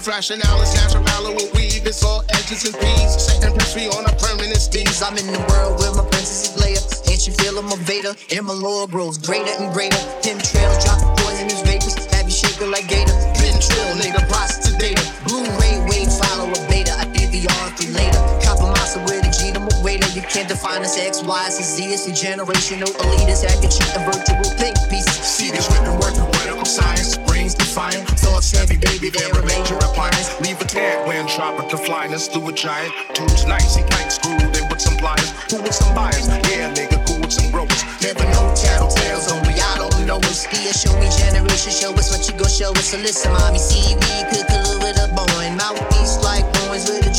If 0.00 0.08
rationale 0.08 0.62
is 0.62 0.72
natural, 0.72 1.04
valor 1.04 1.36
will 1.36 1.52
weave. 1.52 1.84
It's 1.84 2.02
all 2.02 2.24
edges 2.32 2.64
and 2.64 2.72
peas. 2.80 3.20
Setting 3.20 3.52
prince 3.52 3.76
on 3.92 4.08
a 4.08 4.14
permanent 4.16 4.56
steez. 4.56 4.96
I'm 5.04 5.12
in 5.20 5.28
the 5.28 5.44
world 5.52 5.76
where 5.76 5.92
my 5.92 6.08
princess 6.08 6.48
is 6.48 6.56
Leia. 6.56 6.80
And 7.04 7.20
you 7.20 7.36
feel 7.36 7.60
I'm 7.60 7.68
a 7.68 7.76
Vader. 7.84 8.16
And 8.32 8.46
my 8.48 8.56
lore 8.56 8.88
grows 8.88 9.18
greater 9.18 9.52
and 9.60 9.68
greater. 9.76 10.00
Pin 10.24 10.40
trails 10.40 10.80
drop 10.80 11.04
poisonous 11.20 11.60
vapors. 11.68 12.00
Have 12.16 12.24
you 12.24 12.32
shaking 12.32 12.72
like 12.72 12.88
Gator. 12.88 13.12
Pin 13.36 13.52
trill, 13.60 13.92
nigga, 14.00 14.24
to 14.24 14.72
data. 14.80 15.04
Blu-ray 15.28 15.84
wave, 15.84 16.08
follow 16.08 16.48
a 16.48 16.60
beta. 16.72 16.96
I 16.96 17.04
DVR 17.12 17.68
through 17.76 17.92
later. 17.92 18.20
Copper 18.40 18.72
massa 18.72 19.04
with 19.04 19.20
a 19.20 19.30
G, 19.36 19.52
I'm 19.52 19.68
a 19.68 19.74
waiter. 19.84 20.08
You 20.16 20.22
can't 20.22 20.48
define 20.48 20.80
us 20.80 20.96
X, 20.96 21.22
Y, 21.22 21.44
it's 21.44 21.60
a 21.60 21.62
Z. 21.62 21.84
It's 21.92 22.08
a 22.08 22.12
generational 22.16 22.88
elitist. 23.04 23.44
Hack 23.44 23.60
and 23.60 23.68
cheat 23.68 23.92
a 23.92 24.00
virtual 24.08 24.48
think 24.56 24.76
piece. 24.88 25.04
See 25.20 25.50
this 25.50 25.68
written 25.68 25.92
word 26.00 26.16
political 26.16 26.64
science. 26.64 27.16
Brains 27.28 27.54
defiant. 27.54 28.08
Thoughts 28.16 28.52
heavy, 28.52 28.76
baby. 28.76 29.10
They're 29.10 29.28
a 29.28 29.44
major 29.44 29.79
Leave 30.00 30.58
a 30.62 30.64
tag 30.64 31.06
when 31.06 31.28
sharper 31.28 31.68
to 31.68 31.76
flyness 31.76 32.26
through 32.26 32.48
a 32.48 32.52
giant. 32.52 32.90
Tubes 33.12 33.44
nice, 33.44 33.76
he 33.76 33.82
tight 33.84 34.08
screwed 34.08 34.40
in 34.40 34.66
with 34.70 34.80
some 34.80 34.96
pliers. 34.96 35.30
Who 35.52 35.60
with 35.60 35.74
some 35.74 35.94
buyers? 35.94 36.26
Yeah, 36.48 36.72
nigga, 36.72 37.04
cool 37.06 37.20
with 37.20 37.30
some 37.30 37.52
growers. 37.52 37.84
Never 38.00 38.24
know 38.32 38.48
tattletales, 38.56 39.28
only 39.30 39.60
I 39.60 39.76
don't 39.76 40.06
know 40.06 40.16
us. 40.16 40.48
Yeah, 40.48 40.72
show 40.72 40.96
me 40.96 41.12
generation, 41.12 41.72
show 41.72 41.92
us 41.92 42.08
what 42.10 42.24
you 42.26 42.32
gon' 42.40 42.48
show 42.48 42.72
us. 42.72 42.88
So 42.88 42.96
listen, 42.96 43.32
mommy, 43.32 43.58
see 43.58 43.94
we 43.94 44.24
could 44.32 44.48
collude 44.48 44.80
with 44.80 44.96
a 44.96 45.12
boy. 45.12 45.52
Mouthpiece 45.52 46.16
like 46.24 46.48
boys 46.64 46.88
with 46.88 47.09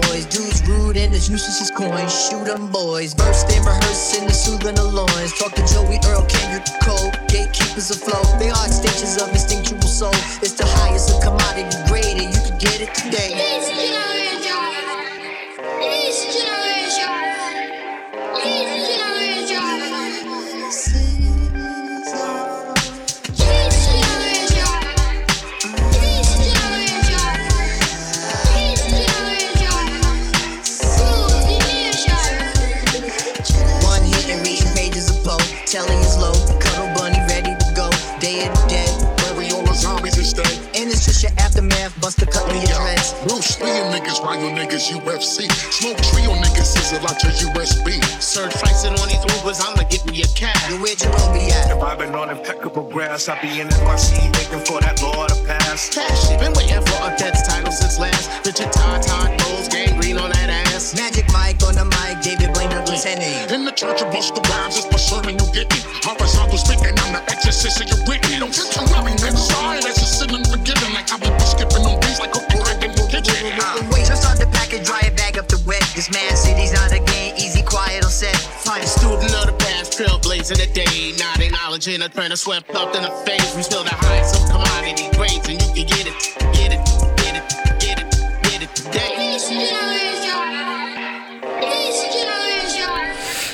noise. 0.00 0.24
Dudes 0.26 0.62
rude 0.66 0.96
and 0.96 1.12
as 1.12 1.28
useless 1.28 1.60
as 1.60 1.70
coins. 1.70 2.12
Shoot 2.24 2.48
'em 2.48 2.68
boys. 2.68 3.14
Burst 3.14 3.46
and 3.54 3.64
rehearse 3.66 4.16
in 4.18 4.24
the 4.26 4.36
soothing 4.44 4.76
the 4.80 4.84
loins. 4.84 5.32
Talk 5.38 5.52
to 5.58 5.64
Joey 5.72 5.98
Earl, 6.08 6.24
Kendrick 6.32 6.66
Cole. 6.84 7.10
Gatekeepers 7.28 7.90
afloat. 7.90 8.28
They 8.38 8.50
are 8.50 8.68
stages 8.80 9.20
of 9.22 9.28
instinctual 9.36 9.82
soul. 10.00 10.16
It's 10.44 10.56
the 10.62 10.68
highest 10.80 11.10
of 11.12 11.20
commodity 11.26 11.76
graded. 11.88 12.28
You 12.34 12.40
can 12.46 12.58
get 12.58 12.78
it 12.80 12.94
today. 12.94 14.31
Aftermath. 42.12 42.22
Buster 42.22 42.26
cut 42.26 42.52
me 42.52 42.60
your 42.60 42.78
dreads. 42.78 43.14
Bruce 43.26 43.60
Lee 43.60 43.70
on 43.80 43.92
niggas, 43.92 44.22
Ryo 44.22 44.50
niggas, 44.54 44.90
UFC. 44.90 45.50
Smoke 45.72 45.98
trio 46.10 46.34
niggas, 46.34 46.76
is 46.76 46.92
a 46.92 47.00
lot 47.02 47.18
to 47.20 47.28
USB. 47.28 48.02
Surge 48.20 48.52
pricing 48.54 48.92
on 49.00 49.08
these 49.08 49.24
Ubers, 49.36 49.60
I'ma 49.60 49.88
get 49.88 50.04
me 50.06 50.22
a 50.22 50.28
cab. 50.34 50.56
Yo, 50.70 50.78
where 50.78 50.94
Jerome 50.94 51.32
be 51.32 51.50
at? 51.52 51.70
If 51.70 51.82
I've 51.82 51.98
been 51.98 52.14
on 52.14 52.30
impeccable 52.30 52.88
grass, 52.90 53.28
I 53.28 53.40
be 53.40 53.60
in 53.60 53.68
NYC 53.68 54.32
waiting 54.36 54.64
for 54.66 54.80
that 54.80 55.00
law 55.02 55.26
to 55.26 55.36
pass. 55.46 55.88
Cash 55.88 56.28
been 56.38 56.52
waiting 56.54 56.82
for 56.82 56.98
a 57.06 57.16
Death's 57.16 57.46
title 57.46 57.72
since 57.72 57.98
last. 57.98 58.30
Richard 58.46 58.72
Todd, 58.72 59.02
Todd 59.02 59.38
Bowles, 59.38 59.68
gangrene 59.68 60.18
on 60.18 60.30
that 60.30 60.50
ass. 60.50 60.94
Magic 60.96 61.26
Mike 61.32 61.62
on 61.62 61.74
the 61.74 61.84
mic, 61.84 62.20
David 62.22 62.52
Blaine, 62.54 62.70
Douglas 62.70 63.04
Henry. 63.04 63.32
In 63.54 63.64
the 63.64 63.72
church 63.72 64.02
of 64.02 64.12
Busta 64.12 64.42
Rhymes, 64.50 64.78
it's 64.78 64.90
my 64.90 64.98
sermon 64.98 65.38
you 65.38 65.46
get 65.52 65.70
me. 65.70 65.80
Horizontal 66.02 66.58
speaking, 66.58 66.94
I'm 66.98 67.12
the 67.12 67.22
exorcist 67.30 67.80
of 67.80 67.88
your 67.88 68.02
witness. 68.06 68.38
Don't 68.38 68.52
get 68.52 68.68
your 68.74 68.86
worry, 68.90 69.14
nigga. 69.14 69.38
Sorry, 69.38 69.80
that's 69.80 70.02
a 70.02 70.06
sin 70.06 70.34
and 70.34 70.46
forgiven. 70.46 70.92
Like 70.92 71.08
I 71.12 71.21
a 72.24 72.28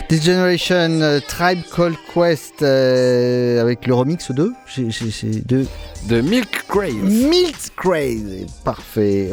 This 0.08 0.24
generation, 0.24 1.02
uh, 1.02 1.20
Tribe 1.28 1.62
Called 1.70 1.96
Quest, 2.14 2.62
euh, 2.62 3.60
avec 3.60 3.86
le 3.86 3.92
remix 3.92 4.30
2 4.30 4.54
c'est 4.90 5.46
de... 5.46 5.66
Milk 6.22 6.64
Craze. 6.68 6.92
Milk 7.02 7.56
Craze, 7.76 8.46
parfait. 8.64 9.30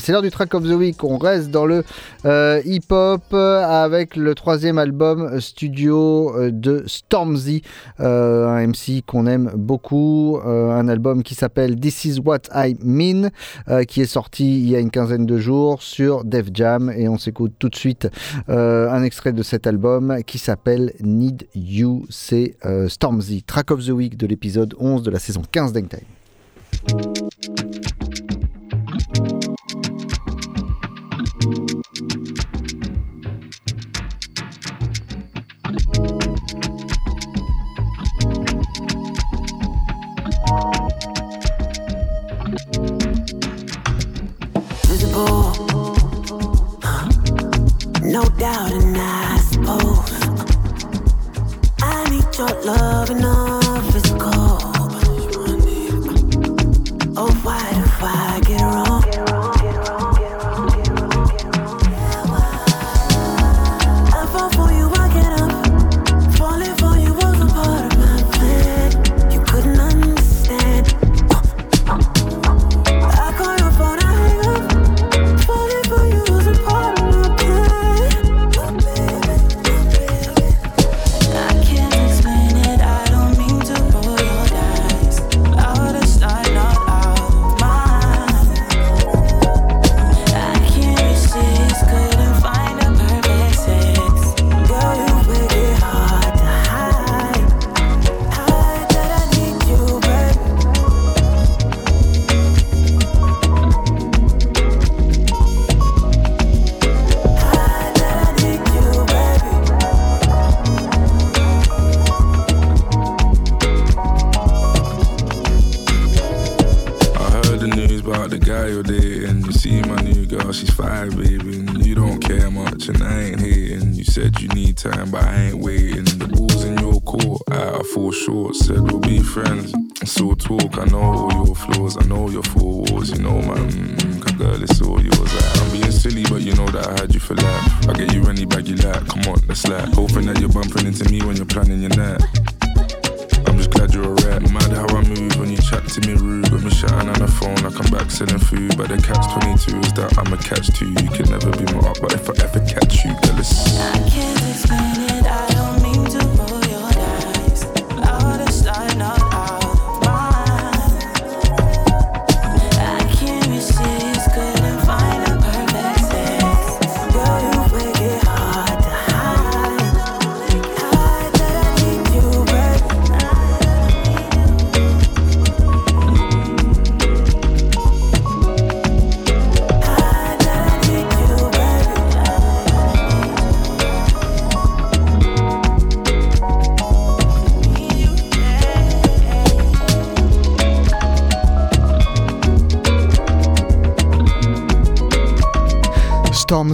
C'est 0.00 0.12
l'heure 0.12 0.22
du 0.22 0.30
track 0.30 0.54
of 0.54 0.62
the 0.64 0.72
week. 0.72 1.02
On 1.04 1.18
reste 1.18 1.50
dans 1.50 1.66
le 1.66 1.84
euh, 2.24 2.60
hip-hop 2.64 3.22
euh, 3.32 3.62
avec 3.62 4.16
le 4.16 4.34
troisième 4.34 4.78
album 4.78 5.22
euh, 5.22 5.40
studio 5.40 6.32
de 6.50 6.84
Stormzy, 6.86 7.62
un 7.98 8.66
MC 8.66 9.02
qu'on 9.06 9.26
aime 9.26 9.50
beaucoup. 9.54 10.38
Un 10.44 10.88
album 10.88 11.22
qui 11.22 11.34
s'appelle 11.34 11.78
This 11.78 12.04
Is 12.04 12.20
What 12.20 12.42
I 12.54 12.76
Mean, 12.82 13.30
qui 13.86 14.00
est 14.00 14.06
sorti 14.06 14.62
il 14.62 14.70
y 14.70 14.76
a 14.76 14.78
une 14.78 14.90
quinzaine 14.90 15.26
de 15.26 15.38
jours 15.38 15.82
sur 15.82 16.24
Def 16.24 16.46
Jam. 16.52 16.92
Et 16.96 17.08
on 17.08 17.18
s'écoute 17.18 17.52
tout 17.58 17.68
de 17.68 17.76
suite 17.76 18.08
un 18.48 19.02
extrait 19.02 19.32
de 19.32 19.42
cet 19.42 19.66
album 19.66 20.18
qui 20.26 20.38
s'appelle 20.38 20.92
Need 21.00 21.46
You. 21.54 22.04
C'est 22.10 22.56
Stormzy, 22.88 23.42
track 23.42 23.70
of 23.70 23.84
the 23.84 23.90
week 23.90 24.16
de 24.16 24.26
l'épisode. 24.26 24.59
11 24.78 25.02
de 25.02 25.10
la 25.10 25.18
saison 25.18 25.42
15 25.50 25.72
d'Hang 25.72 25.88
Time. 25.88 26.04
visible. 44.90 45.52
No 48.02 48.24
doubt, 48.38 48.72
and 48.72 48.96
I 48.96 49.38
suppose 49.50 50.12
I 51.80 52.10
need 52.10 52.38
your 52.38 52.64
love 52.64 53.10
and 53.10 53.24
all 53.24 53.59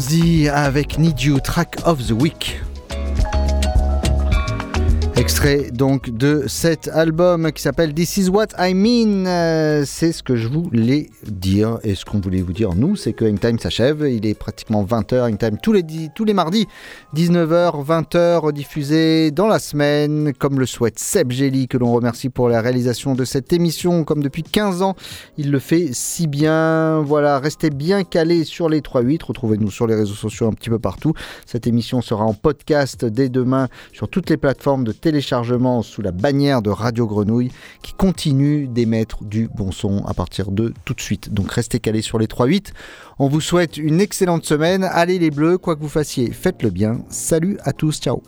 Stormzy 0.00 0.48
avec 0.50 0.98
Need 0.98 1.22
You, 1.22 1.40
track 1.40 1.78
of 1.86 2.06
the 2.06 2.12
week. 2.12 2.65
Extrait 5.26 5.72
donc 5.72 6.10
de 6.10 6.44
cet 6.46 6.86
album 6.86 7.50
qui 7.50 7.60
s'appelle 7.60 7.92
This 7.92 8.16
Is 8.16 8.28
What 8.28 8.46
I 8.60 8.74
Mean. 8.74 9.26
Euh, 9.26 9.82
c'est 9.84 10.12
ce 10.12 10.22
que 10.22 10.36
je 10.36 10.46
voulais 10.46 11.10
dire 11.24 11.80
et 11.82 11.96
ce 11.96 12.04
qu'on 12.04 12.20
voulait 12.20 12.42
vous 12.42 12.52
dire 12.52 12.76
nous, 12.76 12.94
c'est 12.94 13.12
que 13.12 13.24
Hangtime 13.24 13.58
s'achève. 13.58 14.06
Il 14.08 14.24
est 14.24 14.38
pratiquement 14.38 14.84
20h, 14.84 15.28
Hangtime 15.28 15.58
tous 15.60 15.72
les, 15.72 15.84
tous 16.14 16.24
les 16.24 16.32
mardis, 16.32 16.68
19h, 17.16 17.84
20h, 17.84 18.52
diffusé 18.52 19.32
dans 19.32 19.48
la 19.48 19.58
semaine, 19.58 20.32
comme 20.32 20.60
le 20.60 20.64
souhaite 20.64 21.00
Seb 21.00 21.32
Gelli, 21.32 21.66
que 21.66 21.76
l'on 21.76 21.92
remercie 21.92 22.28
pour 22.28 22.48
la 22.48 22.60
réalisation 22.60 23.16
de 23.16 23.24
cette 23.24 23.52
émission. 23.52 24.04
Comme 24.04 24.22
depuis 24.22 24.44
15 24.44 24.82
ans, 24.82 24.94
il 25.38 25.50
le 25.50 25.58
fait 25.58 25.88
si 25.90 26.28
bien. 26.28 27.00
Voilà, 27.00 27.40
restez 27.40 27.70
bien 27.70 28.04
calés 28.04 28.44
sur 28.44 28.68
les 28.68 28.80
3-8. 28.80 29.24
Retrouvez-nous 29.24 29.72
sur 29.72 29.88
les 29.88 29.96
réseaux 29.96 30.14
sociaux 30.14 30.46
un 30.46 30.52
petit 30.52 30.70
peu 30.70 30.78
partout. 30.78 31.14
Cette 31.46 31.66
émission 31.66 32.00
sera 32.00 32.24
en 32.24 32.32
podcast 32.32 33.04
dès 33.04 33.28
demain 33.28 33.66
sur 33.92 34.08
toutes 34.08 34.30
les 34.30 34.36
plateformes 34.36 34.84
de 34.84 34.92
téléchargement 35.16 35.80
sous 35.80 36.02
la 36.02 36.12
bannière 36.12 36.60
de 36.60 36.68
Radio 36.68 37.06
Grenouille 37.06 37.50
qui 37.80 37.94
continue 37.94 38.66
d'émettre 38.68 39.24
du 39.24 39.48
bon 39.48 39.72
son 39.72 40.04
à 40.04 40.12
partir 40.12 40.50
de 40.50 40.74
tout 40.84 40.92
de 40.92 41.00
suite. 41.00 41.32
Donc 41.32 41.50
restez 41.50 41.80
calés 41.80 42.02
sur 42.02 42.18
les 42.18 42.26
3-8. 42.26 42.66
On 43.18 43.28
vous 43.28 43.40
souhaite 43.40 43.78
une 43.78 44.02
excellente 44.02 44.44
semaine. 44.44 44.84
Allez 44.84 45.18
les 45.18 45.30
bleus, 45.30 45.56
quoi 45.56 45.74
que 45.74 45.80
vous 45.80 45.88
fassiez, 45.88 46.30
faites-le 46.32 46.68
bien. 46.68 46.98
Salut 47.08 47.56
à 47.64 47.72
tous, 47.72 47.98
ciao. 47.98 48.22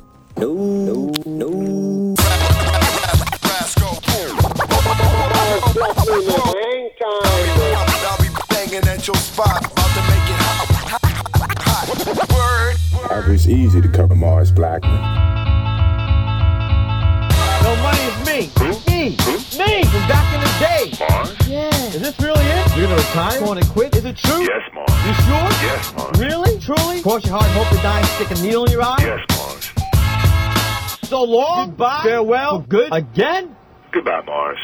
No 17.69 17.77
money 17.83 18.01
is 18.01 18.17
me. 18.25 18.39
Me. 18.89 19.11
Me 19.61 19.85
from 19.85 20.05
back 20.09 20.27
in 20.33 20.41
the 20.41 20.49
day. 20.59 20.85
Mars? 21.07 21.37
Yeah. 21.47 21.69
Is 21.93 22.01
this 22.01 22.19
really 22.19 22.43
it? 22.43 22.75
You're 22.75 22.87
gonna 22.87 22.97
retire? 22.97 23.41
Going 23.41 23.61
to 23.61 23.69
quit? 23.69 23.95
Is 23.95 24.07
it 24.07 24.17
true? 24.17 24.41
Yes, 24.41 24.63
Mars. 24.73 24.91
You 25.07 25.13
sure? 25.13 25.51
Yes, 25.69 25.95
Mars. 25.95 26.19
Really? 26.19 26.59
Truly? 26.61 27.03
Cross 27.03 27.27
your 27.27 27.35
heart 27.39 27.45
and 27.45 27.53
hope 27.53 27.69
to 27.69 27.83
die 27.83 27.99
and 27.99 28.09
stick 28.09 28.31
a 28.31 28.43
needle 28.43 28.65
in 28.65 28.73
your 28.73 28.83
eye? 28.83 28.97
Yes, 29.01 29.21
Mars. 29.37 31.09
So 31.11 31.23
long. 31.25 31.69
Goodbye. 31.69 32.05
Farewell. 32.05 32.63
For 32.63 32.69
good. 32.69 32.89
Again? 32.91 33.55
Goodbye, 33.93 34.23
Mars. 34.25 34.59